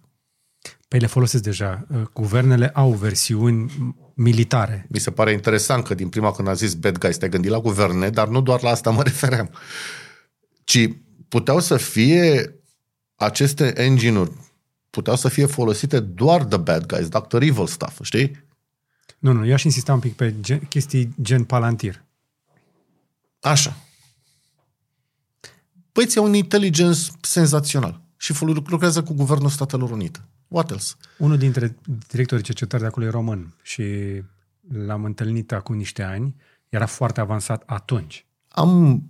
[0.89, 1.86] Păi le folosesc deja.
[2.12, 3.73] Guvernele au versiuni
[4.15, 4.86] militare.
[4.89, 7.59] Mi se pare interesant că din prima când a zis bad guys te-ai gândit la
[7.59, 9.51] guverne, dar nu doar la asta mă refeream.
[10.65, 10.89] Ci
[11.28, 12.55] puteau să fie
[13.16, 14.32] aceste engine-uri
[14.90, 17.43] puteau să fie folosite doar the bad guys, Dr.
[17.43, 18.44] Evil stuff, știi?
[19.19, 22.05] Nu, nu, eu aș insista un pic pe gen, chestii gen Palantir.
[23.40, 23.77] Așa.
[25.98, 30.20] Păi ți un intelligence senzațional și fol- lucrează cu Guvernul Statelor Unite.
[30.48, 30.94] What else?
[31.18, 31.76] Unul dintre
[32.08, 33.82] directorii cercetări de acolo e român și
[34.72, 36.34] l-am întâlnit acum niște ani.
[36.68, 38.26] Era foarte avansat atunci.
[38.48, 39.02] Am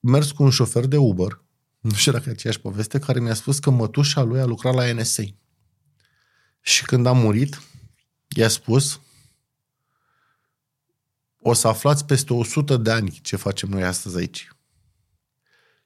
[0.00, 1.40] mers cu un șofer de Uber,
[1.80, 4.92] nu știu dacă e aceeași poveste, care mi-a spus că mătușa lui a lucrat la
[4.92, 5.22] NSA.
[6.60, 7.62] Și când a murit,
[8.28, 9.00] i-a spus
[11.40, 14.48] o să aflați peste 100 de ani ce facem noi astăzi aici.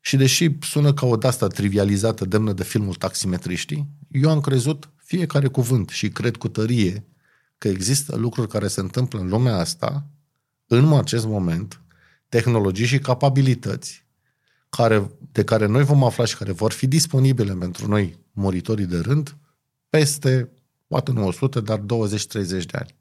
[0.01, 5.49] Și deși sună ca o de-asta trivializată, demnă de filmul Taximetriștii, eu am crezut fiecare
[5.49, 7.05] cuvânt și cred cu tărie
[7.59, 10.07] că există lucruri care se întâmplă în lumea asta,
[10.67, 11.81] în acest moment,
[12.29, 14.07] tehnologii și capabilități
[14.69, 18.99] care, de care noi vom afla și care vor fi disponibile pentru noi, moritorii de
[18.99, 19.37] rând,
[19.89, 20.51] peste,
[20.87, 21.83] poate nu 100, dar 20-30
[22.47, 23.00] de ani.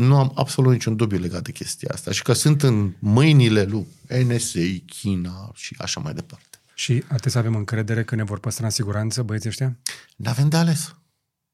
[0.00, 3.86] Nu am absolut niciun dubiu legat de chestia asta și că sunt în mâinile lui
[4.24, 6.58] NSA, China și așa mai departe.
[6.74, 9.76] Și trebuie să avem încredere că ne vor păstra în siguranță băieții ăștia?
[10.16, 10.94] Nu avem de ales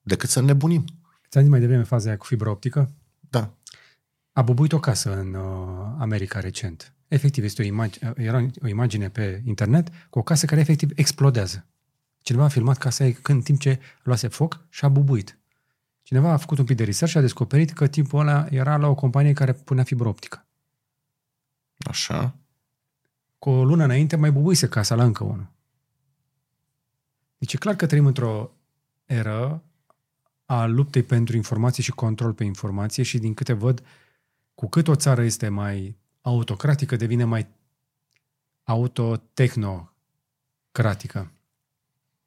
[0.01, 0.85] decât să nebunim.
[1.29, 2.91] Ți-am zis mai devreme faza aia cu fibra optică?
[3.31, 3.55] Da.
[4.33, 6.93] A bubuit o casă în uh, America recent.
[7.09, 11.67] Efectiv, este o imagine, era o imagine pe internet cu o casă care efectiv explodează.
[12.23, 15.39] Cineva a filmat casa ei când, în timp ce luase foc și a bubuit.
[16.07, 18.87] Cineva a făcut un pic de research și a descoperit că tipul ăla era la
[18.87, 20.47] o companie care punea fibră optică.
[21.79, 22.35] Așa.
[23.39, 25.47] Cu o lună înainte mai bubuise casa la încă unul.
[27.39, 28.51] Deci e clar că trăim într-o
[29.05, 29.63] eră
[30.45, 33.83] a luptei pentru informație și control pe informație și din câte văd,
[34.55, 37.47] cu cât o țară este mai autocratică, devine mai
[38.65, 41.31] autotecnocratică.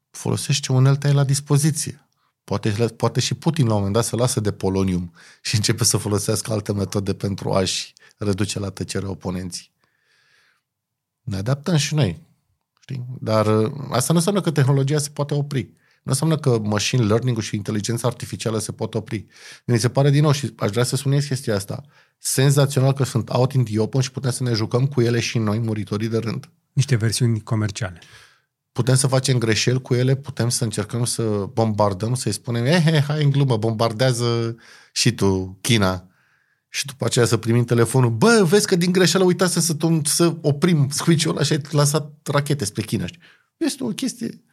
[0.10, 2.04] Folosește unelte la dispoziție.
[2.50, 5.98] Poate, poate și Putin la un moment dat să lasă de polonium și începe să
[5.98, 9.72] folosească alte metode pentru a-și reduce la tăcere oponenții.
[11.22, 12.22] Ne adaptăm și noi.
[12.82, 13.06] Știi?
[13.20, 15.62] Dar uh, asta nu înseamnă că tehnologia se poate opri.
[16.04, 19.26] Nu înseamnă că machine learning-ul și inteligența artificială se pot opri.
[19.66, 21.84] Mi se pare din nou și aș vrea să spuneți chestia asta.
[22.18, 25.38] Senzațional că sunt out in the open și putem să ne jucăm cu ele și
[25.38, 26.50] noi, muritorii de rând.
[26.74, 28.02] Niște versiuni comerciale.
[28.72, 31.24] Putem să facem greșeli cu ele, putem să încercăm să
[31.54, 34.56] bombardăm, să-i spunem, eh, eh hai în glumă, bombardează
[34.92, 36.08] și tu China.
[36.70, 40.90] Și după aceea să primim telefonul, bă, vezi că din greșeală uitați să, să oprim
[40.90, 43.06] switch-ul ăla și ai lăsat rachete spre China.
[43.58, 44.44] Este o chestie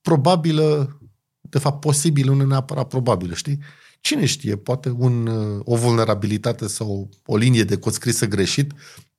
[0.00, 0.98] probabilă,
[1.40, 3.58] de fapt posibilă, nu neapărat probabilă, știi?
[4.00, 5.26] Cine știe, poate un,
[5.64, 8.72] o vulnerabilitate sau o linie de cod scrisă greșit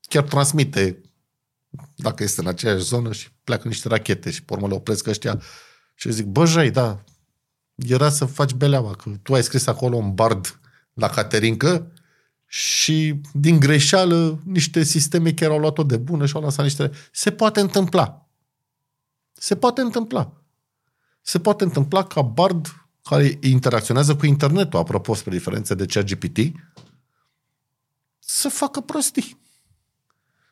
[0.08, 1.02] chiar transmite
[1.96, 5.42] dacă este în aceeași zonă și pleacă niște rachete și pe urmă le opresc ăștia
[5.96, 7.04] și zic, bă, jai, da,
[7.76, 10.60] era să faci beleaua, că tu ai scris acolo un bard
[10.94, 11.92] la Caterincă
[12.46, 16.92] și din greșeală niște sisteme chiar au luat-o de bună și au lăsat niște...
[17.12, 18.30] Se poate întâmpla.
[19.34, 20.34] Se poate întâmpla.
[21.22, 26.38] Se poate întâmpla ca Bard care interacționează cu internetul, apropo spre diferențe de ChatGPT,
[28.20, 29.38] să facă prostii.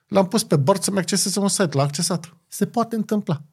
[0.08, 2.38] L-am pus pe Bard să-mi acceseze un site, l-a accesat.
[2.48, 3.44] Se poate întâmpla.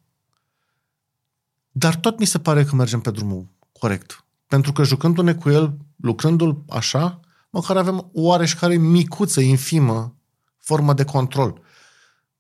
[1.71, 4.25] Dar tot mi se pare că mergem pe drumul corect.
[4.47, 7.21] Pentru că jucându-ne cu el, lucrându-l așa,
[7.51, 10.17] măcar avem oareșcare micuță, infimă,
[10.59, 11.63] formă de control.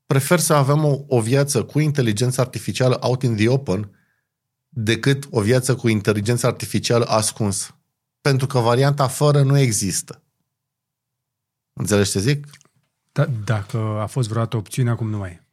[0.06, 3.90] Prefer să avem o, o viață cu inteligență artificială out in the open
[4.68, 7.74] decât o viață cu inteligență artificială ascunsă.
[8.20, 10.22] Pentru că varianta fără nu există.
[11.72, 12.46] Înțelegi ce zic?
[13.12, 15.44] Da, dacă a fost vreodată opțiune, acum nu mai e.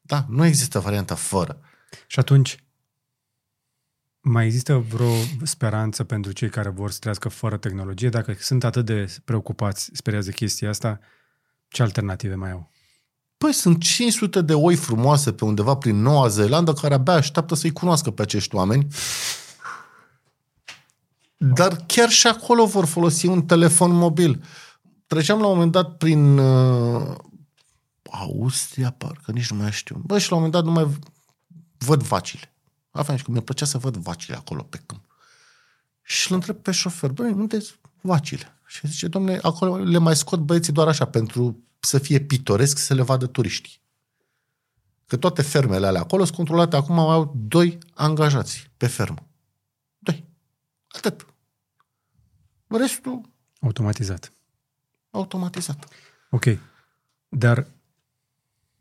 [0.00, 1.60] Da, nu există varianta fără.
[2.06, 2.64] Și atunci,
[4.20, 5.12] mai există vreo
[5.42, 8.08] speranță pentru cei care vor să trăiască fără tehnologie?
[8.08, 11.00] Dacă sunt atât de preocupați, speriați de chestia asta,
[11.68, 12.70] ce alternative mai au?
[13.36, 17.72] Păi sunt 500 de oi frumoase pe undeva prin Noua Zeelandă care abia așteaptă să-i
[17.72, 18.86] cunoască pe acești oameni.
[21.36, 24.44] Dar chiar și acolo vor folosi un telefon mobil.
[25.12, 27.16] Treceam la un moment dat prin uh,
[28.10, 30.02] Austria, parcă, nici nu mai știu.
[30.04, 30.98] Bă, și la un moment dat nu mai
[31.78, 32.52] văd vacile.
[32.90, 35.04] Aveam și că mi-a plăcea să văd vacile acolo pe câmp.
[36.02, 37.58] Și îl întreb pe șofer, băi, unde
[38.00, 38.58] vacile?
[38.66, 42.94] Și zice, domnule, acolo le mai scot băieții doar așa, pentru să fie pitoresc, să
[42.94, 43.80] le vadă turiștii.
[45.06, 46.76] Că toate fermele alea acolo sunt controlate.
[46.76, 49.26] Acum au doi angajați pe fermă.
[49.98, 50.24] Doi.
[50.88, 51.26] Atât.
[52.66, 53.20] Restul...
[53.60, 54.32] Automatizat.
[55.12, 55.88] Automatizat.
[56.30, 56.44] Ok.
[57.28, 57.66] Dar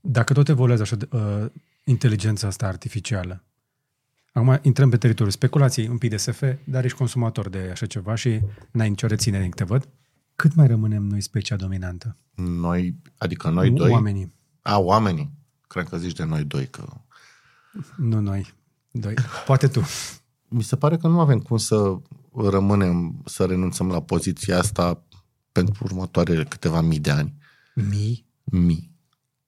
[0.01, 1.45] dacă tot evoluează așa uh,
[1.83, 3.43] inteligența asta artificială,
[4.33, 8.15] acum intrăm pe teritoriul speculației, un pic de SF, dar ești consumator de așa ceva
[8.15, 8.39] și
[8.71, 9.89] n-ai nicio reținere din câte văd.
[10.35, 12.17] Cât mai rămânem noi specia dominantă?
[12.35, 13.91] Noi, adică noi doi?
[13.91, 14.33] Oamenii.
[14.61, 15.31] A, oamenii.
[15.67, 16.67] Cred că zici de noi doi.
[16.67, 16.83] Că...
[17.97, 18.53] Nu noi.
[18.91, 19.13] Doi.
[19.45, 19.81] Poate tu.
[20.47, 21.97] Mi se pare că nu avem cum să
[22.35, 25.03] rămânem, să renunțăm la poziția asta
[25.51, 27.33] pentru următoarele câteva mii de ani.
[27.73, 28.25] Mii?
[28.43, 28.91] Mii.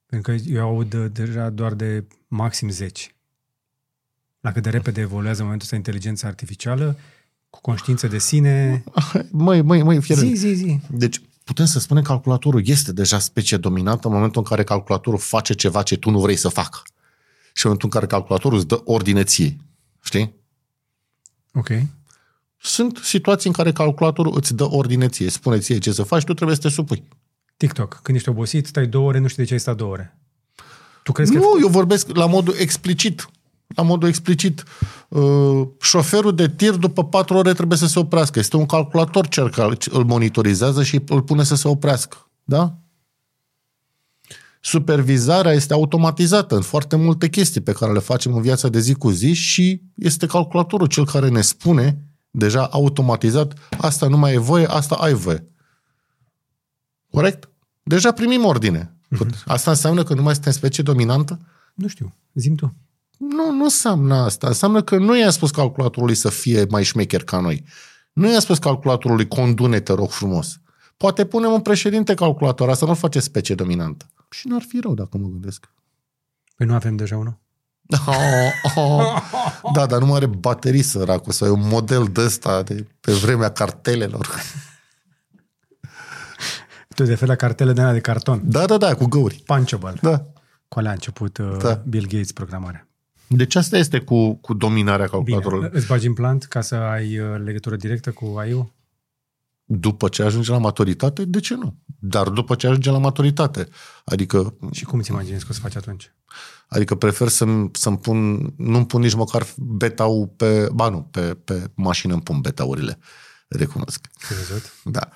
[0.06, 3.14] Pentru că eu aud deja doar de maxim 10.
[4.40, 6.98] La cât de repede evoluează în momentul ăsta inteligența artificială,
[7.50, 8.84] cu conștiință de sine.
[9.30, 10.80] Măi, măi, măi, fie Zi, zi, zi.
[10.90, 15.18] Deci, putem să spunem că calculatorul este deja specie dominantă în momentul în care calculatorul
[15.18, 16.82] face ceva ce tu nu vrei să facă.
[17.52, 19.56] Și în momentul în care calculatorul îți dă ordine ție.
[20.02, 20.34] Știi?
[21.52, 21.68] Ok.
[22.66, 26.34] Sunt situații în care calculatorul îți dă ordine ție, spune ție ce să faci, tu
[26.34, 27.04] trebuie să te supui.
[27.56, 28.00] TikTok.
[28.02, 30.18] Când ești obosit, stai două ore, nu știi de ce ai stat două ore.
[31.02, 31.38] Tu crezi că...
[31.38, 33.28] Nu, eu vorbesc la modul explicit.
[33.74, 34.64] La modul explicit.
[35.08, 38.38] Uh, șoferul de tir după patru ore trebuie să se oprească.
[38.38, 42.30] Este un calculator cel care îl monitorizează și îl pune să se oprească.
[42.44, 42.78] Da?
[44.60, 48.94] Supervizarea este automatizată în foarte multe chestii pe care le facem în viața de zi
[48.94, 51.98] cu zi și este calculatorul cel care ne spune
[52.36, 55.44] deja automatizat, asta nu mai e voie, asta ai voie.
[57.10, 57.48] Corect?
[57.82, 58.96] Deja primim ordine.
[59.46, 61.38] Asta înseamnă că nu mai suntem specie dominantă?
[61.74, 62.14] Nu știu.
[62.32, 62.74] Zim tu.
[63.18, 64.46] Nu, nu înseamnă asta.
[64.46, 67.64] Înseamnă că nu i-a spus calculatorului să fie mai șmecher ca noi.
[68.12, 70.60] Nu i-a spus calculatorului condune, te rog frumos.
[70.96, 74.06] Poate punem un președinte calculator, asta nu face specie dominantă.
[74.30, 75.70] Și n-ar fi rău dacă mă gândesc.
[76.56, 77.38] Păi nu avem deja unul?
[78.06, 79.22] Oh, oh.
[79.72, 83.12] Da, dar nu mai are baterii săracul sau e un model de ăsta de pe
[83.12, 84.28] vremea cartelelor.
[86.94, 88.40] Tu de fel la cartele de de carton.
[88.44, 89.42] Da, da, da, cu găuri.
[89.46, 89.92] Punchable.
[90.00, 90.24] Da.
[90.68, 91.82] Cu alea a început uh, Da.
[91.88, 92.88] Bill Gates programarea.
[93.26, 95.70] Deci asta este cu, cu dominarea Bine, calculatorului.
[95.72, 98.72] îți bagi implant ca să ai uh, legătură directă cu AI-ul?
[99.64, 101.76] După ce ajunge la maturitate, de ce nu?
[101.98, 103.68] Dar după ce ajunge la maturitate.
[104.04, 106.12] Adică, Și cum ți imaginezi că o să faci atunci?
[106.68, 111.70] adică prefer să-mi, să-mi pun, nu-mi pun nici măcar beta-ul pe, ba nu, pe, pe
[111.74, 112.98] mașină îmi pun beta-urile.
[113.48, 114.06] Recunosc.
[114.30, 114.72] Ai văzut?
[114.84, 115.08] Da.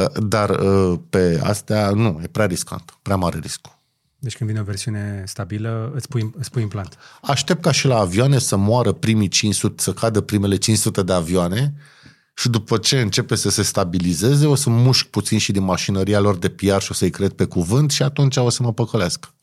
[0.00, 2.98] Uh, Dar uh, pe astea, nu, e prea riscant.
[3.02, 3.78] Prea mare riscul.
[4.18, 6.96] Deci când vine o versiune stabilă, îți pui, îți pui implant.
[7.22, 11.74] Aștept ca și la avioane să moară primii 500, să cadă primele 500 de avioane
[12.40, 16.36] și după ce începe să se stabilizeze, o să mușc puțin și din mașinăria lor
[16.36, 19.34] de PR și o să-i cred pe cuvânt și atunci o să mă păcălească.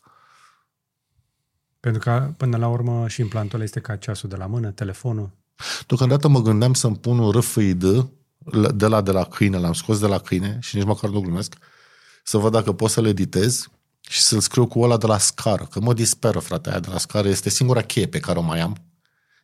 [1.80, 5.30] Pentru că, până la urmă, și implantul ăla este ca ceasul de la mână, telefonul.
[5.88, 7.84] Deocamdată mă gândeam să-mi pun un RFID
[8.74, 11.56] de la de la câine, l-am scos de la câine și nici măcar nu glumesc,
[12.24, 13.67] să văd dacă pot să-l editez
[14.01, 16.98] și să-l scriu cu ăla de la scară, că mă disperă, frate, aia de la
[16.98, 17.27] scară.
[17.27, 18.77] Este singura cheie pe care o mai am.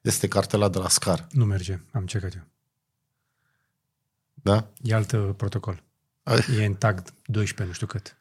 [0.02, 1.28] Este cartela de la scară.
[1.32, 2.53] Nu merge, am cecat eu.
[4.44, 4.68] Da?
[4.82, 5.84] E alt uh, protocol.
[6.60, 8.18] E în tag 12, nu știu cât.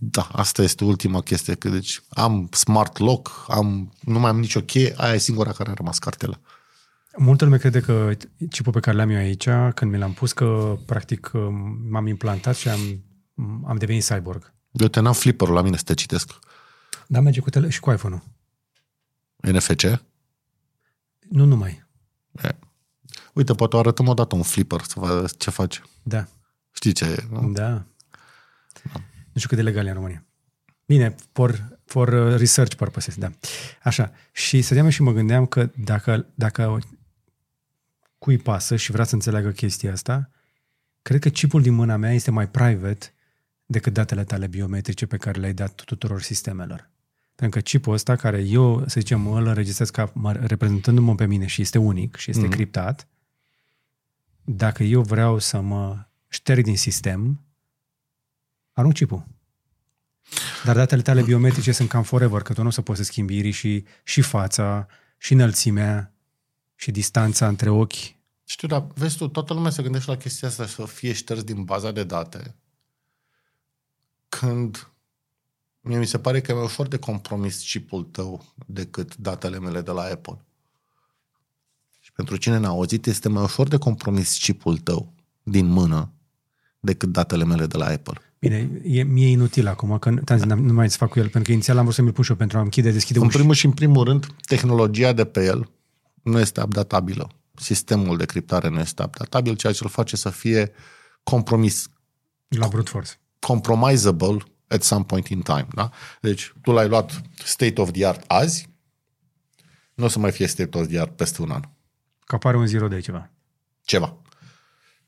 [0.00, 1.54] Da, asta este ultima chestie.
[1.54, 5.70] Că deci am smart lock, am, nu mai am nicio cheie, aia e singura care
[5.70, 6.40] a rămas cartela.
[7.16, 8.10] Multă lume crede că
[8.50, 11.30] chipul pe care l-am eu aici, când mi l-am pus, că practic
[11.90, 13.04] m-am implantat și am,
[13.66, 14.52] am devenit cyborg.
[14.72, 16.38] Eu te n-am flipperul la mine să te citesc.
[17.06, 18.22] Dar merge cu tele- și cu iPhone-ul.
[19.52, 19.82] NFC?
[21.28, 21.86] Nu numai.
[22.42, 22.58] E.
[23.38, 25.80] Uite, poate o arătăm odată un flipper să vadă ce face.
[26.02, 26.26] Da.
[26.72, 27.24] Știi ce e?
[27.30, 27.52] nu?
[27.52, 27.70] Da.
[29.32, 30.24] Nu știu cât de legal e în România.
[30.86, 33.30] Bine, for, for uh, research purposes, da.
[33.82, 34.12] Așa.
[34.32, 36.78] Și stăteam și mă gândeam că dacă, dacă
[38.18, 40.30] cui pasă și vrea să înțeleagă chestia asta,
[41.02, 43.12] cred că chipul din mâna mea este mai private
[43.66, 46.90] decât datele tale biometrice pe care le-ai dat tuturor sistemelor.
[47.34, 51.46] Pentru că chipul ăsta, care eu, să zicem, îl înregistrez ca mă- reprezentându-mă pe mine
[51.46, 52.50] și este unic și este Mhm.
[52.52, 52.56] mm-hmm.
[52.56, 53.06] criptat,
[54.50, 57.40] dacă eu vreau să mă șterg din sistem,
[58.72, 59.26] arunc chipul.
[60.64, 63.36] Dar datele tale biometrice sunt cam forever, că tu nu o să poți să schimbi
[63.36, 64.86] irii și, și fața,
[65.18, 66.12] și înălțimea,
[66.74, 68.16] și distanța între ochi.
[68.44, 71.64] Știu, dar vezi tu, toată lumea se gândește la chestia asta să fie șters din
[71.64, 72.54] baza de date.
[74.28, 74.90] Când
[75.80, 79.80] mie mi se pare că e mai ușor de compromis chipul tău decât datele mele
[79.80, 80.42] de la Apple.
[82.18, 86.12] Și pentru cine n-a auzit, este mai ușor de compromis chipul tău din mână
[86.80, 88.20] decât datele mele de la Apple.
[88.38, 91.24] Bine, e, mie e inutil acum, că nu, nu nu mai să fac cu el,
[91.24, 93.24] pentru că inițial am vrut să mi-l pun și eu pentru a închide, deschide În
[93.26, 93.36] uși.
[93.36, 95.70] primul și în primul rând, tehnologia de pe el
[96.22, 97.30] nu este updatabilă.
[97.54, 100.70] Sistemul de criptare nu este updatabil, ceea ce îl face să fie
[101.22, 101.88] compromis,
[102.48, 103.10] La brute force.
[103.38, 104.36] compromisable
[104.68, 105.66] at some point in time.
[105.74, 105.90] Da?
[106.20, 108.68] Deci, tu l-ai luat state of the art azi,
[109.94, 111.62] nu o să mai fie state of the art peste un an.
[112.28, 113.30] Că apare un zero de ceva.
[113.84, 114.16] Ceva.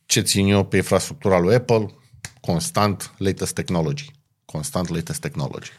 [0.07, 1.95] Ce țin eu pe infrastructura lui Apple?
[2.41, 4.11] Constant latest technology.
[4.45, 5.71] Constant latest technology.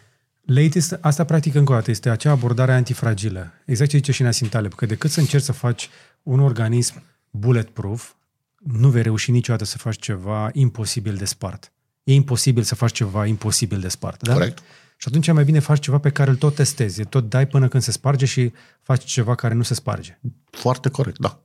[0.41, 3.51] Latest, asta practic încă o dată este acea abordare antifragilă.
[3.65, 5.89] Exact ce zice și Nassim Taleb, că decât să încerci să faci
[6.23, 8.11] un organism bulletproof,
[8.57, 11.71] nu vei reuși niciodată să faci ceva imposibil de spart.
[12.03, 14.23] E imposibil să faci ceva imposibil de spart.
[14.23, 14.33] Da?
[14.33, 14.59] Corect.
[15.01, 17.03] Și atunci mai bine faci ceva pe care îl tot testezi.
[17.03, 20.19] Tot dai până când se sparge și faci ceva care nu se sparge.
[20.49, 21.39] Foarte corect, da.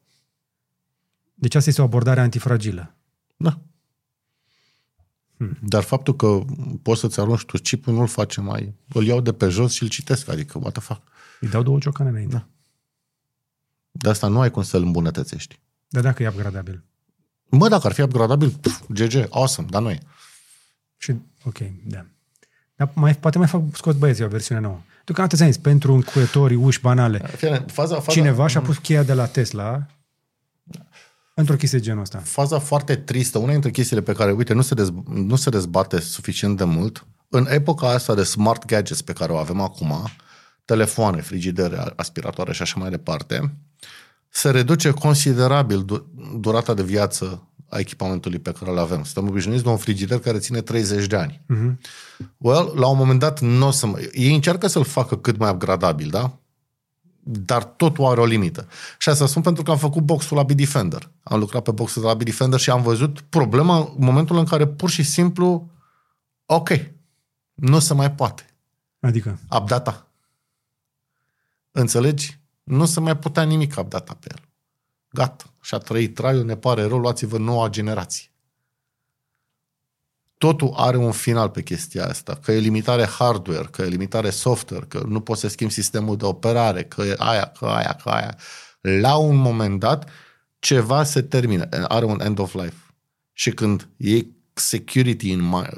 [1.35, 2.94] Deci asta este o abordare antifragilă.
[3.36, 3.60] Da.
[5.60, 6.44] Dar faptul că
[6.83, 8.75] poți să-ți arunci tu chipul nu-l face mai...
[8.93, 11.02] Îl iau de pe jos și îl citesc, adică, what the fuck.
[11.41, 12.35] Îi dau două ciocane înainte.
[12.35, 12.47] Da.
[13.91, 15.59] De asta nu ai cum să-l îmbunătățești.
[15.89, 16.85] Dar dacă e upgradabil.
[17.49, 19.99] Mă, dacă ar fi upgradabil, pf, GG, awesome, dar nu e.
[20.97, 22.07] Și, ok, da.
[22.77, 24.79] Dar mai, poate mai fac scot băieții o versiune nouă.
[25.05, 29.13] Deocamdată ți-am zis, pentru încuietorii uși banale, Fie, faza, faza, cineva și-a pus cheia de
[29.13, 29.87] la Tesla
[31.35, 32.19] într-o chestie de genul ăsta.
[32.19, 36.01] faza foarte tristă, una dintre chestiile pe care, uite, nu se, dez, nu se dezbate
[36.01, 40.11] suficient de mult, în epoca asta de smart gadgets pe care o avem acum,
[40.65, 43.57] telefoane, frigidere, aspiratoare și așa mai departe,
[44.29, 46.07] se reduce considerabil du-
[46.41, 49.05] durata de viață a echipamentului pe care îl avem.
[49.05, 51.43] Suntem obișnuiți de un frigider care ține 30 de ani.
[51.47, 51.81] Mhm.
[52.36, 53.99] Well, la un moment dat, nu o să mă...
[54.12, 56.39] ei încearcă să-l facă cât mai upgradabil, da?
[57.23, 58.69] Dar totul are o limită.
[58.99, 61.11] Și asta spun pentru că am făcut boxul la Bitdefender.
[61.23, 64.67] Am lucrat pe boxul de la Bitdefender și am văzut problema în momentul în care
[64.67, 65.70] pur și simplu,
[66.47, 66.69] ok,
[67.55, 68.47] nu se mai poate.
[69.01, 70.07] Adică, Updata.
[71.70, 72.39] Înțelegi?
[72.62, 74.45] Nu se mai putea nimic updata pe el.
[75.17, 75.45] Gata.
[75.61, 78.31] Și-a trăit traiul, ne pare rău, luați-vă noua generație.
[80.39, 82.39] Totul are un final pe chestia asta.
[82.43, 86.25] Că e limitare hardware, că e limitare software, că nu poți să schimbi sistemul de
[86.25, 88.39] operare, că e aia, că aia, că aia.
[88.81, 90.11] La un moment dat,
[90.59, 91.69] ceva se termină.
[91.89, 92.77] Are un end of life.
[93.33, 95.69] Și când e security în mai,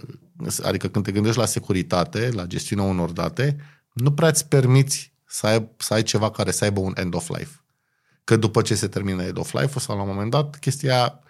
[0.63, 3.57] adică când te gândești la securitate, la gestiunea unor date,
[3.93, 7.29] nu prea îți permiți să ai, să ai ceva care să aibă un end of
[7.29, 7.58] life.
[8.29, 11.21] Că după ce se termină end of life sau la un moment dat, chestia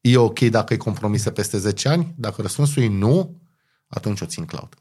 [0.00, 3.40] e ok dacă e compromisă peste 10 ani, dacă răspunsul e nu,
[3.86, 4.74] atunci o țin cloud.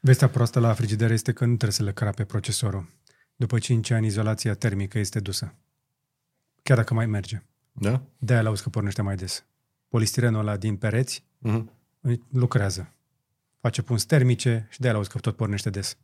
[0.00, 2.88] vestea proastă la frigidere este că nu trebuie să le crape procesorul.
[3.36, 5.54] După 5 ani, izolația termică este dusă.
[6.62, 7.42] Chiar dacă mai merge.
[7.72, 8.02] Da?
[8.18, 9.44] De-aia l-auzi că pornește mai des.
[9.88, 11.64] Polistirenul ăla din pereți Mm-hmm.
[12.30, 12.92] lucrează.
[13.60, 15.96] Face punți termice și de-aia l-auzi că tot pornește des.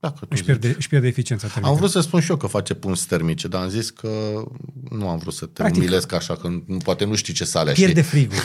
[0.00, 0.44] Dacă tu Își zici.
[0.46, 1.68] pierde, își pierde eficiența termică.
[1.70, 4.42] Am vrut să spun și eu că face punți termice, dar am zis că
[4.90, 7.72] nu am vrut să te Practic- umilesc așa, că nu- poate nu știi ce sale
[7.72, 8.10] Pierde știi.
[8.18, 8.36] frigul.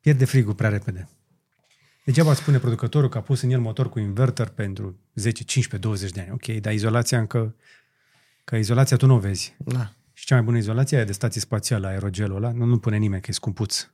[0.00, 1.08] Pierde frigul prea repede.
[2.04, 6.10] Degeaba spune producătorul că a pus în el motor cu inverter pentru 10, 15, 20
[6.10, 6.30] de ani.
[6.32, 7.54] Ok, dar izolația încă...
[8.44, 9.54] Că izolația tu nu o vezi.
[9.58, 9.92] Da.
[10.12, 12.52] Și cea mai bună izolație e de stație spațială, aerogelul ăla.
[12.52, 13.86] Nu, nu pune nimeni că e scumpuț.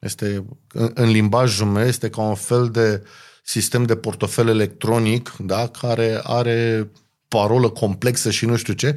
[0.00, 3.02] Este, în, în limbajul meu, este ca un fel de
[3.48, 6.90] sistem de portofel electronic, da, care are
[7.28, 8.96] parolă complexă și nu știu ce,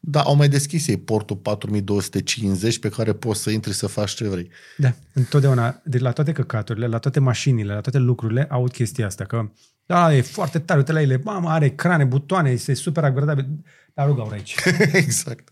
[0.00, 4.28] dar au mai deschis ei portul 4250 pe care poți să intri să faci ce
[4.28, 4.50] vrei.
[4.76, 9.24] Da, întotdeauna, deci la toate căcaturile, la toate mașinile, la toate lucrurile, aud chestia asta,
[9.24, 9.50] că
[9.86, 13.46] da, e foarte tare, uite la ele, mamă, are ecrane, butoane, este super agradabil,
[13.94, 14.54] dar o gaură aici.
[15.04, 15.48] exact.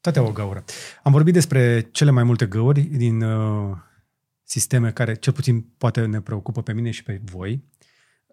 [0.00, 0.64] Toate au o gaură.
[1.02, 3.76] Am vorbit despre cele mai multe găuri din uh,
[4.48, 7.64] sisteme care cel puțin poate ne preocupă pe mine și pe voi.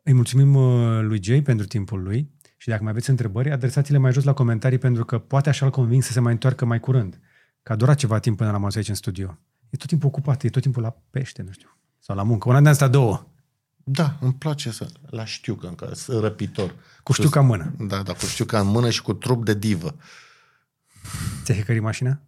[0.03, 4.11] Îi mulțumim uh, lui Jay pentru timpul lui și dacă mai aveți întrebări, adresați-le mai
[4.11, 7.19] jos la comentarii pentru că poate așa-l conving să se mai întoarcă mai curând.
[7.63, 9.37] Că a durat ceva timp până l-am auzit aici în studio.
[9.69, 11.77] E tot timpul ocupat, e tot timpul la pește, nu știu.
[11.99, 12.49] Sau la muncă.
[12.49, 13.27] Una de asta două.
[13.83, 14.87] Da, îmi place să...
[15.09, 16.75] La știu că încă sunt răpitor.
[17.03, 17.75] Cu știu ca mână.
[17.79, 19.95] Da, da, cu știu ca în mână și cu trup de divă.
[21.43, 22.19] Ți-ai hăcărit mașina?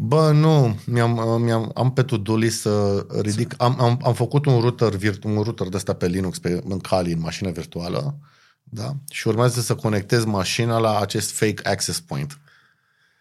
[0.00, 4.60] Bă, nu, mi-am, mi-am, am pe to-do list să ridic, am, am, am făcut un
[4.60, 8.18] router, virt, un router de ăsta pe Linux, pe, în Kali, în mașină virtuală,
[8.62, 8.96] da?
[9.10, 12.38] Și urmează să conectez mașina la acest fake access point,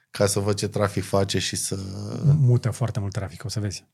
[0.09, 1.77] ca să văd ce trafic face și să,
[2.39, 3.85] Mută foarte mult trafic, o să vezi.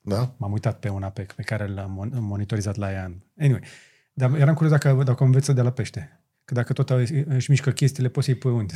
[0.00, 0.34] da?
[0.36, 3.12] M-am uitat pe un APEC pe care l-am mon- monitorizat la ea.
[3.38, 3.60] Anyway,
[4.12, 6.20] dar eram curios dacă, dacă o înveță de la pește.
[6.44, 6.90] Că dacă tot
[7.26, 8.74] își mișcă chestiile, poți să-i pui unde.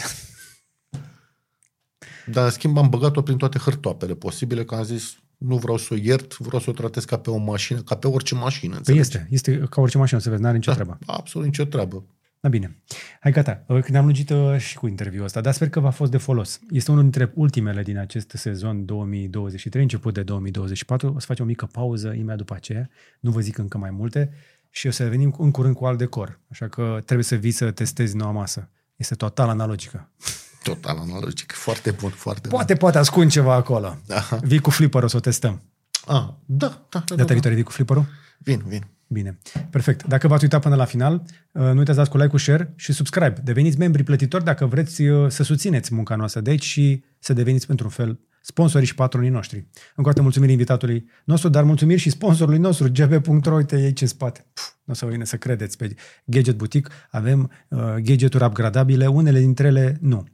[2.27, 5.89] Dar, în schimb, am băgat-o prin toate hârtoapele posibile, că am zis, nu vreau să
[5.91, 8.97] o iert, vreau să o tratez ca pe o mașină, ca pe orice mașină, Păi
[8.97, 9.01] înțelegi?
[9.35, 10.99] este, este ca orice mașină, o să vezi, n-are nicio Da, treabă.
[11.07, 12.05] absolut nicio treabă.
[12.41, 12.83] Da, bine.
[13.21, 13.65] Hai, gata.
[13.69, 16.61] Uh, Ne-am lungit uh, și cu interviul ăsta, dar sper că v-a fost de folos.
[16.71, 21.13] Este unul dintre ultimele din acest sezon 2023, început de 2024.
[21.17, 22.89] O să facem o mică pauză imediat după aceea.
[23.21, 24.31] Nu vă zic încă mai multe
[24.71, 26.41] și o să revenim în curând cu alt decor.
[26.51, 28.71] Așa că trebuie să vii să testezi noua masă.
[28.97, 30.11] Este total analogică.
[30.65, 31.53] Total analogic.
[31.53, 33.99] Foarte bun, foarte Poate, poate ascund ceva acolo.
[34.09, 34.39] Aha.
[34.43, 35.63] Vii cu flipperul să o testăm.
[36.07, 36.17] bun.
[36.17, 37.33] Ah, da, da, da, da, Data da.
[37.33, 38.07] viitoare vii cu flipperul?
[38.39, 38.87] Vin, vin.
[39.07, 39.39] Bine.
[39.71, 40.07] Perfect.
[40.07, 42.73] Dacă v-ați uitat până la final, uh, nu uitați să dați cu like, cu share
[42.77, 43.35] și subscribe.
[43.45, 47.67] Deveniți membri plătitori dacă vreți uh, să susțineți munca noastră de aici și să deveniți
[47.67, 49.57] pentru un fel sponsorii și patronii noștri.
[49.97, 54.07] Încă o dată mulțumiri invitatului nostru, dar mulțumiri și sponsorului nostru, gb.ro, uite aici în
[54.07, 54.47] spate.
[54.53, 55.95] Puf, nu o să vine să credeți pe
[56.25, 56.95] Gadget Boutique.
[57.11, 60.25] Avem uh, gadgeturi upgradabile, unele dintre ele nu.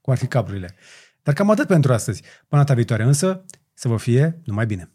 [0.00, 0.74] Cum ar fi cablurile.
[1.22, 2.22] Dar cam atât pentru astăzi.
[2.48, 4.90] Până data viitoare însă, să vă fie numai bine.